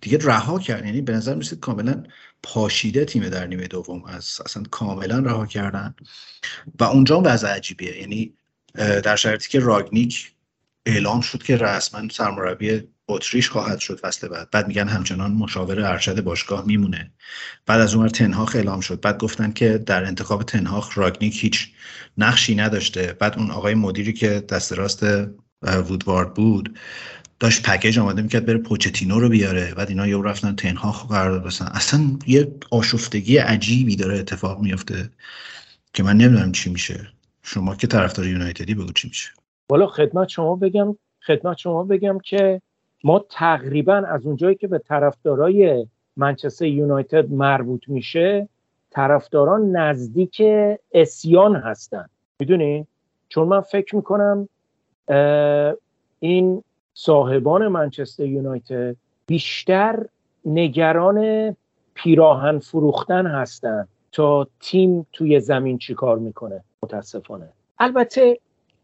دیگه 0.00 0.18
رها 0.22 0.58
کرد 0.58 0.86
یعنی 0.86 1.00
به 1.00 1.12
نظر 1.12 1.34
میسید 1.34 1.60
کاملا 1.60 2.02
پاشیده 2.42 3.04
تیم 3.04 3.28
در 3.28 3.46
نیمه 3.46 3.66
دوم 3.66 4.04
از 4.04 4.38
اصلا 4.44 4.62
کاملا 4.70 5.18
رها 5.18 5.46
کردن. 5.46 5.94
و 6.80 6.84
اونجا 6.84 7.16
هم 7.16 7.22
وضع 7.24 7.48
عجیبیه. 7.48 8.00
یعنی 8.00 8.34
در 8.74 9.16
شرایطی 9.16 9.48
که 9.48 9.60
راگنیک 9.60 10.32
اعلام 10.86 11.20
شد 11.20 11.42
که 11.42 11.56
رسما 11.56 12.08
سرمربی 12.08 12.82
اتریش 13.10 13.48
خواهد 13.48 13.78
شد 13.78 14.00
فصل 14.00 14.28
بعد. 14.28 14.50
بعد 14.50 14.68
میگن 14.68 14.88
همچنان 14.88 15.32
مشاور 15.32 15.80
ارشد 15.80 16.24
باشگاه 16.24 16.66
میمونه. 16.66 17.12
بعد 17.66 17.80
از 17.80 17.94
اونور 17.94 18.08
تنهاخ 18.08 18.56
اعلام 18.56 18.80
شد. 18.80 19.00
بعد 19.00 19.18
گفتن 19.18 19.52
که 19.52 19.78
در 19.78 20.04
انتخاب 20.04 20.42
تنهاخ 20.42 20.98
راگنیک 20.98 21.44
هیچ 21.44 21.68
نقشی 22.18 22.54
نداشته. 22.54 23.16
بعد 23.18 23.38
اون 23.38 23.50
آقای 23.50 23.74
مدیری 23.74 24.12
که 24.12 24.28
دست 24.48 24.72
راست 24.72 25.02
وودوارد 25.62 26.34
بود 26.34 26.78
داشت 27.40 27.62
پکیج 27.62 27.98
آماده 27.98 28.22
می‌کرد 28.22 28.46
بره 28.46 28.58
پوچتینو 28.58 29.20
رو 29.20 29.28
بیاره. 29.28 29.74
بعد 29.74 29.88
اینا 29.88 30.06
یه 30.06 30.22
رفتن 30.22 30.56
تنهاخ 30.56 31.08
قرار 31.08 31.38
بسن 31.38 31.64
اصلا 31.64 32.18
یه 32.26 32.54
آشفتگی 32.70 33.36
عجیبی 33.36 33.96
داره 33.96 34.18
اتفاق 34.18 34.60
میفته 34.60 35.10
که 35.94 36.02
من 36.02 36.16
نمی‌دونم 36.16 36.52
چی 36.52 36.70
میشه. 36.70 37.08
شما 37.42 37.74
که 37.76 37.86
طرفدار 37.86 38.26
یونایتدی 38.26 38.74
بگو 38.74 38.92
چی 38.92 39.08
میشه. 39.08 39.28
والا 39.70 39.86
خدمت 39.86 40.28
شما 40.28 40.56
بگم 40.56 40.96
خدمت 41.26 41.58
شما 41.58 41.84
بگم 41.84 42.18
که 42.24 42.62
ما 43.04 43.24
تقریبا 43.30 43.94
از 43.94 44.26
اونجایی 44.26 44.54
که 44.54 44.68
به 44.68 44.78
طرفدارای 44.78 45.86
منچستر 46.16 46.66
یونایتد 46.66 47.32
مربوط 47.32 47.88
میشه 47.88 48.48
طرفداران 48.90 49.76
نزدیک 49.76 50.42
اسیان 50.92 51.56
هستن. 51.56 52.06
می‌دونی؟ 52.40 52.86
چون 53.28 53.48
من 53.48 53.60
فکر 53.60 53.96
می‌کنم 53.96 54.48
این 56.20 56.62
صاحبان 56.94 57.68
منچستر 57.68 58.24
یونایتد 58.24 58.96
بیشتر 59.26 60.06
نگران 60.44 61.56
پیراهن 61.94 62.58
فروختن 62.58 63.26
هستن 63.26 63.88
تا 64.12 64.46
تیم 64.60 65.06
توی 65.12 65.40
زمین 65.40 65.78
چیکار 65.78 66.18
می‌کنه. 66.18 66.64
متاسفانه. 66.82 67.48
البته 67.78 68.38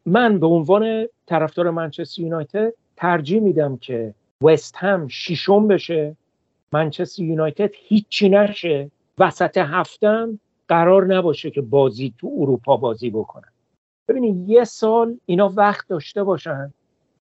من 0.06 0.38
به 0.38 0.46
عنوان 0.46 1.06
طرفدار 1.26 1.70
منچستر 1.70 2.22
یونایتد 2.22 2.72
ترجیح 2.96 3.40
میدم 3.40 3.76
که 3.76 4.14
وست 4.42 4.76
هم 4.76 5.08
شیشم 5.08 5.68
بشه 5.68 6.16
منچستر 6.72 7.22
یونایتد 7.22 7.70
هیچی 7.72 8.28
نشه 8.28 8.90
وسط 9.18 9.58
هفتم 9.58 10.38
قرار 10.68 11.14
نباشه 11.14 11.50
که 11.50 11.60
بازی 11.60 12.14
تو 12.18 12.32
اروپا 12.38 12.76
بازی 12.76 13.10
بکنن. 13.10 13.52
ببینید 14.08 14.48
یه 14.48 14.64
سال 14.64 15.16
اینا 15.26 15.52
وقت 15.56 15.88
داشته 15.88 16.24
باشن 16.24 16.72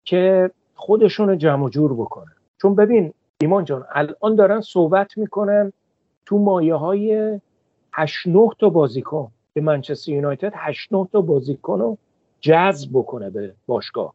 که 0.03 0.51
خودشون 0.76 1.30
رو 1.30 1.36
جمع 1.36 1.69
جور 1.69 1.93
بکنن. 1.93 2.36
چون 2.61 2.76
ببین 2.76 3.13
ایمان 3.41 3.65
جان 3.65 3.86
الان 3.91 4.36
دارن 4.36 4.61
صحبت 4.61 5.17
می‌کنن 5.17 5.73
تو 6.26 6.38
مایه 6.38 6.76
های 6.76 7.39
8 7.93 8.28
9 8.28 8.49
تا 8.59 8.69
بازیکن. 8.69 9.32
به 9.53 9.61
منچستر 9.61 10.11
یونایتد 10.11 10.53
8 10.55 10.93
9 10.93 11.07
تا 11.11 11.21
بازیکن 11.21 11.80
رو 11.80 11.97
جذب 12.41 12.89
بکنه 12.93 13.30
به 13.30 13.53
باشگاه. 13.67 14.13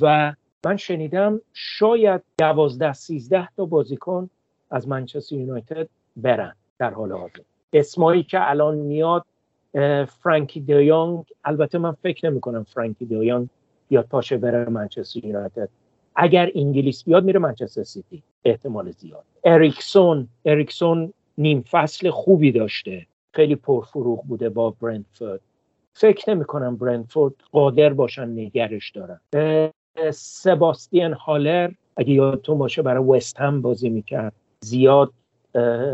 و 0.00 0.34
من 0.66 0.76
شنیدم 0.76 1.40
شاید 1.52 2.22
12 2.38 2.92
13 2.92 3.48
تا 3.56 3.64
بازیکن 3.64 4.30
از 4.70 4.88
منچستر 4.88 5.36
یونایتد 5.36 5.88
برن 6.16 6.54
در 6.78 6.90
حال 6.90 7.12
حاضر. 7.12 7.40
اسمایی 7.72 8.22
که 8.22 8.50
الان 8.50 8.74
میاد 8.76 9.24
فرانکی 10.22 10.60
دیونگ 10.60 11.24
البته 11.44 11.78
من 11.78 11.92
فکر 11.92 12.30
نمی 12.30 12.40
کنم 12.40 12.64
فرانکی 12.64 13.04
دیونگ 13.04 13.48
بیاد 13.88 14.06
پاشه 14.06 14.36
بره 14.36 14.70
منچستر 14.70 15.24
یونایتد. 15.24 15.68
اگر 16.16 16.50
انگلیس 16.54 17.04
بیاد 17.04 17.24
میره 17.24 17.38
منچستر 17.38 17.82
سیتی. 17.82 18.22
احتمال 18.44 18.90
زیاد. 18.90 19.24
اریکسون 19.44 20.28
اریکسون 20.44 21.12
نیم 21.38 21.64
فصل 21.70 22.10
خوبی 22.10 22.52
داشته. 22.52 23.06
خیلی 23.32 23.56
پرفروغ 23.56 24.24
بوده 24.24 24.48
با 24.48 24.70
برنتفورد. 24.70 25.40
فکر 25.92 26.34
نمی 26.34 26.44
کنم 26.44 26.76
برنتفورد 26.76 27.34
قادر 27.52 27.92
باشن 27.92 28.28
نگهش 28.28 28.90
دارن. 28.90 29.20
سباستین 30.10 31.12
هالر 31.12 31.70
اگه 31.96 32.10
یادتون 32.10 32.58
باشه 32.58 32.82
برای 32.82 33.04
وست 33.04 33.40
هم 33.40 33.62
بازی 33.62 33.88
می‌کرد. 33.88 34.32
زیاد 34.60 35.12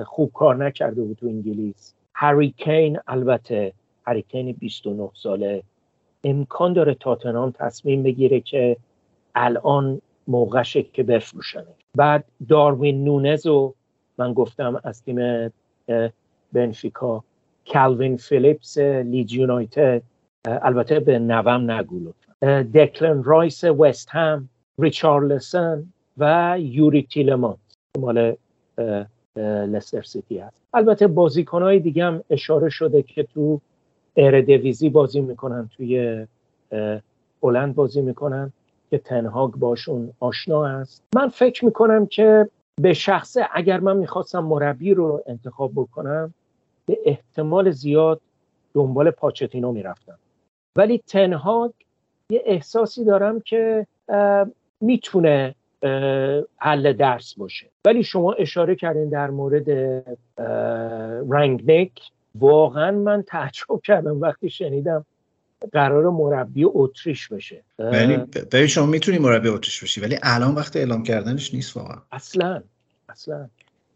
خوب 0.06 0.32
کار 0.32 0.56
نکرده 0.64 1.02
بود 1.02 1.16
تو 1.16 1.26
انگلیس. 1.26 1.94
هری 2.14 2.50
کین 2.50 2.98
البته 3.06 3.72
هریکین 4.06 4.52
29 4.52 5.10
ساله. 5.14 5.62
امکان 6.24 6.72
داره 6.72 6.94
تاتنام 6.94 7.50
تصمیم 7.50 8.02
بگیره 8.02 8.40
که 8.40 8.76
الان 9.34 10.00
موقعشه 10.28 10.82
که 10.82 11.02
بفروشنه 11.02 11.74
بعد 11.96 12.24
داروین 12.48 13.04
نونز 13.04 13.46
رو 13.46 13.74
من 14.18 14.32
گفتم 14.32 14.80
از 14.84 15.02
تیم 15.02 15.50
بنفیکا. 16.52 17.24
کالوین 17.72 18.16
فیلیپس 18.16 18.78
لید 18.78 19.32
یونایتد. 19.32 20.02
البته 20.44 21.00
به 21.00 21.18
نوم 21.18 21.70
نگو 21.70 22.12
دکلن 22.74 23.22
رایس 23.22 23.64
وست 23.64 24.08
هم 24.10 24.48
ریچارلسن 24.78 25.84
و 26.18 26.56
یوری 26.58 27.02
تیلمان 27.02 27.56
مال 27.98 28.36
لستر 29.36 30.02
سیتی 30.02 30.38
هست. 30.38 30.62
البته 30.74 31.06
بازیکنهای 31.06 31.80
دیگه 31.80 32.04
هم 32.04 32.24
اشاره 32.30 32.68
شده 32.68 33.02
که 33.02 33.22
تو 33.22 33.60
اردویزی 34.16 34.88
بازی 34.88 35.20
می‌کنن 35.20 35.70
توی 35.76 36.26
هلند 37.42 37.74
بازی 37.74 38.00
می‌کنن 38.00 38.52
که 38.90 38.98
تنهاگ 38.98 39.50
باشون 39.50 40.12
آشنا 40.20 40.66
است. 40.66 41.02
من 41.14 41.28
فکر 41.28 41.64
می‌کنم 41.64 42.06
که 42.06 42.48
به 42.80 42.92
شخصه 42.92 43.48
اگر 43.52 43.80
من 43.80 43.96
می‌خواستم 43.96 44.44
مربی 44.44 44.94
رو 44.94 45.22
انتخاب 45.26 45.72
بکنم 45.74 46.34
به 46.86 46.98
احتمال 47.04 47.70
زیاد 47.70 48.20
دنبال 48.74 49.10
پاچتینو 49.10 49.72
می‌رفتم. 49.72 50.18
ولی 50.76 50.98
تنهاگ 50.98 51.70
یه 52.32 52.42
احساسی 52.46 53.04
دارم 53.04 53.40
که 53.40 53.86
می‌تونه 54.80 55.54
حل 56.56 56.92
درس 56.92 57.34
باشه. 57.34 57.66
ولی 57.84 58.02
شما 58.02 58.32
اشاره 58.32 58.74
کردین 58.74 59.08
در 59.08 59.30
مورد 59.30 59.70
رنگنک 61.30 61.90
واقعا 62.34 62.90
من 62.90 63.22
تعجب 63.22 63.80
کردم 63.84 64.20
وقتی 64.20 64.50
شنیدم 64.50 65.04
قرار 65.72 66.10
مربی 66.10 66.64
اتریش 66.64 67.28
بشه. 67.28 67.62
ولی 67.78 68.68
شما 68.68 68.86
می‌تونی 68.86 69.18
مربی 69.18 69.48
اتریش 69.48 69.82
بشی 69.82 70.00
ولی 70.00 70.18
الان 70.22 70.54
وقت 70.54 70.76
اعلام 70.76 71.02
کردنش 71.02 71.54
نیست 71.54 71.76
واقعا. 71.76 71.96
اصلا 72.12 72.62
اصلا. 73.08 73.48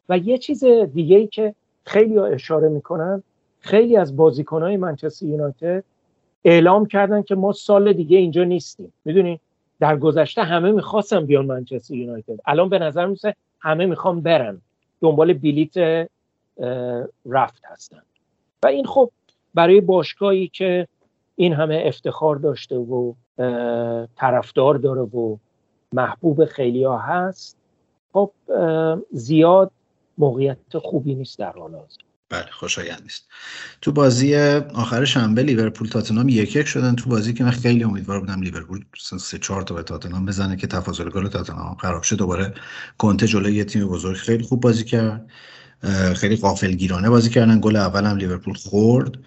و 0.09 0.19
یه 0.19 0.39
چیز 0.39 0.65
دیگه 0.95 1.17
ای 1.17 1.27
که 1.27 1.55
خیلی 1.85 2.17
ها 2.17 2.27
اشاره 2.27 2.69
می‌کنن 2.69 3.23
خیلی 3.61 3.97
از 3.97 4.17
بازیکنهای 4.17 4.77
منچستر 4.77 5.27
یونایتد 5.27 5.85
اعلام 6.47 6.87
کردن 6.87 7.23
که 7.23 7.35
ما 7.35 7.53
سال 7.53 7.93
دیگه 7.93 8.19
اینجا 8.19 8.45
نیستیم. 8.45 8.93
می‌دونی؟ 9.05 9.41
در 9.81 9.97
گذشته 9.97 10.43
همه 10.43 10.73
می‌خواستن 10.73 11.27
بیان 11.27 11.47
منچستر 11.47 11.95
یونایتد. 11.95 12.41
الان 12.45 12.69
به 12.69 12.79
نظر 12.79 13.07
میسه 13.07 13.35
همه 13.61 13.87
می‌خوان 13.87 14.21
برن. 14.21 14.61
دنبال 15.01 15.33
بلیت 15.33 16.09
رفت 17.27 17.63
هستن. 17.65 18.03
و 18.63 18.67
این 18.67 18.87
خب 18.87 19.11
برای 19.55 19.81
باشگاهی 19.81 20.49
که 20.49 20.89
این 21.37 21.53
همه 21.53 21.83
افتخار 21.87 22.37
داشته 22.37 22.77
و 22.77 23.13
طرفدار 24.17 24.75
داره 24.75 25.01
و 25.01 25.37
محبوب 25.93 26.45
خیلی 26.45 26.85
ها 26.85 26.99
هست 26.99 27.57
خب 28.13 28.31
زیاد 29.13 29.71
موقعیت 30.19 30.79
خوبی 30.79 31.15
نیست 31.15 31.39
در 31.39 31.53
حال 31.53 31.75
حاضر. 31.75 32.06
بله 32.31 32.47
خوشایند 32.51 33.03
نیست. 33.03 33.29
تو 33.81 33.93
بازی 33.93 34.37
آخر 34.75 35.05
شنبه 35.05 35.43
لیورپول 35.43 35.89
تاتنهام 35.89 36.29
یک 36.29 36.57
یک 36.57 36.67
شدن. 36.67 36.95
تو 36.95 37.11
بازی 37.11 37.33
که 37.35 37.45
من 37.45 37.51
خیلی 37.51 37.85
امیدوار 37.85 38.21
بودم 38.21 38.43
لیورپول 38.43 38.85
سه 39.19 39.39
چهار 39.39 39.63
تا 39.63 39.75
به 39.75 39.83
تاتنهام 39.83 40.27
بزنه 40.27 40.57
که 40.57 40.67
تفاضل 40.67 41.11
گل 41.11 41.29
تاتنهام 41.29 41.77
خراب 41.77 42.03
شه. 42.03 42.17
دوباره 42.17 42.55
کنته 42.99 43.27
جلوی 43.27 43.55
یه 43.55 43.65
تیم 43.65 43.89
بزرگ 43.89 44.17
خیلی 44.17 44.45
خوب 44.45 44.61
بازی 44.61 44.85
کرد. 44.85 45.31
خیلی 46.17 46.37
غافلگیرانه 46.37 47.09
بازی 47.11 47.31
کردن. 47.31 47.61
گل 47.61 47.77
اول 47.77 48.17
لیورپول 48.17 48.55
خورد 48.55 49.19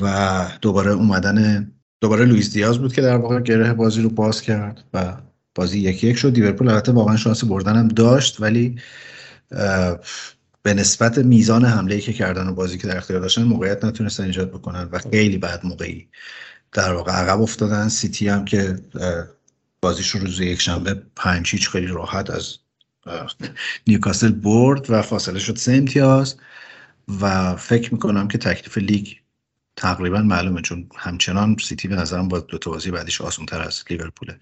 و 0.00 0.48
دوباره 0.62 0.90
اومدن 0.90 1.70
دوباره 2.00 2.24
لوئیس 2.24 2.52
دیاز 2.52 2.78
بود 2.78 2.92
که 2.92 3.02
در 3.02 3.16
واقع 3.16 3.40
گره 3.40 3.72
بازی 3.72 4.02
رو 4.02 4.10
باز 4.10 4.42
کرد 4.42 4.84
و 4.94 5.16
بازی 5.54 5.78
یکی 5.78 6.06
یک 6.06 6.16
شد. 6.16 6.34
لیورپول 6.34 6.68
البته 6.68 6.92
واقعا 6.92 7.16
شانس 7.16 7.44
بردن 7.44 7.76
هم 7.76 7.88
داشت 7.88 8.40
ولی 8.40 8.80
به 10.64 10.74
نسبت 10.74 11.18
میزان 11.18 11.64
حمله 11.64 12.00
که 12.00 12.12
کردن 12.12 12.48
و 12.48 12.54
بازی 12.54 12.78
که 12.78 12.86
در 12.86 12.96
اختیار 12.96 13.20
داشتن 13.20 13.42
موقعیت 13.42 13.84
نتونستن 13.84 14.24
ایجاد 14.24 14.50
بکنن 14.50 14.88
و 14.92 14.98
خیلی 14.98 15.38
بعد 15.38 15.66
موقعی 15.66 16.08
در 16.72 16.92
واقع 16.92 17.12
عقب 17.12 17.40
افتادن. 17.40 17.88
سیتی 17.88 18.28
هم 18.28 18.44
که 18.44 18.78
بازیش 19.80 20.08
رو 20.08 20.20
روز 20.20 20.40
یک 20.40 20.60
شنبه 20.60 21.02
پنج 21.16 21.50
هیچ 21.50 21.70
خیلی 21.70 21.86
راحت 21.86 22.30
از 22.30 22.58
نیوکاسل 23.86 24.32
برد 24.32 24.90
و 24.90 25.02
فاصله 25.02 25.38
شد 25.38 25.56
سه 25.56 25.72
امتیاز 25.72 26.36
و 27.20 27.56
فکر 27.56 27.92
می‌کنم 27.92 28.28
که 28.28 28.38
تکلیف 28.38 28.78
لیگ 28.78 29.08
تقریبا 29.76 30.22
معلومه 30.22 30.62
چون 30.62 30.88
همچنان 30.96 31.56
سیتی 31.62 31.88
به 31.88 31.96
نظرم 31.96 32.28
با 32.28 32.40
دو 32.40 32.58
تا 32.58 32.70
بازی 32.70 32.90
بعدیش 32.90 33.20
آسان 33.20 33.46
تر 33.46 33.62
از 33.62 33.84
لیورپوله. 33.90 34.38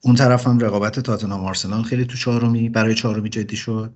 اون 0.00 0.14
طرف 0.14 0.46
هم 0.46 0.58
رقابت 0.58 1.00
تاتنهام 1.00 1.44
آرسنال 1.44 1.82
خیلی 1.82 2.04
تو 2.04 2.16
چهارمی 2.16 2.68
برای 2.68 2.94
چهارمی 2.94 3.28
جدی 3.28 3.56
شد. 3.56 3.94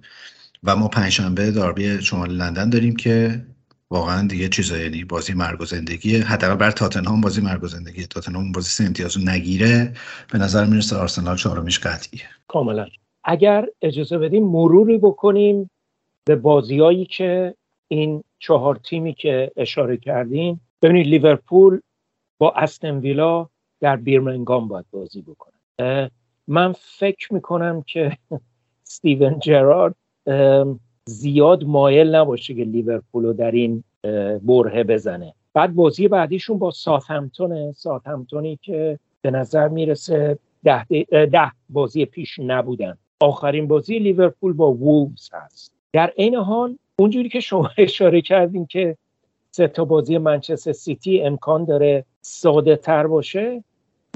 و 0.63 0.77
ما 0.77 0.89
پنجشنبه 0.89 1.51
داربی 1.51 2.03
شمال 2.03 2.31
لندن 2.31 2.71
داریم 2.71 2.97
که 2.97 3.45
واقعا 3.91 4.27
دیگه 4.27 4.49
چیزا 4.49 4.79
یعنی 4.79 5.05
بازی 5.05 5.35
مرگ 5.35 5.61
و 5.61 5.65
زندگی 5.65 6.17
حداقل 6.17 6.55
بر 6.55 6.71
تاتنهام 6.71 7.21
بازی 7.21 7.41
مرگ 7.41 7.65
و 7.65 7.67
زندگی. 7.67 8.07
تاتنهام 8.07 8.53
بازی 8.53 8.69
سه 8.69 8.85
امتیازو 8.85 9.21
نگیره. 9.21 9.93
به 10.33 10.39
نظر 10.39 10.65
می‌رسه 10.65 10.97
آرسنال 10.97 11.37
چهارمیش 11.37 11.79
قطعیه. 11.79 12.23
کاملا. 12.49 12.87
اگر 13.25 13.67
اجازه 13.83 14.19
بدیم 14.19 14.45
مروری 14.47 14.99
بکنیم 14.99 15.71
به 16.25 16.37
بازیایی 16.37 17.05
که 17.05 17.55
این 17.89 18.25
چهار 18.39 18.77
تیمی 18.77 19.15
که 19.15 19.53
اشاره 19.57 19.97
کردیم 19.97 20.61
ببینید 20.83 21.07
لیورپول 21.07 21.81
با 22.39 22.53
استن 22.53 22.99
ویلا 22.99 23.49
در 23.81 23.97
بیرمنگام 23.97 24.69
باید 24.69 24.87
بازی 24.91 25.23
بکنه. 25.23 26.11
من 26.49 26.75
فکر 26.99 27.35
می‌کنم 27.35 27.83
که 27.83 28.19
ستیون 28.85 29.39
جرارد 29.39 29.95
زیاد 31.05 31.65
مایل 31.65 32.15
نباشه 32.15 32.55
که 32.55 32.65
لیورپول 32.65 33.25
رو 33.25 33.33
در 33.33 33.51
این 33.51 33.85
بره 34.43 34.85
بزنه. 34.85 35.35
بعد 35.55 35.75
بازی 35.75 36.09
بعدیشون 36.09 36.59
با 36.59 36.71
ساثمتونه 36.71 37.73
ساثمتونی 37.73 38.59
که 38.63 38.99
به 39.23 39.31
نظر 39.31 39.69
می‌رسه 39.69 40.39
ده, 40.65 40.85
ده 41.11 41.53
بازی 41.69 42.05
پیش 42.05 42.39
نبودن. 42.39 42.99
آخرین 43.21 43.69
بازی 43.69 43.99
لیورپول 43.99 44.53
با 44.53 44.73
وولز 44.73 45.29
هست. 45.33 45.73
در 45.93 46.13
عین 46.19 46.35
حال 46.35 46.79
اونجوری 46.99 47.29
که 47.29 47.41
شما 47.41 47.71
اشاره 47.79 48.21
کردین 48.21 48.67
که 48.67 48.97
سه 49.51 49.69
تا 49.69 49.85
بازی 49.85 50.19
منچستر 50.19 50.73
سیتی 50.73 51.23
امکان 51.23 51.65
داره 51.65 52.05
ساده 52.21 52.77
تر 52.77 53.07
باشه 53.07 53.65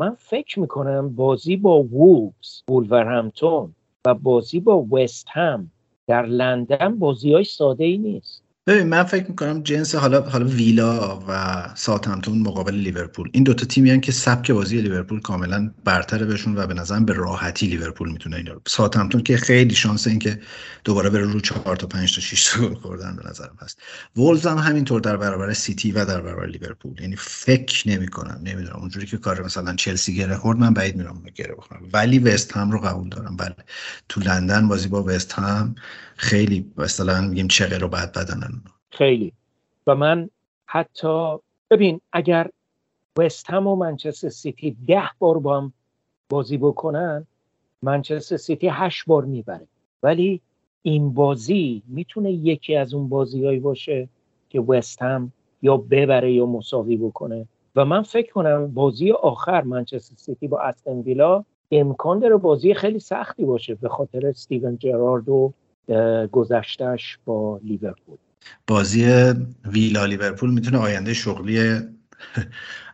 من 0.01 0.17
فکر 0.19 0.61
می‌کنم 0.61 1.15
بازی 1.15 1.57
با 1.57 1.83
وولز 1.83 2.63
وولورهمپتون 2.69 3.75
و 4.07 4.15
بازی 4.15 4.61
با 4.61 4.87
وست 4.93 5.27
هم 5.29 5.71
در 6.11 6.27
لندن 6.27 6.99
بازی 6.99 7.33
های 7.33 7.45
ساده 7.45 7.85
ای 7.85 7.99
نیست. 7.99 8.50
ببین 8.71 8.87
من 8.87 9.03
فکر 9.03 9.27
می‌کنم 9.29 9.63
جنس 9.63 9.95
حالا 9.95 10.21
حالا 10.23 10.47
ویلا 10.47 11.23
و 11.29 11.65
ساتمتون 11.75 12.39
مقابل 12.39 12.75
لیورپول. 12.75 13.31
این 13.33 13.45
دوتا 13.45 13.67
تیمی 13.67 14.01
که 14.01 14.13
سبک 14.13 14.51
بازی 14.51 14.81
لیورپول 14.81 15.21
کاملا 15.21 15.71
برتره 15.85 16.27
بهشون 16.27 16.59
و 16.59 16.67
به 16.67 16.75
نظرم 16.75 17.05
به 17.05 17.13
راحتی 17.13 17.67
لیورپول 17.67 18.13
می‌تونه 18.13 18.37
اینا 18.37 18.53
رو 18.53 18.61
ساتمتون 18.69 19.23
که 19.23 19.37
خیلی 19.37 19.75
شانس 19.75 20.07
این 20.07 20.19
که 20.19 20.41
دوباره 20.85 21.11
بره 21.11 21.25
رو 21.25 21.41
4 21.41 21.77
تا 21.77 21.87
5 21.87 22.15
تا 22.15 22.21
6 22.21 22.45
تا 22.45 22.61
گل 22.61 22.75
خوردن 22.75 23.17
به 23.17 23.31
نظرم 23.31 23.57
هست. 23.63 23.79
وولز 24.17 24.47
هم 24.47 24.59
همینطور 24.59 25.01
در 25.01 25.17
برابر 25.17 25.53
سیتی 25.53 25.93
و 25.93 26.05
در 26.05 26.21
برابر 26.21 26.47
لیورپول. 26.47 27.01
یعنی 27.01 27.17
فکر 27.17 27.89
نمی‌کنم 27.89 28.41
نمی‌دونم. 28.45 28.77
اونجوری 28.77 29.07
که 29.07 29.17
کار 29.17 29.45
مثلا 29.45 29.75
چلسی 29.75 30.15
گره 30.15 30.37
خورد 30.37 30.59
من 30.59 30.75
بعید 30.75 30.97
میرم 30.97 31.23
گره 31.35 31.55
بخورم. 31.59 31.83
ولی 31.93 32.19
وست 32.19 32.57
هم 32.57 32.71
رو 32.71 32.79
قبول 32.79 33.09
دارم. 33.09 33.37
بله. 33.37 33.57
تو 34.09 34.21
لندن 34.21 34.69
بازی 34.69 34.89
با 34.89 35.03
وست 35.03 35.33
هم 35.33 35.75
خیلی 36.21 36.73
مثلا 36.77 37.21
میگیم 37.21 37.49
چقه 37.49 37.79
رو 37.79 37.89
بعد 37.89 38.13
بدنن. 38.13 38.63
خیلی. 38.91 39.33
و 39.87 39.95
من 39.95 40.31
حتی 40.67 41.37
ببین 41.71 42.01
اگر 42.13 42.51
وست 43.19 43.51
هم 43.51 43.67
و 43.67 43.77
منچستر 43.77 44.29
سیتی 44.29 44.77
ده 44.87 45.11
بار 45.19 45.39
با 45.39 45.61
هم 45.61 45.73
بازی 46.29 46.57
بکنن 46.57 47.27
منچستر 47.83 48.37
سیتی 48.37 48.69
هشت 48.69 49.05
بار 49.07 49.25
می‌بره. 49.25 49.67
ولی 50.03 50.41
این 50.83 51.15
بازی 51.15 51.83
می‌تونه 51.89 52.33
یکی 52.33 52.77
از 52.77 52.95
اون 52.95 53.09
بازیهایی 53.09 53.59
باشه 53.59 54.09
که 54.51 54.61
وست 54.61 55.03
هم 55.03 55.33
یا 55.63 55.77
ببره 55.77 56.33
یا 56.33 56.47
مساوی 56.47 56.97
بکنه. 56.97 57.47
و 57.77 57.85
من 57.85 58.03
فکر 58.03 58.33
کنم 58.33 58.75
بازی 58.75 59.13
آخر 59.13 59.63
منچستر 59.63 60.15
سیتی 60.17 60.49
با 60.49 60.61
استون 60.61 61.01
ویلا 61.01 61.45
امکان 61.71 62.19
داره 62.19 62.37
بازی 62.37 62.75
خیلی 62.75 62.99
سختی 62.99 63.45
باشه 63.45 63.75
به 63.75 63.89
خاطر 63.89 64.27
استیون 64.27 64.79
جرارد 64.79 65.29
و 65.29 65.53
گذشته‌ش 66.33 67.19
با 67.25 67.61
لیورپول. 67.65 68.19
بازی 68.67 69.05
ویلا 69.65 70.05
لیورپول 70.05 70.51
می‌تونه 70.51 70.79
آینده 70.79 71.15
شغلی 71.15 71.81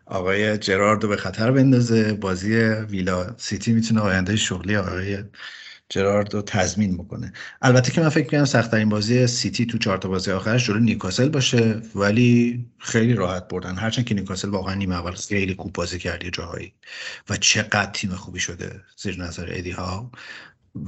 آقای 0.06 0.58
جرارد 0.58 1.02
رو 1.02 1.08
به 1.08 1.16
خطر 1.16 1.50
بندازه. 1.50 2.12
بازی 2.12 2.54
ویلا 2.90 3.36
سیتی 3.38 3.72
می‌تونه 3.72 4.00
آینده 4.00 4.36
شغلی 4.36 4.76
آقای 4.76 5.24
جرارد 5.88 6.34
رو 6.34 6.42
تضمین 6.42 6.96
بکنه. 6.96 7.32
البته 7.62 7.92
که 7.92 8.00
من 8.00 8.08
فکر 8.08 8.26
کنم 8.30 8.44
سختترین 8.44 8.88
بازی 8.88 9.26
سیتی 9.26 9.66
تو 9.66 9.78
چهار 9.78 9.98
بازی 9.98 10.30
آخرش 10.30 10.66
جلو 10.66 10.78
نیوکاسل 10.78 11.28
باشه 11.28 11.82
ولی 11.94 12.66
خیلی 12.78 13.14
راحت 13.14 13.48
بردن. 13.48 13.74
هرچند 13.76 14.04
که 14.04 14.14
نیوکاسل 14.14 14.48
واقعا 14.48 14.74
نیمه 14.74 14.94
اول 14.94 15.12
خیلی 15.12 15.54
خوب 15.58 15.72
بازی 15.72 15.98
کرد 15.98 16.28
جاهایی. 16.28 16.72
و 17.30 17.36
چقدر 17.36 17.90
تیم 17.92 18.10
خوبی 18.10 18.40
شده 18.40 18.80
زیر 18.96 19.22
نظر 19.22 19.46
ادی 19.50 19.70
ها 19.70 20.10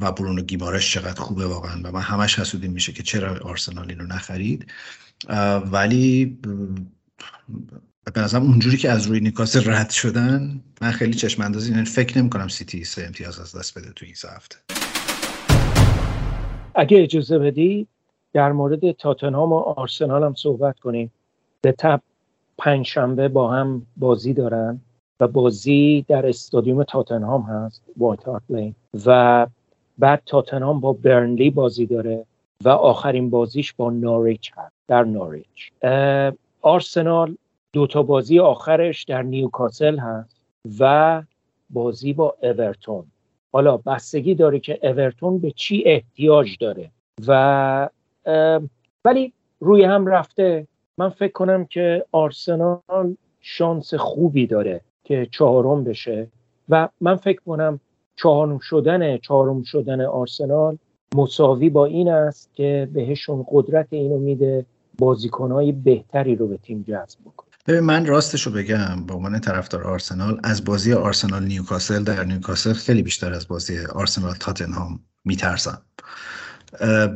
و 0.00 0.12
برونو 0.12 0.42
گیمارش 0.42 0.94
چقدر 0.94 1.20
خوبه 1.20 1.46
واقعا. 1.46 1.80
و 1.84 1.92
من 1.92 2.00
همش 2.00 2.38
حسودیم 2.38 2.72
میشه 2.72 2.92
که 2.92 3.02
چرا 3.02 3.38
آرسنال 3.42 3.86
اینو 3.88 4.04
نخرید. 4.04 4.66
ولی 5.70 6.38
به 8.14 8.20
نظرم 8.20 8.42
اونجوری 8.42 8.76
که 8.76 8.90
از 8.90 9.06
روی 9.06 9.20
نیکاسل 9.20 9.72
رد 9.72 9.90
شدن 9.90 10.60
من 10.80 10.90
خیلی 10.90 11.14
چشم 11.14 11.42
اندازی 11.42 11.72
یعنی 11.72 11.84
فکر 11.84 12.18
نمی 12.18 12.30
کنم 12.30 12.48
سیتی 12.48 12.84
سه 12.84 13.04
امتیاز 13.04 13.40
از 13.40 13.56
دست 13.56 13.78
بده 13.78 13.92
تو 13.92 14.06
این 14.06 14.14
هفته. 14.36 14.56
اگه 16.74 17.02
اجازه 17.02 17.38
بدی 17.38 17.86
در 18.32 18.52
مورد 18.52 18.92
تاتنهام 18.92 19.52
و 19.52 19.56
آرسنال 19.56 20.24
هم 20.24 20.34
صحبت 20.34 20.78
کنیم. 20.78 21.12
به 21.60 21.72
تب 21.72 22.00
پنجشنبه 22.58 23.28
با 23.28 23.52
هم 23.52 23.86
بازی 23.96 24.34
دارن 24.34 24.80
و 25.20 25.28
بازی 25.28 26.04
در 26.08 26.26
استادیوم 26.26 26.82
تاتنهام 26.82 27.42
هست 27.42 27.82
وایت 27.96 28.24
هارت 28.24 28.42
لین. 28.48 28.74
و 29.06 29.46
بعد 29.98 30.22
تاتنهام 30.26 30.80
با 30.80 30.92
برنلی 30.92 31.50
بازی 31.50 31.86
داره 31.86 32.24
و 32.64 32.68
آخرین 32.68 33.30
بازیش 33.30 33.72
با 33.72 33.90
نوریچ 33.90 34.52
هست 34.56 34.74
در 34.88 35.04
نوریچ 35.04 35.72
آرسنال 36.62 37.36
دوتا 37.72 38.02
بازی 38.02 38.38
آخرش 38.38 39.04
در 39.04 39.22
نیوکاسل 39.22 39.98
هست 39.98 40.36
و 40.80 41.22
بازی 41.70 42.12
با 42.12 42.34
اورتون. 42.42 43.04
حالا 43.52 43.76
بستگی 43.76 44.34
داره 44.34 44.60
که 44.60 44.78
اورتون 44.82 45.38
به 45.38 45.50
چی 45.50 45.82
احتیاج 45.86 46.56
داره 46.60 46.90
و 47.26 47.88
ولی 49.04 49.32
روی 49.60 49.84
هم 49.84 50.06
رفته. 50.06 50.66
من 50.98 51.08
فکر 51.08 51.32
کنم 51.32 51.64
که 51.64 52.04
آرسنال 52.12 53.16
شانس 53.40 53.94
خوبی 53.94 54.46
داره 54.46 54.80
که 55.04 55.28
چهارم 55.30 55.84
بشه 55.84 56.26
و 56.68 56.88
من 57.00 57.16
فکر 57.16 57.40
کنم 57.46 57.80
چهارم 58.18 58.58
شدن 58.58 59.18
چهارم 59.18 59.62
شدن 59.62 60.00
آرسنال 60.00 60.78
مساوی 61.14 61.70
با 61.70 61.86
این 61.86 62.08
است 62.08 62.50
که 62.54 62.88
بهشون 62.92 63.46
قدرت 63.52 63.86
اینو 63.90 64.18
میده 64.18 64.66
بازیکنهای 64.98 65.72
بهتری 65.72 66.36
رو 66.36 66.48
به 66.48 66.56
تیم 66.56 66.84
جذب 66.88 67.18
بکنه. 67.24 67.48
ببین 67.66 67.80
من 67.80 68.06
راستش 68.06 68.42
رو 68.42 68.52
بگم 68.52 69.06
به 69.06 69.14
عنوان 69.14 69.40
طرفدار 69.40 69.84
آرسنال 69.84 70.40
از 70.44 70.64
بازی 70.64 70.92
آرسنال 70.92 71.44
نیوکاسل 71.44 72.04
در 72.04 72.24
نیوکاسل 72.24 72.72
خیلی 72.72 73.02
بیشتر 73.02 73.32
از 73.32 73.48
بازی 73.48 73.78
آرسنال 73.78 74.34
تاتنهام 74.34 75.00
میترسم. 75.24 75.82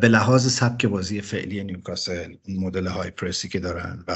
به 0.00 0.08
لحاظ 0.08 0.52
سبک 0.52 0.86
بازی 0.86 1.20
فعلی 1.20 1.64
نیوکاسل 1.64 2.34
مدل 2.48 2.86
های 2.86 3.10
پرسی 3.10 3.48
که 3.48 3.60
دارن 3.60 4.04
و 4.08 4.14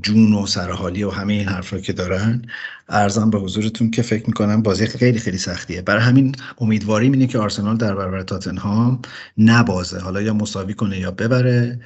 جوون 0.00 0.32
و 0.34 0.46
سرحالی 0.46 1.02
و 1.02 1.10
همه 1.10 1.32
این 1.32 1.48
حرفا 1.48 1.78
که 1.78 1.92
دارن 1.92 2.42
عرضم 2.88 3.30
به 3.30 3.38
حضورتون 3.38 3.90
که 3.90 4.02
فکر 4.02 4.26
می‌کنم 4.26 4.62
بازی 4.62 4.86
خیلی 4.86 5.18
خیلی 5.18 5.38
سختیه. 5.38 5.82
برای 5.82 6.02
همین 6.02 6.34
امیدواری 6.58 7.06
اینه 7.06 7.26
که 7.26 7.38
آرسنال 7.38 7.76
در 7.76 7.94
برابر 7.94 8.22
تاتنهام 8.22 9.00
نبازه. 9.38 9.98
حالا 9.98 10.22
یا 10.22 10.34
مساوی 10.34 10.74
کنه 10.74 10.98
یا 10.98 11.10
ببره 11.10 11.80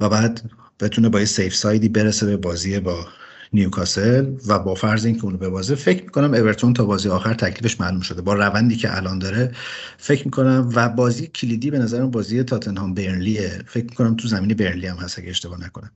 و 0.00 0.08
بعد 0.08 0.50
بتونه 0.80 1.08
با 1.08 1.20
یه 1.20 1.26
safe 1.26 1.54
side 1.54 1.81
ی 1.81 1.88
برسه 1.88 2.26
به 2.26 2.36
بازی 2.36 2.80
با 2.80 3.06
نیوکاسل 3.52 4.32
و 4.46 4.58
با 4.58 4.74
فرض 4.74 5.04
اینکه 5.04 5.24
اونو 5.24 5.36
ببازه 5.36 5.74
فکر 5.74 6.02
می‌کنم 6.02 6.34
اورتون 6.34 6.72
تا 6.72 6.84
بازی 6.84 7.08
آخر 7.08 7.34
تکلیفش 7.34 7.80
معلوم 7.80 8.00
شده. 8.00 8.22
با 8.22 8.34
روندی 8.34 8.76
که 8.76 8.96
الان 8.96 9.18
داره 9.18 9.52
فکر 9.98 10.24
می‌کنم 10.24 10.70
و 10.74 10.88
بازی 10.88 11.26
کلیدی 11.26 11.70
به 11.70 11.78
نظرم 11.78 12.10
بازی 12.10 12.42
تاتنهام 12.42 12.94
برنلیه. 12.94 13.62
فکر 13.66 13.84
می‌کنم 13.84 14.16
تو 14.16 14.28
زمین 14.28 14.56
برنلی 14.56 14.86
هم 14.86 14.96
هست 14.96 15.18
اگه 15.18 15.30
اشتباه 15.30 15.60
نکنم. 15.64 15.90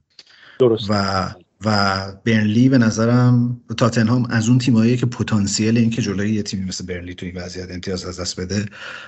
درست. 0.59 0.87
و 0.89 1.35
و 1.65 2.03
برنلی 2.25 2.69
به 2.69 2.79
نظرم 2.79 3.61
تاتنهام 3.77 4.27
از 4.31 4.49
اون 4.49 4.59
تیمایی 4.59 4.97
که 4.97 5.07
پتانسیل 5.07 5.79
اینکه 5.79 6.03
جلوی 6.03 6.35
یه 6.35 6.43
تیمی 6.43 6.65
مثل 6.65 6.87
برنلی 6.87 7.15
تو 7.15 7.27
این 7.27 7.37
وضعیت 7.37 7.71
امتیاز 7.71 8.05
از 8.05 8.21
دست 8.21 8.41
بده 8.41 8.67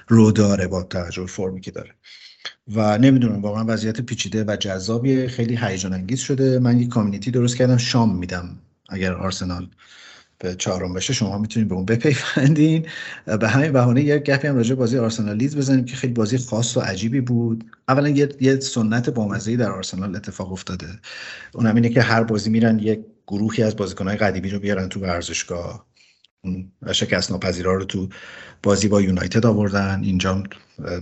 رو 0.09 0.33
داره 0.33 0.67
با 0.67 0.83
توجه 0.83 1.27
فرمی 1.27 1.61
که 1.61 1.71
داره. 1.71 1.91
و 2.75 2.99
نمی‌دونم 2.99 3.43
واقعا 3.43 3.65
وضعیت 3.69 4.01
پیچیده 4.01 4.45
و 4.45 4.57
جذابی 4.57 5.29
خیلی 5.29 5.57
هیجان 5.57 5.93
انگیز 5.93 6.21
شده. 6.21 6.59
من 6.59 6.81
یک 6.81 6.89
کامیونیتی 6.89 7.31
درست 7.31 7.57
کردم 7.57 7.77
شام 7.77 8.17
میدم 8.17 8.59
اگر 8.89 9.13
آرسنال 9.15 9.67
به 9.67 9.77
چهارم 10.47 10.95
بشه 10.95 11.12
شما 11.12 11.38
می‌تونید 11.38 11.68
به 11.68 11.74
اون 11.74 11.84
بپیوندین. 11.84 12.86
به 13.40 13.49
همین 13.49 13.72
بهانه 13.72 14.03
یک 14.03 14.22
گپی 14.22 14.49
هم 14.49 14.57
راجع 14.57 14.74
بازی 14.74 14.99
آرسنال 14.99 15.36
لیز 15.36 15.57
بزنیم 15.57 15.84
که 15.84 15.97
خیلی 15.97 16.12
بازی 16.12 16.38
خاص 16.38 16.76
و 16.76 16.80
عجیبی 16.80 17.20
بود. 17.20 17.64
اولا 17.88 18.09
یه, 18.09 18.28
یه 18.40 18.61
سنت 18.61 19.11
بامزه‌ای 19.11 19.57
در 19.57 19.70
آرسنال 19.70 20.16
اتفاق 20.16 20.53
افتاده. 20.53 20.88
اونم 21.55 21.74
اینه 21.74 21.88
که 21.88 22.03
هر 22.03 22.24
بازی 22.24 22.51
میرن 22.51 22.78
یک 22.78 23.01
گروهی 23.26 23.62
از 23.62 23.76
بازیکنهای 23.76 24.16
قدیمی 24.16 24.51
رو 24.51 24.59
بیارن 24.59 24.88
تو 24.88 25.01
ورزشگاه. 25.01 25.86
شکست 26.92 27.30
ناپذیرا 27.30 27.74
رو 27.74 27.84
تو 27.84 28.09
بازی 28.62 28.88
با 28.88 29.03
یونایتد 29.03 29.47
آوردن. 29.47 30.01
اینجا 30.03 30.42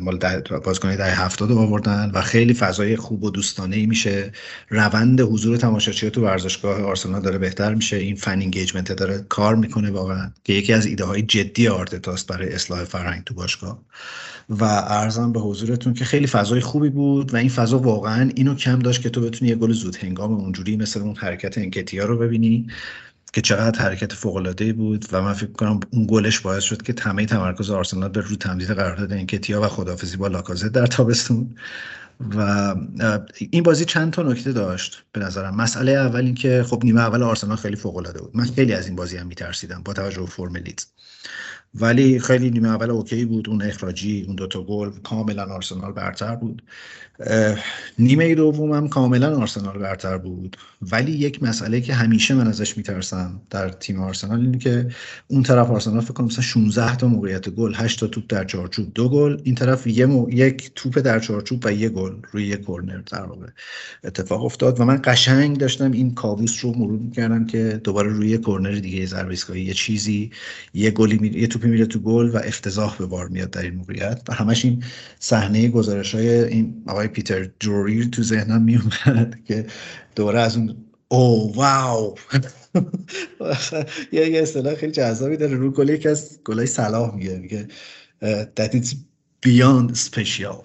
مال 0.01 0.19
بازیکن 0.65 0.97
ده 0.97 1.05
هفتاد 1.05 1.53
آوردن 1.53 2.11
و 2.15 2.21
خیلی 2.21 2.55
فضای 2.55 2.97
خوب 2.97 3.25
و 3.25 3.31
دوستانه 3.31 3.77
ای 3.77 3.87
میشه. 3.87 4.33
روند 4.69 5.21
حضور 5.21 5.57
تماشاچی 5.57 6.11
تو 6.11 6.23
ورزشگاه 6.23 6.83
آرسنال 6.83 7.23
داره 7.23 7.39
بهتر 7.39 7.75
میشه. 7.75 7.97
این 7.97 8.17
fan 8.17 8.31
engagement 8.43 8.93
داره 8.93 9.25
کار 9.29 9.55
می‌کنه 9.55 9.91
واقعا. 9.91 10.31
که 10.45 10.53
یکی 10.53 10.73
از 10.73 10.87
ایده 10.87 11.05
های 11.05 11.23
جدی 11.23 11.69
آرتتاست 11.69 12.27
برای 12.27 12.53
اصلاح 12.53 12.85
فرهنگ 12.85 13.25
تو 13.25 13.35
باشگاه. 13.35 13.83
و 14.49 14.65
عرضم 14.65 15.33
به 15.33 15.41
حضورتون 15.41 15.95
که 15.95 16.05
خیلی 16.05 16.27
فضای 16.27 16.61
خوبی 16.61 16.89
بود 16.89 17.35
و 17.35 17.37
این 17.37 17.49
فضا 17.49 17.79
واقعا 17.79 18.31
اینو 18.37 18.55
کم 18.55 18.79
داشت 18.79 19.03
که 19.03 19.11
تو 19.11 19.21
بتونی 19.21 19.51
یه 19.51 19.57
گل 19.57 19.73
زود 19.73 19.97
هنگام 19.97 20.33
اونجوری 20.33 20.77
مثل 20.77 21.01
اون 21.01 21.17
حرکت 21.17 21.59
انکتیا 21.59 22.05
رو 22.05 22.19
ببینی. 22.19 22.67
که 23.33 23.41
چقدر 23.41 23.81
حرکت 23.81 24.13
فوق 24.13 24.37
العاده 24.37 24.73
بود 24.73 25.07
و 25.13 25.23
من 25.23 25.33
فکر 25.33 25.53
کنم 25.53 25.81
اون 25.91 26.07
گلش 26.11 26.41
باعث 26.41 26.65
شد 26.65 26.83
که 26.83 26.95
همه 27.01 27.27
تمرکز 27.27 27.71
آرسنال 27.71 28.09
به 28.09 28.21
رو 28.21 28.37
تمدید 28.37 28.71
قرارداد 28.71 29.13
انکتیا 29.13 29.61
و 29.61 29.69
خداحافظی 29.69 30.17
با 30.17 30.27
لاکازت 30.29 30.69
در 30.69 30.87
تابستون. 30.87 31.55
و 32.37 32.75
این 33.51 33.63
بازی 33.63 33.85
چند 33.85 34.13
تا 34.13 34.23
نکته 34.23 34.53
داشت 34.53 35.05
به 35.13 35.21
نظرم. 35.21 35.57
مسئله 35.57 35.93
اول 35.93 36.25
این 36.25 36.35
که 36.35 36.65
خب 36.67 36.85
نیمه 36.85 37.01
اول 37.01 37.23
آرسنال 37.23 37.57
خیلی 37.57 37.77
فوق 37.77 37.97
العاده 37.97 38.21
بود. 38.21 38.37
من 38.37 38.45
خیلی 38.45 38.73
از 38.73 38.87
این 38.87 38.97
بازی 38.97 39.17
هم 39.17 39.27
میترسیدم 39.27 39.83
با 39.85 39.93
توجه 39.93 40.21
به 40.21 40.27
فرم 40.27 40.57
لیدز. 40.57 40.87
ولی 41.75 42.21
خیلی 42.21 42.51
نیمه 42.51 42.69
اول 42.69 42.91
OK 42.91 43.25
بود. 43.25 43.49
اون 43.49 43.63
اخراجی 43.63 44.25
اون 44.27 44.37
دوتا 44.37 44.63
گل 44.63 44.91
کاملا 44.91 45.45
آرسنال 45.45 45.93
برتر 45.93 46.37
بود. 46.37 46.63
نیمه 47.99 48.35
دوم 48.35 48.73
هم 48.73 48.89
کاملا 48.89 49.37
آرسنال 49.37 49.79
برتر 49.79 50.19
بود. 50.19 50.57
ولی 50.91 51.13
یک 51.13 51.43
مسئله 51.43 51.81
که 51.81 51.95
همیشه 51.95 52.35
من 52.35 52.47
ازش 52.47 52.77
میترسم 52.77 53.43
در 53.51 53.69
تیم 53.69 54.01
آرسنال 54.01 54.41
اینه 54.41 54.59
که 54.59 54.89
اون 55.29 55.43
طرف 55.43 55.71
آرسنال 55.71 56.01
فکر 56.01 56.13
کنم 56.13 56.27
مثلا 56.27 56.43
16 56.43 56.97
تا 56.97 57.09
موقعیت 57.09 57.49
گل 57.49 57.75
8 57.75 58.01
تا 58.01 58.07
توپ 58.07 58.25
در 58.29 58.45
چارچوب 58.45 58.93
دو 58.95 59.09
گل. 59.09 59.41
این 59.45 59.55
طرف 59.55 59.87
یه 59.87 60.09
یک 60.29 60.71
توپ 60.75 60.99
در 60.99 61.19
چارچوب 61.19 61.63
و 61.65 61.73
یه 61.73 61.89
گل 61.89 62.13
روی 62.33 62.47
یه 62.47 62.57
کرنر 62.57 63.01
در 63.13 63.23
واقع 63.23 63.47
اتفاق 64.05 64.45
افتاد 64.45 64.81
و 64.81 64.85
من 64.85 65.01
قشنگ 65.05 65.59
داشتم 65.59 65.93
این 65.93 66.15
کابوس 66.15 66.65
رو 66.65 66.75
مرور 66.79 66.99
می‌کردم 66.99 67.47
که 67.47 67.81
دوباره 67.85 68.09
روی 68.09 68.39
کرنر 68.39 68.73
دیگه 68.73 69.07
ضربه 69.07 69.37
یه 69.55 69.75
چیزی 69.75 70.31
یه 70.75 70.91
گلی 70.91 71.19
می... 71.19 71.29
یه 71.29 71.47
توپی 71.47 71.69
میره 71.69 71.87
تو 71.87 71.99
گل 71.99 72.31
و 72.31 72.37
افتضاح 72.37 72.97
به 72.99 73.07
بار 73.07 73.29
میاد 73.29 73.51
در 73.51 73.63
این 73.63 73.75
موقعیت. 73.75 74.23
و 74.29 74.35
همش 74.35 74.65
این 74.65 74.83
صحنه 75.19 75.69
گزارش 75.69 76.15
های 76.15 76.29
این 76.29 76.83
آقای 76.87 77.09
پیتر 77.09 77.49
جوری 77.61 78.07
تو 78.07 78.23
ذهنم 78.23 78.63
میومد 78.63 79.39
که 79.49 79.67
دوره 80.15 80.41
از 80.41 80.57
اون 80.57 80.77
او 81.09 81.55
واو. 81.55 82.15
یه 84.13 84.43
اصطلاح 84.43 84.75
خیلی 84.75 84.93
جذابی 84.93 85.37
داره. 85.37 85.55
رو 85.55 85.71
گل 85.71 85.89
یکی 85.89 86.09
از 86.09 86.39
گلای 86.45 86.67
صلاح 86.67 87.15
میگه 87.15 87.39
میگه 87.39 87.69
that 88.57 88.73
it's 88.75 88.95
beyond 89.43 89.97
special. 89.97 90.65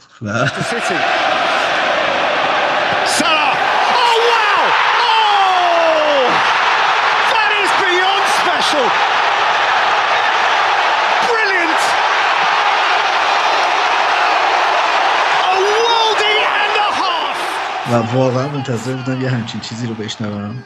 و 17.88 17.94
واقعا 17.96 18.50
منتظر 18.50 18.98
بودم 18.98 19.22
یه 19.22 19.30
همچین 19.30 19.62
چیزی 19.62 19.88
رو 19.88 19.96
بشنوم. 19.96 20.66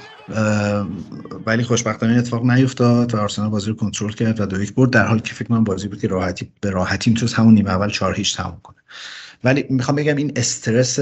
ولی 1.46 1.64
خوشبختانه 1.64 2.18
اتفاق 2.20 2.46
نیفتاد 2.52 3.16
و 3.16 3.18
آرسنال 3.18 3.50
بازی 3.50 3.68
رو 3.68 3.76
کنترل 3.76 4.12
کرد 4.12 4.42
و 4.42 4.46
دو 4.46 4.64
یک 4.64 4.74
برد. 4.74 4.90
در 4.92 5.08
حالی 5.08 5.22
که 5.22 5.34
فکر 5.34 5.48
کنم 5.50 5.64
بازی 5.64 5.88
بود 5.88 6.02
که 6.02 6.08
راحتی 6.08 6.52
به 6.62 6.70
راحتی 6.70 7.10
می‌تونست 7.10 7.36
همون 7.36 7.54
نیمه 7.54 7.70
اول 7.72 7.90
4 7.90 8.16
هیچ 8.16 8.38
تموم 8.38 8.60
کنه. 8.64 8.78
ولی 9.44 9.66
می‌خوام 9.70 9.96
بگم 9.96 10.16
این 10.16 10.32
استرس 10.36 11.00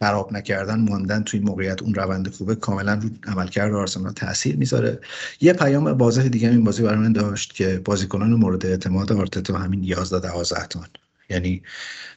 خراب 0.00 0.32
نکردن 0.32 0.80
ماندن 0.80 1.22
توی 1.22 1.40
این 1.40 1.48
موقعیت 1.48 1.82
اون 1.82 1.94
روند 1.94 2.28
خوبه 2.28 2.54
کاملا 2.54 2.94
رو 2.94 3.10
عملکرد 3.26 3.74
آرسنال 3.74 4.12
تاثیر 4.12 4.56
می‌ذاره. 4.56 5.00
یه 5.40 5.52
پیام 5.52 5.84
واضح 5.86 6.28
دیگه 6.28 6.48
این 6.50 6.64
بازی 6.64 6.82
برای 6.82 6.98
من 6.98 7.12
داشت 7.12 7.54
که 7.54 7.82
بازیکنان 7.84 8.34
مورد 8.34 8.66
اعتماد 8.66 9.12
آرتتا 9.12 9.58
همین 9.58 9.84
11 9.84 10.28
12 10.28 10.66
تا 10.66 10.80
یعنی 11.30 11.62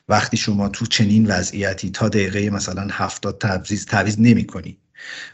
وقتی 0.10 0.38
شما 0.38 0.70
تو 0.70 0.86
چنین 0.86 1.26
وضعیتی 1.26 1.90
تا 1.90 2.10
دقیقه 2.10 2.50
مثلا 2.50 2.88
70 2.92 3.38
تعویض 3.38 3.86
تعویض 3.86 4.20
نمی‌کنی 4.20 4.78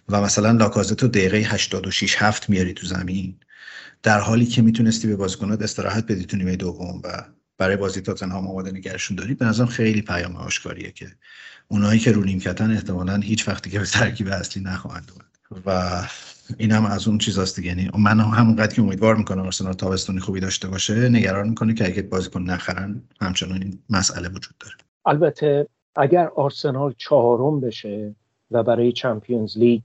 و 0.10 0.22
مثلا 0.22 0.52
لاکازت 0.52 0.94
تو 0.94 1.08
دقیقه 1.08 1.38
86 1.38 2.16
7 2.18 2.50
میاری 2.50 2.74
تو 2.74 2.88
زمین 2.88 3.40
در 4.04 4.20
حالی 4.20 4.46
که 4.46 4.62
می‌تونستی 4.62 5.08
به 5.08 5.16
بازیکنات 5.16 5.62
استراحت 5.62 6.06
بدی 6.06 6.26
تو 6.26 6.38
نیمه 6.38 6.56
دوم 6.56 7.02
و 7.04 7.26
برای 7.58 7.78
بازی 7.78 8.02
تاتنهام 8.02 8.48
آماده 8.48 8.72
نگرشون 8.72 9.18
داری 9.18 9.34
به 9.34 9.46
نظرم 9.46 9.68
خیلی 9.68 10.02
پیام 10.02 10.36
آشکاریه 10.36 10.92
که 10.92 11.12
اونایی 11.68 12.00
که 12.00 12.12
رو 12.12 12.24
نیمکتن 12.24 12.72
احتمالا 12.72 13.16
هیچ 13.16 13.48
وقتی 13.48 13.70
که 13.70 13.80
به 13.80 13.86
ترکیب 13.86 14.28
اصلی 14.28 14.64
نخواهند 14.64 15.12
اومد. 15.12 15.64
و 15.66 16.02
این 16.58 16.72
هم 16.72 16.86
از 16.86 17.08
اون 17.08 17.18
چیزاست 17.18 17.56
دیگه. 17.56 17.68
یعنی 17.68 17.90
من 18.00 18.20
همونقدر 18.20 18.76
که 18.76 18.82
امیدوار 18.82 19.16
می‌کنم 19.16 19.42
آرسنال 19.42 19.74
تابستونی 19.74 20.20
خوبی 20.20 20.40
داشته 20.40 20.68
باشه 20.68 21.10
نگران 21.10 21.50
می‌کنه 21.50 21.74
که 21.74 21.86
اگه 21.86 22.02
بازیکن 22.02 22.42
نخرن 22.42 23.02
همچنان 23.22 23.62
این 23.62 23.80
مسئله 23.90 24.28
وجود 24.30 24.54
داره. 24.60 24.76
البته 25.06 25.68
اگر 25.96 26.28
آرسنال 26.36 26.94
چهارم 26.98 27.60
بشه 27.60 28.16
و 28.52 28.64
برای 28.64 28.92
چمپیونز 28.92 29.58
لیگ 29.58 29.82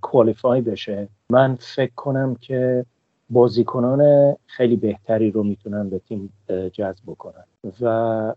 کوالیفای 0.00 0.60
بشه 0.60 1.08
من 1.30 1.58
فکر 1.60 1.92
کنم 1.96 2.36
که 2.40 2.86
بازیکنان 3.30 4.34
خیلی 4.46 4.76
بهتری 4.76 5.30
رو 5.30 5.42
می‌تونن 5.42 5.90
به 5.90 6.00
تیم 6.08 6.32
جذب 6.72 7.02
بکنن. 7.06 7.44
و 7.80 8.34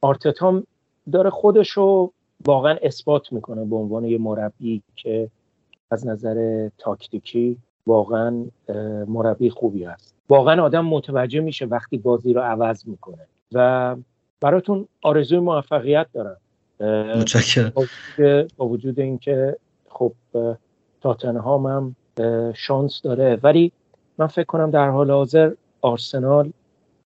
آرتتام 0.00 0.66
داره 1.12 1.30
خودش 1.30 1.70
رو 1.70 2.12
واقعا 2.44 2.76
اثبات 2.82 3.32
می‌کنه 3.32 3.64
به 3.64 3.76
عنوان 3.76 4.04
یه 4.04 4.18
مربی 4.18 4.82
که 4.96 5.30
از 5.90 6.06
نظر 6.06 6.68
تاکتیکی 6.78 7.56
واقعا 7.86 8.44
مربی 9.08 9.50
خوبی 9.50 9.84
است 9.84 10.14
واقعا 10.28 10.62
آدم 10.62 10.84
متوجه 10.84 11.40
میشه 11.40 11.66
وقتی 11.66 11.98
بازی 11.98 12.32
رو 12.32 12.40
عوض 12.40 12.88
می‌کنه. 12.88 13.26
و 13.52 13.96
براتون 14.40 14.88
آرزوی 15.02 15.38
موفقیت 15.38 16.06
دارم. 16.12 16.36
متشکرم. 17.20 17.72
با 18.56 18.68
وجود 18.68 19.00
اینکه 19.00 19.56
خب 19.88 20.12
تاتنهام 21.00 21.66
هم 21.66 21.96
شانس 22.54 23.02
داره. 23.02 23.38
ولی 23.42 23.72
من 24.18 24.26
فکر 24.26 24.44
کنم 24.44 24.70
در 24.70 24.88
حال 24.88 25.10
حاضر 25.10 25.52
آرسنال 25.80 26.52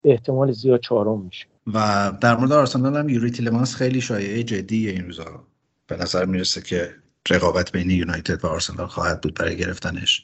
به 0.02 0.12
احتمال 0.12 0.52
زیاد 0.52 0.80
چهارم 0.80 1.20
میشه. 1.20 1.46
و 1.74 2.12
در 2.22 2.36
مورد 2.36 2.52
آرسنال 2.52 2.98
هم 2.98 3.10
یوری 3.10 3.32
تیلمانس 3.32 3.76
خیلی 3.76 4.02
شایعه 4.02 4.44
جدی 4.44 4.90
این 4.90 5.06
روزا 5.06 5.44
به 5.88 5.98
نظر 5.98 6.26
می‌رسه 6.26 6.62
که 6.62 6.90
رقابت 7.32 7.72
بین 7.72 7.90
یونایتد 7.90 8.46
و 8.46 8.48
آرسنال 8.48 8.88
خواهد 8.88 9.22
بود 9.22 9.34
برای 9.34 9.58
گرفتنش. 9.58 10.24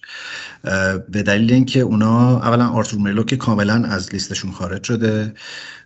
به 1.09 1.23
دلیل 1.23 1.53
اینکه 1.53 1.79
اونا 1.79 2.37
اولا 2.39 2.67
آرتور 2.67 2.99
مرلو 2.99 3.23
که 3.23 3.37
کاملا 3.37 3.73
از 3.73 4.13
لیستشون 4.13 4.51
خارج 4.51 4.83
شده 4.83 5.33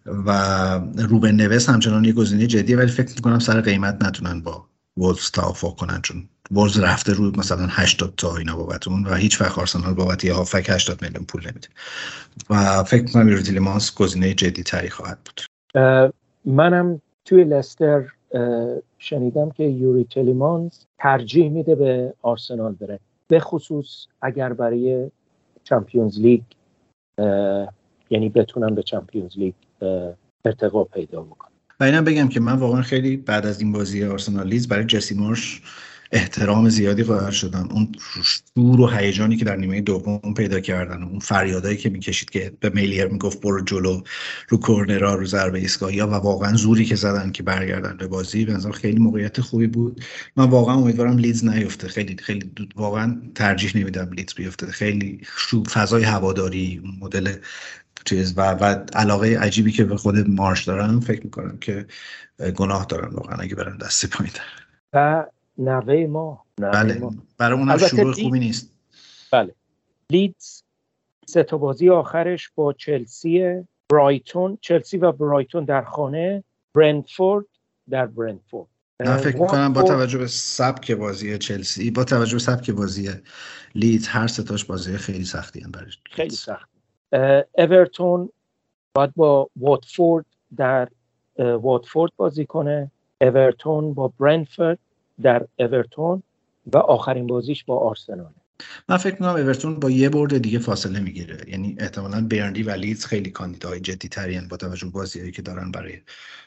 و 0.05 0.31
روبن 0.97 1.31
نوس 1.31 1.69
همچنان 1.69 2.05
یه 2.05 2.13
گزینه 2.13 2.47
جدیه 2.47 2.77
ولی 2.77 2.87
فکر 2.87 3.15
می‌کنم 3.15 3.39
سر 3.39 3.61
قیمت 3.61 4.03
نتونن 4.03 4.41
با 4.41 4.67
وولز 4.97 5.31
توافق 5.31 5.75
کنن 5.75 6.01
چون 6.01 6.29
وولز 6.51 6.79
رفته 6.79 7.13
رو 7.13 7.31
مثلا 7.37 7.67
80 7.69 8.13
تا 8.17 8.37
اینا 8.37 8.55
بابت 8.55 8.87
اون 8.87 9.05
و 9.05 9.13
هیچ 9.13 9.41
وقت 9.41 9.59
آرسنال 9.59 9.93
بابت 9.93 10.23
یه 10.23 10.33
هافک 10.33 10.69
80 10.69 11.01
میلیون 11.01 11.25
پول 11.25 11.41
نمیده. 11.41 11.67
و 12.49 12.83
فکر 12.83 13.03
می‌کنم 13.03 13.29
یوروتیلیمانس 13.29 13.95
گزینه 13.95 14.33
جدی 14.33 14.63
تری 14.63 14.89
خواهد 14.89 15.17
بود. 15.25 15.41
منم 16.45 17.01
توی 17.25 17.43
لستر 17.43 18.03
شنیدم 18.99 19.49
که 19.49 19.63
یوری 19.63 20.03
تلیمانز 20.03 20.71
ترجیح 20.99 21.49
میده 21.49 21.75
به 21.75 22.13
آرسنال 22.21 22.73
بره. 22.73 22.99
به 23.27 23.39
خصوص 23.39 24.05
اگر 24.21 24.53
برای 24.53 25.11
چمپیونز 25.63 26.19
لیگ 26.19 26.41
یعنی 28.09 28.29
بتونم 28.29 28.75
به 28.75 28.83
چمپیونز 28.83 29.37
لیگ 29.37 29.53
ارتقا 30.45 30.83
پیدا 30.83 31.21
بکنم 31.21 31.51
و 31.79 31.83
اینم 31.83 32.03
بگم 32.03 32.27
که 32.27 32.39
من 32.39 32.53
واقعا 32.53 32.81
خیلی 32.81 33.17
بعد 33.17 33.45
از 33.45 33.61
این 33.61 33.71
بازی 33.71 34.05
آرسنال 34.05 34.47
لیز 34.47 34.67
برای 34.67 34.85
جسی 34.85 35.15
مارش 35.15 35.61
احترام 36.11 36.69
زیادی 36.69 37.03
قائل 37.03 37.31
شدم 37.31 37.69
اون 37.71 37.91
شور 38.23 38.81
و 38.81 38.87
هیجانی 38.87 39.37
که 39.37 39.45
در 39.45 39.55
نیمه 39.55 39.81
دوم 39.81 40.33
پیدا 40.37 40.59
کردن 40.59 41.03
اون 41.03 41.19
فریادایی 41.19 41.77
که 41.77 41.89
می‌کشید 41.89 42.29
که 42.29 42.53
به 42.59 42.69
میلیر 42.69 43.07
می‌گفت 43.07 43.41
برو 43.41 43.63
جلو 43.63 44.01
رو 44.49 44.57
کورنرا 44.57 45.15
رو 45.15 45.25
ضربه 45.25 45.59
ایستگاهی 45.59 46.01
و 46.01 46.05
واقعا 46.05 46.55
زوری 46.55 46.85
که 46.85 46.95
زدن 46.95 47.31
که 47.31 47.43
برگردن 47.43 47.97
به 47.97 48.07
بازی 48.07 48.45
به 48.45 48.71
خیلی 48.71 48.99
موقعیت 48.99 49.41
خوبی 49.41 49.67
بود. 49.67 50.03
من 50.35 50.49
واقعا 50.49 50.75
امیدوارم 50.75 51.17
لیدز 51.17 51.45
نیفته. 51.45 51.87
خیلی 51.87 52.17
خیلی 52.17 52.51
واقعا 52.75 53.21
ترجیح 53.35 53.77
نمیدم 53.77 54.09
لیدز 54.13 54.33
بیفته. 54.33 54.67
خیلی 54.67 55.21
فضای 55.73 56.03
هواداری 56.03 56.81
مدل 57.01 57.33
چیز 58.05 58.33
و, 58.37 58.41
و 58.41 58.85
علاقه 58.93 59.39
عجیبی 59.39 59.71
که 59.71 59.83
به 59.83 59.97
خود 59.97 60.29
مارش 60.29 60.63
دارن 60.63 60.99
فکر 60.99 61.23
می‌کنم 61.23 61.57
که 61.57 61.85
گناه 62.55 62.85
دارن 62.85 63.09
واقعا 63.09 63.37
اگه 63.37 63.55
برن 63.55 63.77
دست 63.77 64.05
پایین. 64.05 64.33
و 64.93 65.25
نوه 65.57 66.05
ما. 66.05 66.45
بله. 66.57 66.99
ما. 66.99 67.13
برای 67.37 67.59
اون 67.59 67.77
شروع 67.77 68.13
خوبی 68.13 68.39
نیست. 68.39 68.73
بله. 69.31 69.55
لیدز 70.09 70.63
سه 71.25 71.43
تا 71.43 71.57
بازی 71.57 71.89
آخرش 71.89 72.51
با 72.55 72.73
چلسی 72.73 73.63
برایتون 73.89 74.57
چلسی 74.61 74.97
و 74.97 75.11
برایتون 75.11 75.65
در 75.65 75.83
خانه 75.83 76.43
برنتفورد 76.73 77.45
در 77.89 78.05
برنتفورد 78.05 78.67
من 78.99 79.17
فکر 79.17 79.41
می‌کنم 79.41 79.73
با 79.73 79.83
توجه 79.83 80.17
به 80.17 80.27
سبک 80.27 80.91
بازی 80.91 81.37
چلسی 81.37 81.91
با 81.91 82.03
توجه 82.03 82.33
به 82.33 82.39
سبک 82.39 82.71
بازی 82.71 83.09
لیدز 83.75 84.07
هر 84.07 84.27
ستاش 84.27 84.65
بازی 84.65 84.97
خیلی 84.97 85.25
سختی 85.25 85.61
هم 85.61 85.71
برش 85.71 85.99
خیلی 86.05 86.35
سخت. 86.35 86.69
اورتون 87.57 88.29
باید 88.95 89.13
با 89.15 89.49
واتفورد 89.55 90.25
در 90.57 90.87
واتفورد 91.37 92.11
بازی 92.17 92.45
کنه. 92.45 92.91
اورتون 93.21 93.93
با 93.93 94.13
برنتفورد 94.19 94.79
در 95.21 95.45
اورتون 95.59 96.23
و 96.73 96.77
آخرین 96.77 97.27
بازیش 97.27 97.63
با 97.63 97.77
آرسنال. 97.77 98.31
من 98.89 98.97
فکر 98.97 99.13
می‌کنم 99.13 99.29
اورتون 99.29 99.79
با 99.79 99.89
یه 99.89 100.09
برد 100.09 100.37
دیگه 100.37 100.59
فاصله 100.59 100.99
می‌گیره. 100.99 101.37
یعنی 101.47 101.75
احتمالا 101.79 102.27
برنلی 102.27 102.63
و 102.63 102.71
لیدز 102.71 103.05
خیلی 103.05 103.31
کاندیدای 103.31 103.79
جدی 103.79 104.07
ترین 104.07 104.47
با 104.47 104.57
توجه 104.57 104.87
بازیهایی 104.87 105.31
که 105.31 105.41
دارن 105.41 105.71
برای 105.71 105.93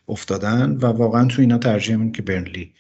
افتادن 0.09 0.71
و 0.71 0.87
واقعا 0.87 1.29
تو 1.29 1.43
اینا 1.43 1.59
ترجیح 1.59 1.97
میدم 1.97 2.13
که 2.13 2.23
برنلی 2.23 2.75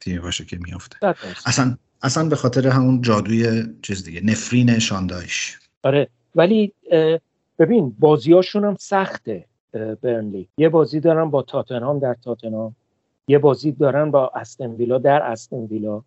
تیمی 0.00 0.18
باشه 0.18 0.44
که 0.44 0.58
میافته. 0.58 1.14
اصلا 1.46 1.76
اصلا 2.02 2.28
به 2.28 2.36
خاطر 2.36 2.68
همون 2.68 3.02
جادوی 3.02 3.62
چیز 3.82 4.04
دیگه 4.04 4.20
نفرین 4.24 4.78
شاندایش. 4.78 5.58
آره 5.82 6.08
ولی 6.34 6.72
ببین 7.58 7.96
بازیاشون 7.98 8.64
هم 8.64 8.76
سخته 8.80 9.44
برنلی. 10.02 10.48
یه 10.58 10.68
بازی 10.68 11.00
دارن 11.00 11.30
با 11.30 11.42
تاتنهام 11.42 11.98
در 11.98 12.16
تاتنهام. 12.24 12.76
یه 13.28 13.38
بازی 13.38 13.72
دارن 13.72 14.10
با 14.10 14.32
استن 14.34 14.70
ویلا 14.70 14.98
در 14.98 15.22
استن 15.22 15.64
ویلا. 15.64 16.02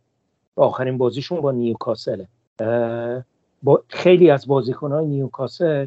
آخرین 0.55 0.97
بازیشون 0.97 1.41
با 1.41 1.51
نیوکاسله 1.51 2.28
با 3.63 3.84
خیلی 3.88 4.30
از 4.30 4.47
بازیکنهای 4.47 5.05
نیوکاسل 5.05 5.86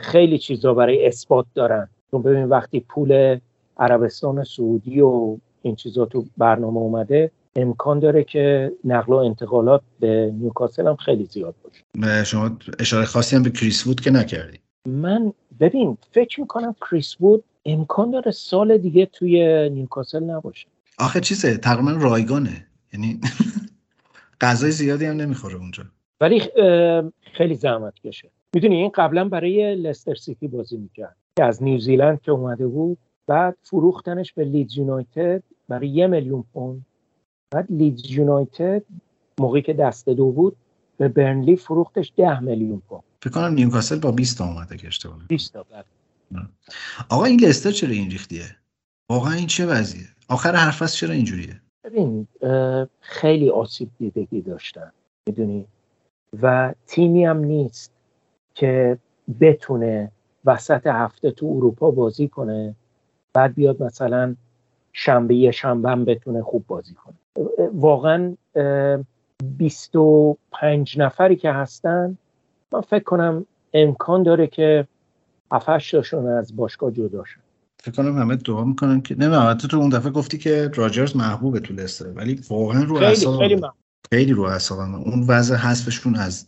خیلی 0.00 0.38
چیزا 0.38 0.74
برای 0.74 1.06
اثبات 1.06 1.46
دارن. 1.54 1.88
چون 2.10 2.22
ببین 2.22 2.44
وقتی 2.44 2.80
پول 2.80 3.38
عربستان 3.78 4.44
سعودی 4.44 5.00
و 5.00 5.36
این 5.62 5.76
چیزا 5.76 6.04
تو 6.04 6.24
برنامه 6.38 6.78
اومده 6.78 7.30
امکان 7.56 7.98
داره 7.98 8.24
که 8.24 8.72
نقل 8.84 9.12
و 9.12 9.16
انتقالات 9.16 9.82
به 10.00 10.32
نیوکاسل 10.34 10.86
هم 10.86 10.96
خیلی 10.96 11.24
زیاد 11.24 11.54
باشه. 11.64 12.24
شما 12.24 12.50
اشاره 12.78 13.04
خاصی 13.04 13.36
هم 13.36 13.42
به 13.42 13.50
کریس 13.50 13.86
وود 13.86 14.00
که 14.00 14.10
نکردی. 14.10 14.58
من 14.88 15.32
ببین 15.60 15.98
فکر 16.12 16.40
می‌کنم 16.40 16.74
کریس 16.90 17.20
وود 17.20 17.44
امکان 17.66 18.10
داره 18.10 18.30
سال 18.30 18.78
دیگه 18.78 19.06
توی 19.06 19.68
نیوکاسل 19.68 20.24
نباشه. 20.24 20.66
آخه 20.98 21.20
چیزه 21.20 21.56
تقریبا 21.56 21.90
رایگانه. 21.92 22.66
یعنی 22.92 23.20
غذای 24.40 24.70
زیادی 24.70 25.04
هم 25.04 25.16
نمی‌خوره 25.16 25.54
اونجا. 25.54 25.84
ولی 26.20 26.42
خیلی 27.32 27.54
زحمت 27.54 27.94
کشه. 28.04 28.30
می‌دونی 28.54 28.76
این 28.76 28.90
قبلا 28.94 29.28
برای 29.28 29.74
لستر 29.74 30.14
سیتی 30.14 30.48
بازی 30.48 30.76
می‌کرد. 30.76 31.16
که 31.36 31.44
از 31.44 31.62
نیوزیلند 31.62 32.20
که 32.20 32.32
اومده 32.32 32.66
بود 32.66 32.98
بعد 33.26 33.56
فروختنش 33.62 34.32
به 34.32 34.44
لیدز 34.44 34.78
یونایتد 34.78 35.42
برای 35.68 35.88
یه 35.88 36.06
میلیون 36.06 36.44
پوند. 36.54 36.86
بعد 37.50 37.66
لیدز 37.70 38.10
یونایتد 38.10 38.82
موقعی 39.40 39.62
که 39.62 39.72
دسته 39.72 40.14
دو 40.14 40.30
بود 40.30 40.56
به 40.98 41.08
برنلی 41.08 41.56
فروختش 41.56 42.12
ده 42.16 42.40
میلیون 42.40 42.82
پوند. 42.88 43.02
فکر 43.22 43.30
کنم 43.30 43.54
نیوکاسل 43.54 43.98
با 43.98 44.12
20 44.12 44.38
تا 44.38 44.44
اومده 44.44 44.76
که 44.76 44.86
اشتباه 44.86 45.18
20 45.28 45.52
تا 45.52 45.66
آقا 47.08 47.24
این 47.24 47.40
لستر 47.40 47.70
چرا 47.70 47.90
این 47.90 48.10
ریختیه 48.10 48.56
واقعا 49.10 49.32
این 49.32 49.46
چه 49.46 49.66
وضعیه؟ 49.66 50.06
آخر 50.28 50.54
حرف 50.54 50.92
چرا 50.92 51.14
اینجوریه؟ 51.14 51.60
ببین 51.84 52.26
خیلی 53.00 53.50
آسیب 53.50 53.90
دیدگی 53.98 54.40
داشتن 54.40 54.92
می‌دونی؟ 55.26 55.66
و 56.42 56.74
تیمی 56.86 57.24
هم 57.24 57.38
نیست 57.38 57.92
که 58.54 58.98
بتونه 59.40 60.12
وسط 60.44 60.86
هفته 60.86 61.30
تو 61.30 61.46
اروپا 61.46 61.90
بازی 61.90 62.28
کنه 62.28 62.74
بعد 63.32 63.54
بیاد 63.54 63.82
مثلا 63.82 64.36
شنبه 64.92 65.34
یه 65.34 65.50
شنبه 65.50 65.90
هم 65.90 66.04
بتونه 66.04 66.42
خوب 66.42 66.66
بازی 66.66 66.94
کنه. 66.94 67.14
واقعا 67.72 68.36
25 69.58 70.98
نفری 70.98 71.36
که 71.36 71.50
هستن 71.50 72.18
من 72.72 72.80
فکر 72.80 73.04
کنم 73.04 73.46
امکان 73.74 74.22
داره 74.22 74.46
که 74.46 74.86
7 75.52 75.90
تاشون 75.90 76.28
از 76.28 76.56
باشگاه 76.56 76.92
جدا 76.92 77.24
شن 77.24 77.40
فکر 77.82 77.94
کنم 77.94 78.18
همه 78.18 78.36
دعا 78.36 78.64
می‌کنن 78.64 79.00
که 79.00 79.14
نه 79.18 79.54
تو 79.54 79.76
اون 79.76 79.88
دفعه 79.88 80.10
گفتی 80.10 80.38
که 80.38 80.70
راجرز 80.74 81.16
محبوبه 81.16 81.60
تو 81.60 81.74
لستر 81.74 82.06
ولی 82.06 82.40
واقعا 82.48 82.82
رو 82.82 82.98
خیلی 82.98 83.38
خیلی, 83.38 83.60
خیلی 84.10 84.32
رو 84.32 84.42
اعصابم. 84.42 84.94
اون 84.94 85.24
وضع 85.28 85.54
حذفشون 85.54 86.16
از 86.16 86.46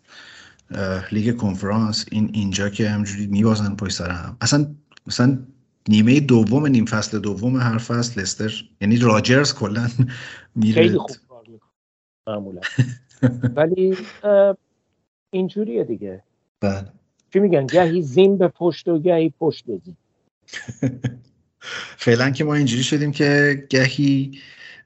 لیگ 1.12 1.36
کنفرانس 1.36 2.06
این 2.12 2.30
اینجا 2.32 2.68
که 2.68 2.88
همجوری 2.88 3.26
میبازن 3.26 3.74
پای 3.74 3.90
سر 3.90 4.10
هم. 4.10 4.36
اصلا 4.40 4.66
مثلا 5.06 5.38
نیمه 5.88 6.20
دوم 6.20 6.66
نیم 6.66 6.84
فصل 6.84 7.18
دوم 7.18 7.56
هر 7.56 7.78
فصل 7.78 8.20
لستر 8.20 8.64
یعنی 8.80 8.96
راجرز 8.96 9.54
کلا 9.54 9.88
میره. 10.54 10.82
خیلی 10.82 10.98
خوب 10.98 11.16
کار 11.28 11.44
معمولا. 12.26 12.60
ولی 13.56 13.96
اینجوریه 15.30 15.84
دیگه. 15.84 16.22
بله. 16.60 16.97
چی 17.32 17.38
میگن؟ 17.38 17.66
گهی 17.66 18.02
زین 18.02 18.38
به 18.38 18.48
پشت 18.48 18.88
و 18.88 18.98
گهی 18.98 19.34
پشت 19.40 19.64
به 19.66 19.80
زین 19.84 19.96
فعلا 22.04 22.30
که 22.30 22.44
ما 22.44 22.54
اینجوری 22.54 22.82
شدیم 22.82 23.12
که 23.12 23.62
گهی 23.70 24.38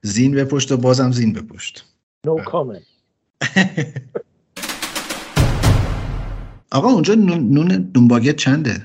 زین 0.02 0.34
به 0.34 0.44
پشت 0.44 0.72
و 0.72 0.76
بازم 0.76 1.12
زین 1.12 1.32
به 1.32 1.42
پشت. 1.42 1.86
نو 2.26 2.38
comment. 2.38 2.86
آقا 6.72 6.88
اونجا 6.88 7.14
نون 7.14 7.68
دونباگت 7.68 8.36
چنده؟ 8.36 8.84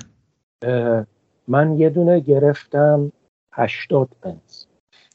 من 1.47 1.79
یه 1.79 1.89
دونه 1.89 2.19
گرفتم 2.19 3.11
هشتاد 3.53 4.09
پنس 4.21 4.65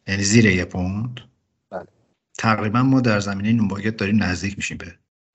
یعنی 0.08 0.22
زیر 0.22 0.46
یه 0.46 0.64
پوند؟ 0.64 1.20
بله. 1.70 1.86
تقریبا 2.38 2.82
ما 2.82 3.00
در 3.00 3.20
زمینه 3.20 3.52
نونباگت 3.52 3.96
داریم 3.96 4.22
نزدیک 4.22 4.56
میشیم 4.56 4.76
به 4.76 4.86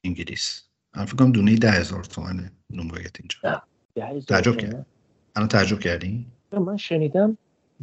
انگلیس. 0.03 0.63
من 0.95 1.05
فکر 1.05 1.15
کنم 1.15 1.31
دونه 1.31 1.55
ده 1.55 1.71
هزار 1.71 2.03
تومنه. 2.03 2.51
نونباگت 2.73 3.15
اینجا. 3.19 3.61
تعجب 4.27 4.57
کرد 4.57 4.85
الان 5.35 5.47
تعجب 5.47 5.79
کردی؟ 5.79 6.25
من 6.51 6.77
شنیدم 6.77 7.37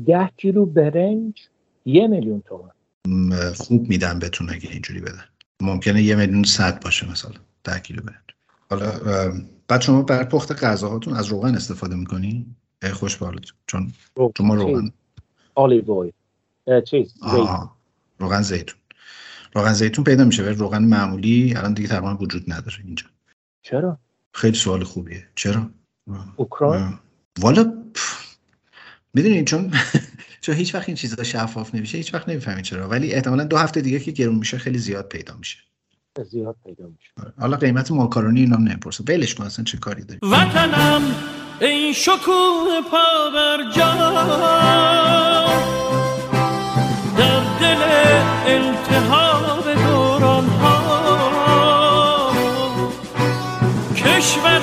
ده 0.07 0.31
کیلو 0.37 0.67
برنج 0.67 1.49
یه 1.85 2.07
میلیون 2.07 2.43
تومن. 2.47 2.71
خوب 3.53 3.89
میدن 3.89 4.19
بهتون 4.19 4.51
اگه 4.51 4.71
اینجوری 4.71 5.01
بدن. 5.01 5.25
ممکنه 5.61 6.03
یه 6.03 6.17
میلیون 6.17 6.43
صد 6.43 6.83
باشه 6.85 7.11
مثلا 7.11 7.31
ده 7.65 7.81
کیلو 7.81 8.03
برنج. 8.03 8.25
حالا 8.71 8.93
بعد 9.69 9.81
شما 9.81 10.03
بر 10.03 10.25
پخت 10.25 10.65
غذاهاتون 10.65 11.15
از 11.15 11.27
روغن 11.27 11.55
استفاده 11.55 11.97
می‌کنی؟ 11.97 12.47
خوش 12.93 13.19
چون 13.67 13.93
شما 14.39 14.55
روغن 14.55 14.93
آلیو 15.55 16.11
چیز 16.85 17.15
روغن 18.19 18.43
زیتون. 18.43 18.81
روغن 19.55 19.73
زیتون 19.73 20.05
پیدا 20.05 20.25
میشه 20.25 20.43
ولی 20.43 20.55
روغن 20.55 20.85
معمولی 20.85 21.55
الان 21.57 21.75
دیگه 21.75 21.89
تقریبا 21.89 22.15
وجود 22.15 22.53
نداره 22.53 22.77
اینجا. 22.85 23.07
چرا؟ 23.63 23.99
خیلی 24.35 24.57
سوال 24.57 24.85
خوبیه. 24.85 25.29
چرا؟ 25.35 25.71
اوکراین؟ 26.37 26.99
والا 27.41 27.73
می‌دونین 29.15 29.45
چون 29.45 29.73
چون 30.43 30.55
هیچ 30.55 30.75
وقت 30.75 30.89
این 30.89 30.97
چیزا 30.97 31.23
شفاف 31.23 31.75
نمیشه 31.75 31.99
هیچ 31.99 32.15
وقت 32.15 32.29
نمی‌فهمید 32.29 32.65
چرا. 32.65 32.89
ولی 32.89 33.13
احتمالا 33.13 33.45
دو 33.45 33.57
هفته 33.57 33.81
دیگه 33.81 34.01
که 34.01 34.11
گرون 34.11 34.35
میشه 34.35 34.59
خیلی 34.59 34.79
زیاد 34.79 35.09
پیدا 35.09 35.37
میشه. 35.37 35.59
زیاد 36.31 36.57
پیدا 36.65 36.87
میشه. 36.87 37.11
آره. 37.23 37.33
حالا 37.41 37.57
قیمت 37.57 37.91
ماکارونی 37.91 38.41
اینا 38.41 38.57
نمی‌پرسه. 38.57 39.05
ولش 39.09 39.35
کن 39.35 39.45
اصلا 39.45 39.65
چه 39.65 39.79
کاری 39.79 40.05
داری؟ 40.05 40.21
وطنم 40.23 41.03
این 41.61 41.93
شکوه 41.93 42.81
پا 42.91 43.31
بر 43.35 43.71
جا 43.77 43.95
در 47.19 47.45
دل 47.61 47.83
التهاب 48.47 49.24
کشور 54.25 54.61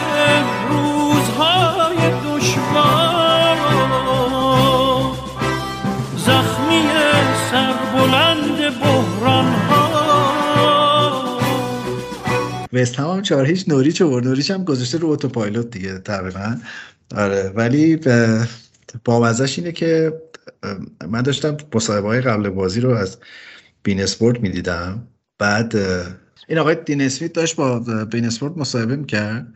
روزهای 0.69 1.97
دشوار. 2.25 3.57
زخمی 6.17 6.81
سربلند 7.51 8.79
بحران 8.79 9.45
ها 9.45 9.81
وست 12.73 12.99
هم 12.99 13.21
چهار 13.21 13.45
هیچ 13.45 13.65
نوریچ 13.67 14.01
و 14.01 14.19
نوریچ 14.19 14.51
هم 14.51 14.63
گذاشته 14.63 14.97
رو 14.97 15.09
اتوپایلوت 15.09 15.69
دیگه 15.71 15.97
تقریبا. 15.97 16.57
آره 17.15 17.51
ولی 17.55 17.99
با 19.05 19.35
اینه 19.57 19.71
که 19.71 20.13
من 21.07 21.21
داشتم 21.21 21.57
مصاحبه 21.73 22.07
های 22.07 22.21
قبل 22.21 22.49
بازی 22.49 22.81
رو 22.81 22.89
از 22.89 23.17
بین 23.83 24.01
اسپورت 24.01 24.39
می‌دیدم. 24.39 25.07
بعد 25.37 25.75
این 26.47 26.57
آقای 26.57 26.75
دین 26.75 27.01
اسمیت 27.01 27.33
داشت 27.33 27.55
با 27.55 27.79
بین 28.11 28.25
اسپورت 28.25 28.57
مصاحبه 28.57 28.95
می‌کرد. 28.95 29.53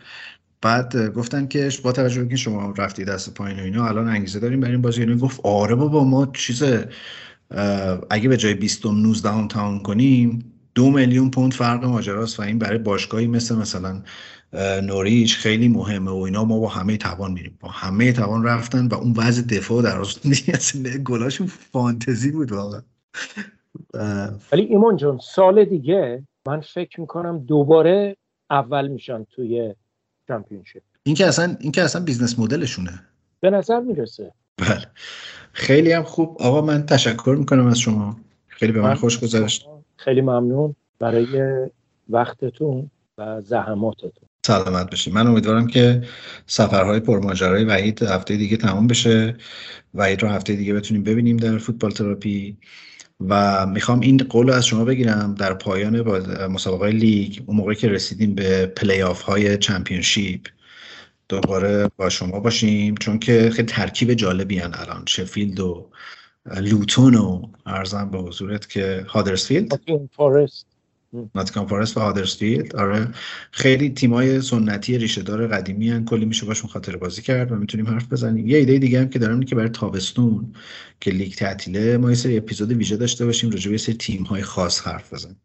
بعد 0.62 1.14
گفتن 1.14 1.48
که 1.48 1.70
با 1.84 1.92
توجه 1.92 2.24
به 2.24 2.36
شما 2.36 2.74
رفتی 2.78 3.06
دست 3.06 3.34
پایین 3.34 3.60
و 3.60 3.64
اینا 3.64 3.88
الان 3.88 4.08
انگیزه 4.08 4.40
داریم 4.40 4.60
بریم 4.60 4.82
بازی. 4.82 5.02
اینو 5.02 5.18
گفت 5.18 5.40
آره 5.44 5.76
بابا 5.76 6.04
ما 6.04 6.26
چیز 6.26 6.64
اگه 8.10 8.30
به 8.30 8.38
جای 8.38 8.54
20 8.54 8.86
19 8.86 9.30
هم 9.30 9.48
تاون 9.48 9.80
کنیم 9.80 10.52
دو 10.76 10.92
میلیون 10.92 11.32
پوند 11.32 11.54
فرق 11.54 11.86
ماجراست 11.86 12.40
و 12.40 12.44
این 12.44 12.60
برای 12.60 12.78
باشگاهی 12.78 13.28
مثل 13.28 13.56
مثلا 13.56 14.02
نوریچ 14.84 15.38
خیلی 15.38 15.68
مهمه 15.68 16.12
و 16.12 16.16
اینا. 16.16 16.46
ما 16.46 16.60
با 16.60 16.68
همه 16.68 16.98
توان 16.98 17.32
میریم. 17.32 17.58
با 17.60 17.70
همه 17.70 18.12
توان 18.12 18.44
رفتن 18.44 18.88
و 18.88 18.94
اون 18.94 19.14
وضع 19.18 19.42
دفاع 19.42 19.84
در 19.84 20.00
اصلا 20.54 20.98
گلاشون 21.04 21.48
فانتزی 21.48 22.32
بود 22.32 22.52
واقعا. 22.52 22.82
ولی 24.52 24.64
ایمان 24.64 24.98
جان 24.98 25.20
سال 25.36 25.66
دیگه 25.66 26.24
من 26.48 26.62
فکر 26.62 27.02
می‌کنم 27.02 27.40
دوباره 27.40 28.18
اول 28.50 28.88
میشن 28.88 29.24
توی 29.24 29.74
چمپیونشیپ. 30.28 30.84
این 31.04 31.16
که 31.16 31.26
اصلا 31.26 31.58
این 31.60 31.72
که 31.72 31.82
اصلا 31.82 32.04
business 32.04 32.40
model 32.40 32.63
شونه. 32.63 32.92
به 33.40 33.50
نظر 33.50 33.80
می‌رسه. 33.80 34.32
بله. 34.58 34.86
خیلی 35.54 35.92
هم 35.92 36.04
خوب. 36.04 36.38
آقا 36.40 36.62
من 36.62 36.86
تشکر 36.86 37.36
می‌کنم 37.40 37.68
از 37.68 37.80
شما. 37.80 38.18
خیلی 38.48 38.72
به 38.72 38.82
من, 38.82 38.90
من 38.90 38.96
خوش 38.96 39.20
گذشت. 39.20 39.68
خیلی 39.98 40.22
ممنون 40.22 40.76
برای 41.00 41.66
وقتتون 42.10 42.92
و 43.18 43.42
زحماتتون. 43.42 44.30
سلامت 44.46 44.90
باشید 44.90 45.14
من 45.14 45.28
امیدوارم 45.28 45.68
که 45.68 46.04
سفرهای 46.48 47.00
پرماجرای 47.00 47.64
وحید 47.64 48.04
هفته 48.04 48.38
دیگه 48.38 48.58
تمام 48.58 48.88
بشه. 48.88 49.36
وحید 49.94 50.24
رو 50.24 50.30
هفته 50.30 50.54
دیگه 50.56 50.74
بتونیم 50.74 51.04
ببینیم 51.04 51.38
در 51.38 51.58
فوتبال 51.58 51.92
تراپی. 51.92 52.58
و 53.20 53.66
می‌خوام 53.66 54.00
این 54.00 54.18
قول 54.18 54.50
از 54.50 54.66
شما 54.66 54.86
بگیرم 54.86 55.36
در 55.36 55.54
پایان 55.54 56.02
مسابقه 56.48 56.90
لیگ 56.90 57.40
اون 57.46 57.58
موقعی 57.58 57.76
که 57.76 57.90
رسیدیم 57.90 58.36
به 58.36 58.66
پلی 58.66 59.02
آف 59.02 59.22
های 59.22 59.58
چمپیونشیپ. 59.58 60.48
دوباره 61.30 61.90
با 61.98 62.10
شما 62.10 62.40
باشیم 62.40 62.96
چون 62.96 63.20
که 63.20 63.50
خیلی 63.50 63.68
ترکیب 63.68 64.14
جالبی 64.14 64.58
هن 64.58 64.72
الان. 64.74 65.04
شفیلد 65.08 65.60
و 65.60 65.90
لوتون 66.62 67.16
و 67.16 67.42
عرضم 67.66 68.10
به 68.10 68.18
حضورت 68.18 68.70
که 68.70 69.06
هادرسفیلد. 69.10 69.80
فارست 70.12 70.75
ناتینگهام 71.36 71.68
فارست 71.68 71.98
و 71.98 72.00
هادرسفیلد 72.00 72.76
آره. 72.76 73.08
خیلی 73.52 73.90
تیمای 73.90 74.42
سنتی 74.42 74.98
ریشه 74.98 75.22
دار 75.22 75.48
قدیمی 75.48 75.90
هن. 75.90 76.06
کلی 76.06 76.26
میشه 76.26 76.46
باشون 76.46 76.70
خاطره 76.70 76.98
بازی 76.98 77.22
کرد 77.22 77.52
و 77.52 77.56
می‌تونیم 77.56 77.88
حرف 77.88 78.12
بزنیم. 78.12 78.48
یه 78.48 78.58
ایده 78.58 78.78
دیگه 78.78 79.00
هم 79.00 79.10
که 79.10 79.20
دارم 79.20 79.44
که 79.44 79.56
برای 79.56 79.70
تابستون 79.70 80.54
که 81.00 81.12
لیگ 81.12 81.34
تعطیله 81.34 81.98
ما 81.98 82.10
یه 82.10 82.16
سری 82.16 82.38
اپیزود 82.38 82.72
ویژه 82.72 82.98
داشته 82.98 83.26
باشیم 83.26 83.50
راجع 83.50 83.72
به 83.72 83.78
سری 83.78 83.96
تیم 83.96 84.24
های 84.24 84.42
خاص 84.42 84.88
حرف 84.88 85.14
بزنیم. 85.14 85.42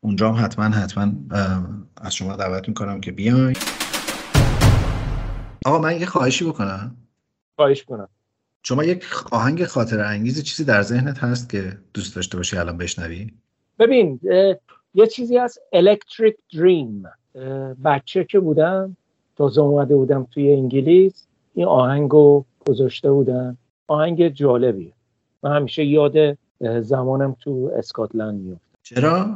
اونجا 0.00 0.32
هم 0.32 0.44
حتما 0.44 0.64
حتما 0.64 1.12
از 1.96 2.14
شما 2.14 2.36
دعوت 2.36 2.68
می‌کنم 2.68 3.00
که 3.00 3.12
بیاین. 3.12 3.56
آقا 5.64 5.78
من 5.78 6.00
یه 6.00 6.06
خواهشی 6.06 6.44
بکنم. 6.44 6.96
خواهش 7.56 7.82
کنم 7.82 8.08
شما 8.62 8.84
یک 8.84 9.04
آهنگ 9.30 9.64
خاطر 9.64 10.00
انگیز 10.00 10.42
چیزی 10.42 10.64
در 10.64 10.82
ذهنت 10.82 11.18
هست 11.18 11.48
که 11.48 11.78
دوست 11.94 12.16
داشته 12.16 12.36
باشی 12.36 12.56
الان 12.56 12.76
بشنوی؟ 12.76 13.30
ببین 13.78 14.20
یه 14.94 15.06
چیزی 15.06 15.38
از 15.38 15.58
Electric 15.74 16.56
Dream. 16.56 17.08
بچه 17.84 18.24
که 18.24 18.40
بودم 18.40 18.96
تازه 19.36 19.60
اومده 19.60 19.96
بودم 19.96 20.26
توی 20.30 20.52
انگلیس 20.52 21.26
این 21.54 21.66
آهنگو 21.66 22.44
گذاشته 22.66 23.12
بودم 23.12 23.58
آهنگ 23.86 24.28
جالبیه. 24.28 24.92
من 25.42 25.56
همیشه 25.56 25.84
یاد 25.84 26.38
زمانم 26.80 27.36
تو 27.40 27.70
اسکاتلند 27.76 28.40
میفتم 28.40 28.72
چرا؟ 28.82 29.34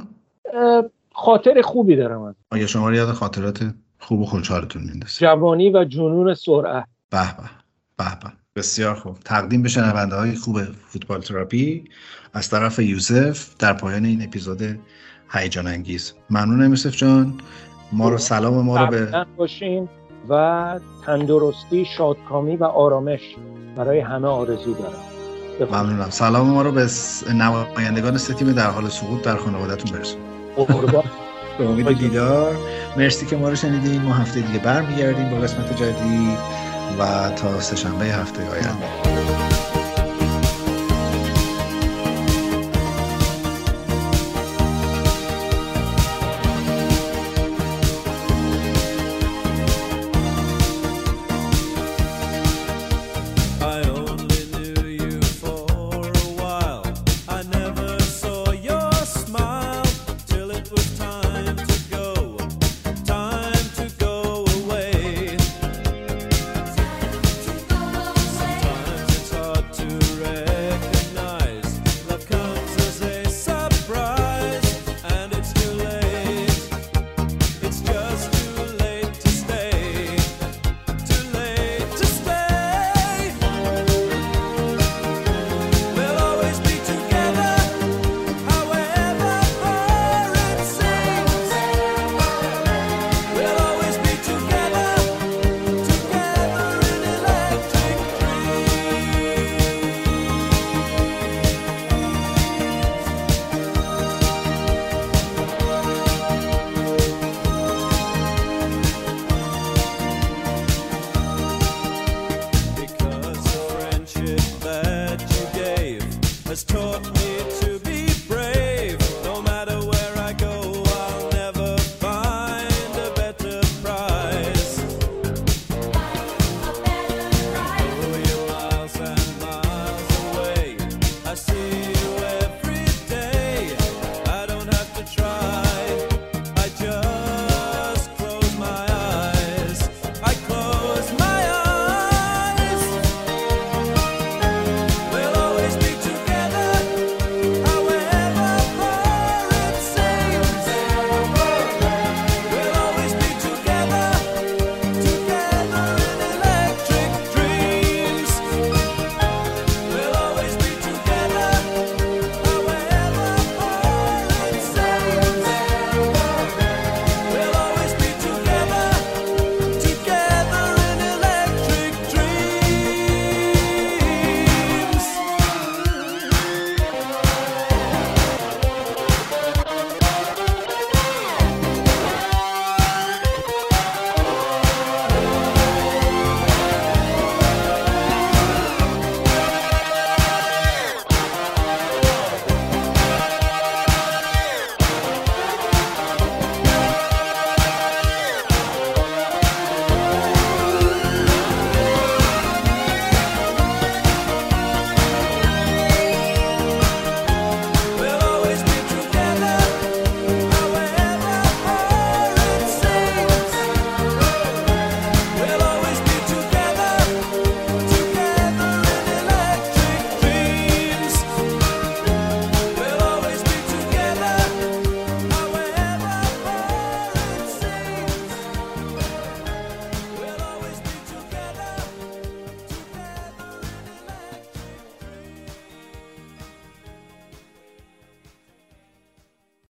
خاطر 1.13 1.63
خوبی 1.63 1.97
دارم 1.97 2.23
از 2.23 2.35
آیا 2.51 2.67
شما 2.67 2.93
یاد 2.93 3.09
خاطرات 3.09 3.75
خوب 3.99 4.21
و 4.21 4.25
خوشحالتون 4.25 4.83
میندازه 4.83 5.21
جوانی 5.21 5.71
و 5.71 5.85
جنون 5.85 6.35
سرعت. 6.35 6.85
به 7.11 7.19
به 7.37 7.51
به 7.97 8.05
به. 8.23 8.33
بسیار 8.57 8.95
خوب. 8.95 9.19
تقدیم 9.25 9.63
به 9.63 9.69
شنونده 9.69 10.17
های 10.17 10.35
خوب 10.35 10.63
فوتبال 10.63 11.21
تراپی 11.21 11.85
از 12.33 12.51
طرف 12.51 12.79
یوسف 12.79 13.57
در 13.59 13.73
پایان 13.73 14.05
این 14.05 14.23
اپیزود 14.23 14.79
هیجان 15.31 15.67
انگیز. 15.67 16.13
ممنونم 16.31 16.71
یوسف 16.71 16.97
جان. 16.97 17.35
ما 17.93 18.09
رو 18.09 18.19
سلام 18.19 18.65
ما 18.65 18.85
رو 18.85 18.87
به 18.87 19.27
باشین 19.37 19.89
و 20.29 20.81
تندرستی 21.07 21.85
شادکامی 21.97 22.57
و 22.57 22.65
آرامش 22.65 23.21
برای 23.77 24.01
همه 24.01 24.29
آرزو 24.29 24.75
دارم. 24.75 25.73
ممنونم. 25.73 26.11
سلام 26.11 26.51
ما 26.51 26.63
رو 26.63 26.73
به 26.73 26.87
نمایندگان 27.35 28.19
سه 28.19 28.35
تیم 28.35 28.53
در 28.53 28.71
حال 28.71 28.89
سقوط 28.89 29.23
در 29.23 29.37
خانوادهتون 29.37 29.99
برسون. 29.99 30.21
به 31.59 31.69
امید 31.69 31.99
دیدار. 31.99 32.57
مرسی 32.97 33.27
که 33.27 33.37
ما 33.37 33.49
رو 33.49 33.55
شنیدین. 33.57 34.03
ما 34.03 34.15
هفته 34.15 34.41
دیگه 34.41 34.59
برمیگردیم 34.59 35.31
با 35.31 35.37
قسمت 35.37 35.77
جدید 35.77 36.39
و 36.99 37.31
تا 37.31 37.61
سهشنبه 37.61 38.05
هفته 38.05 38.51
آینده. 38.51 39.36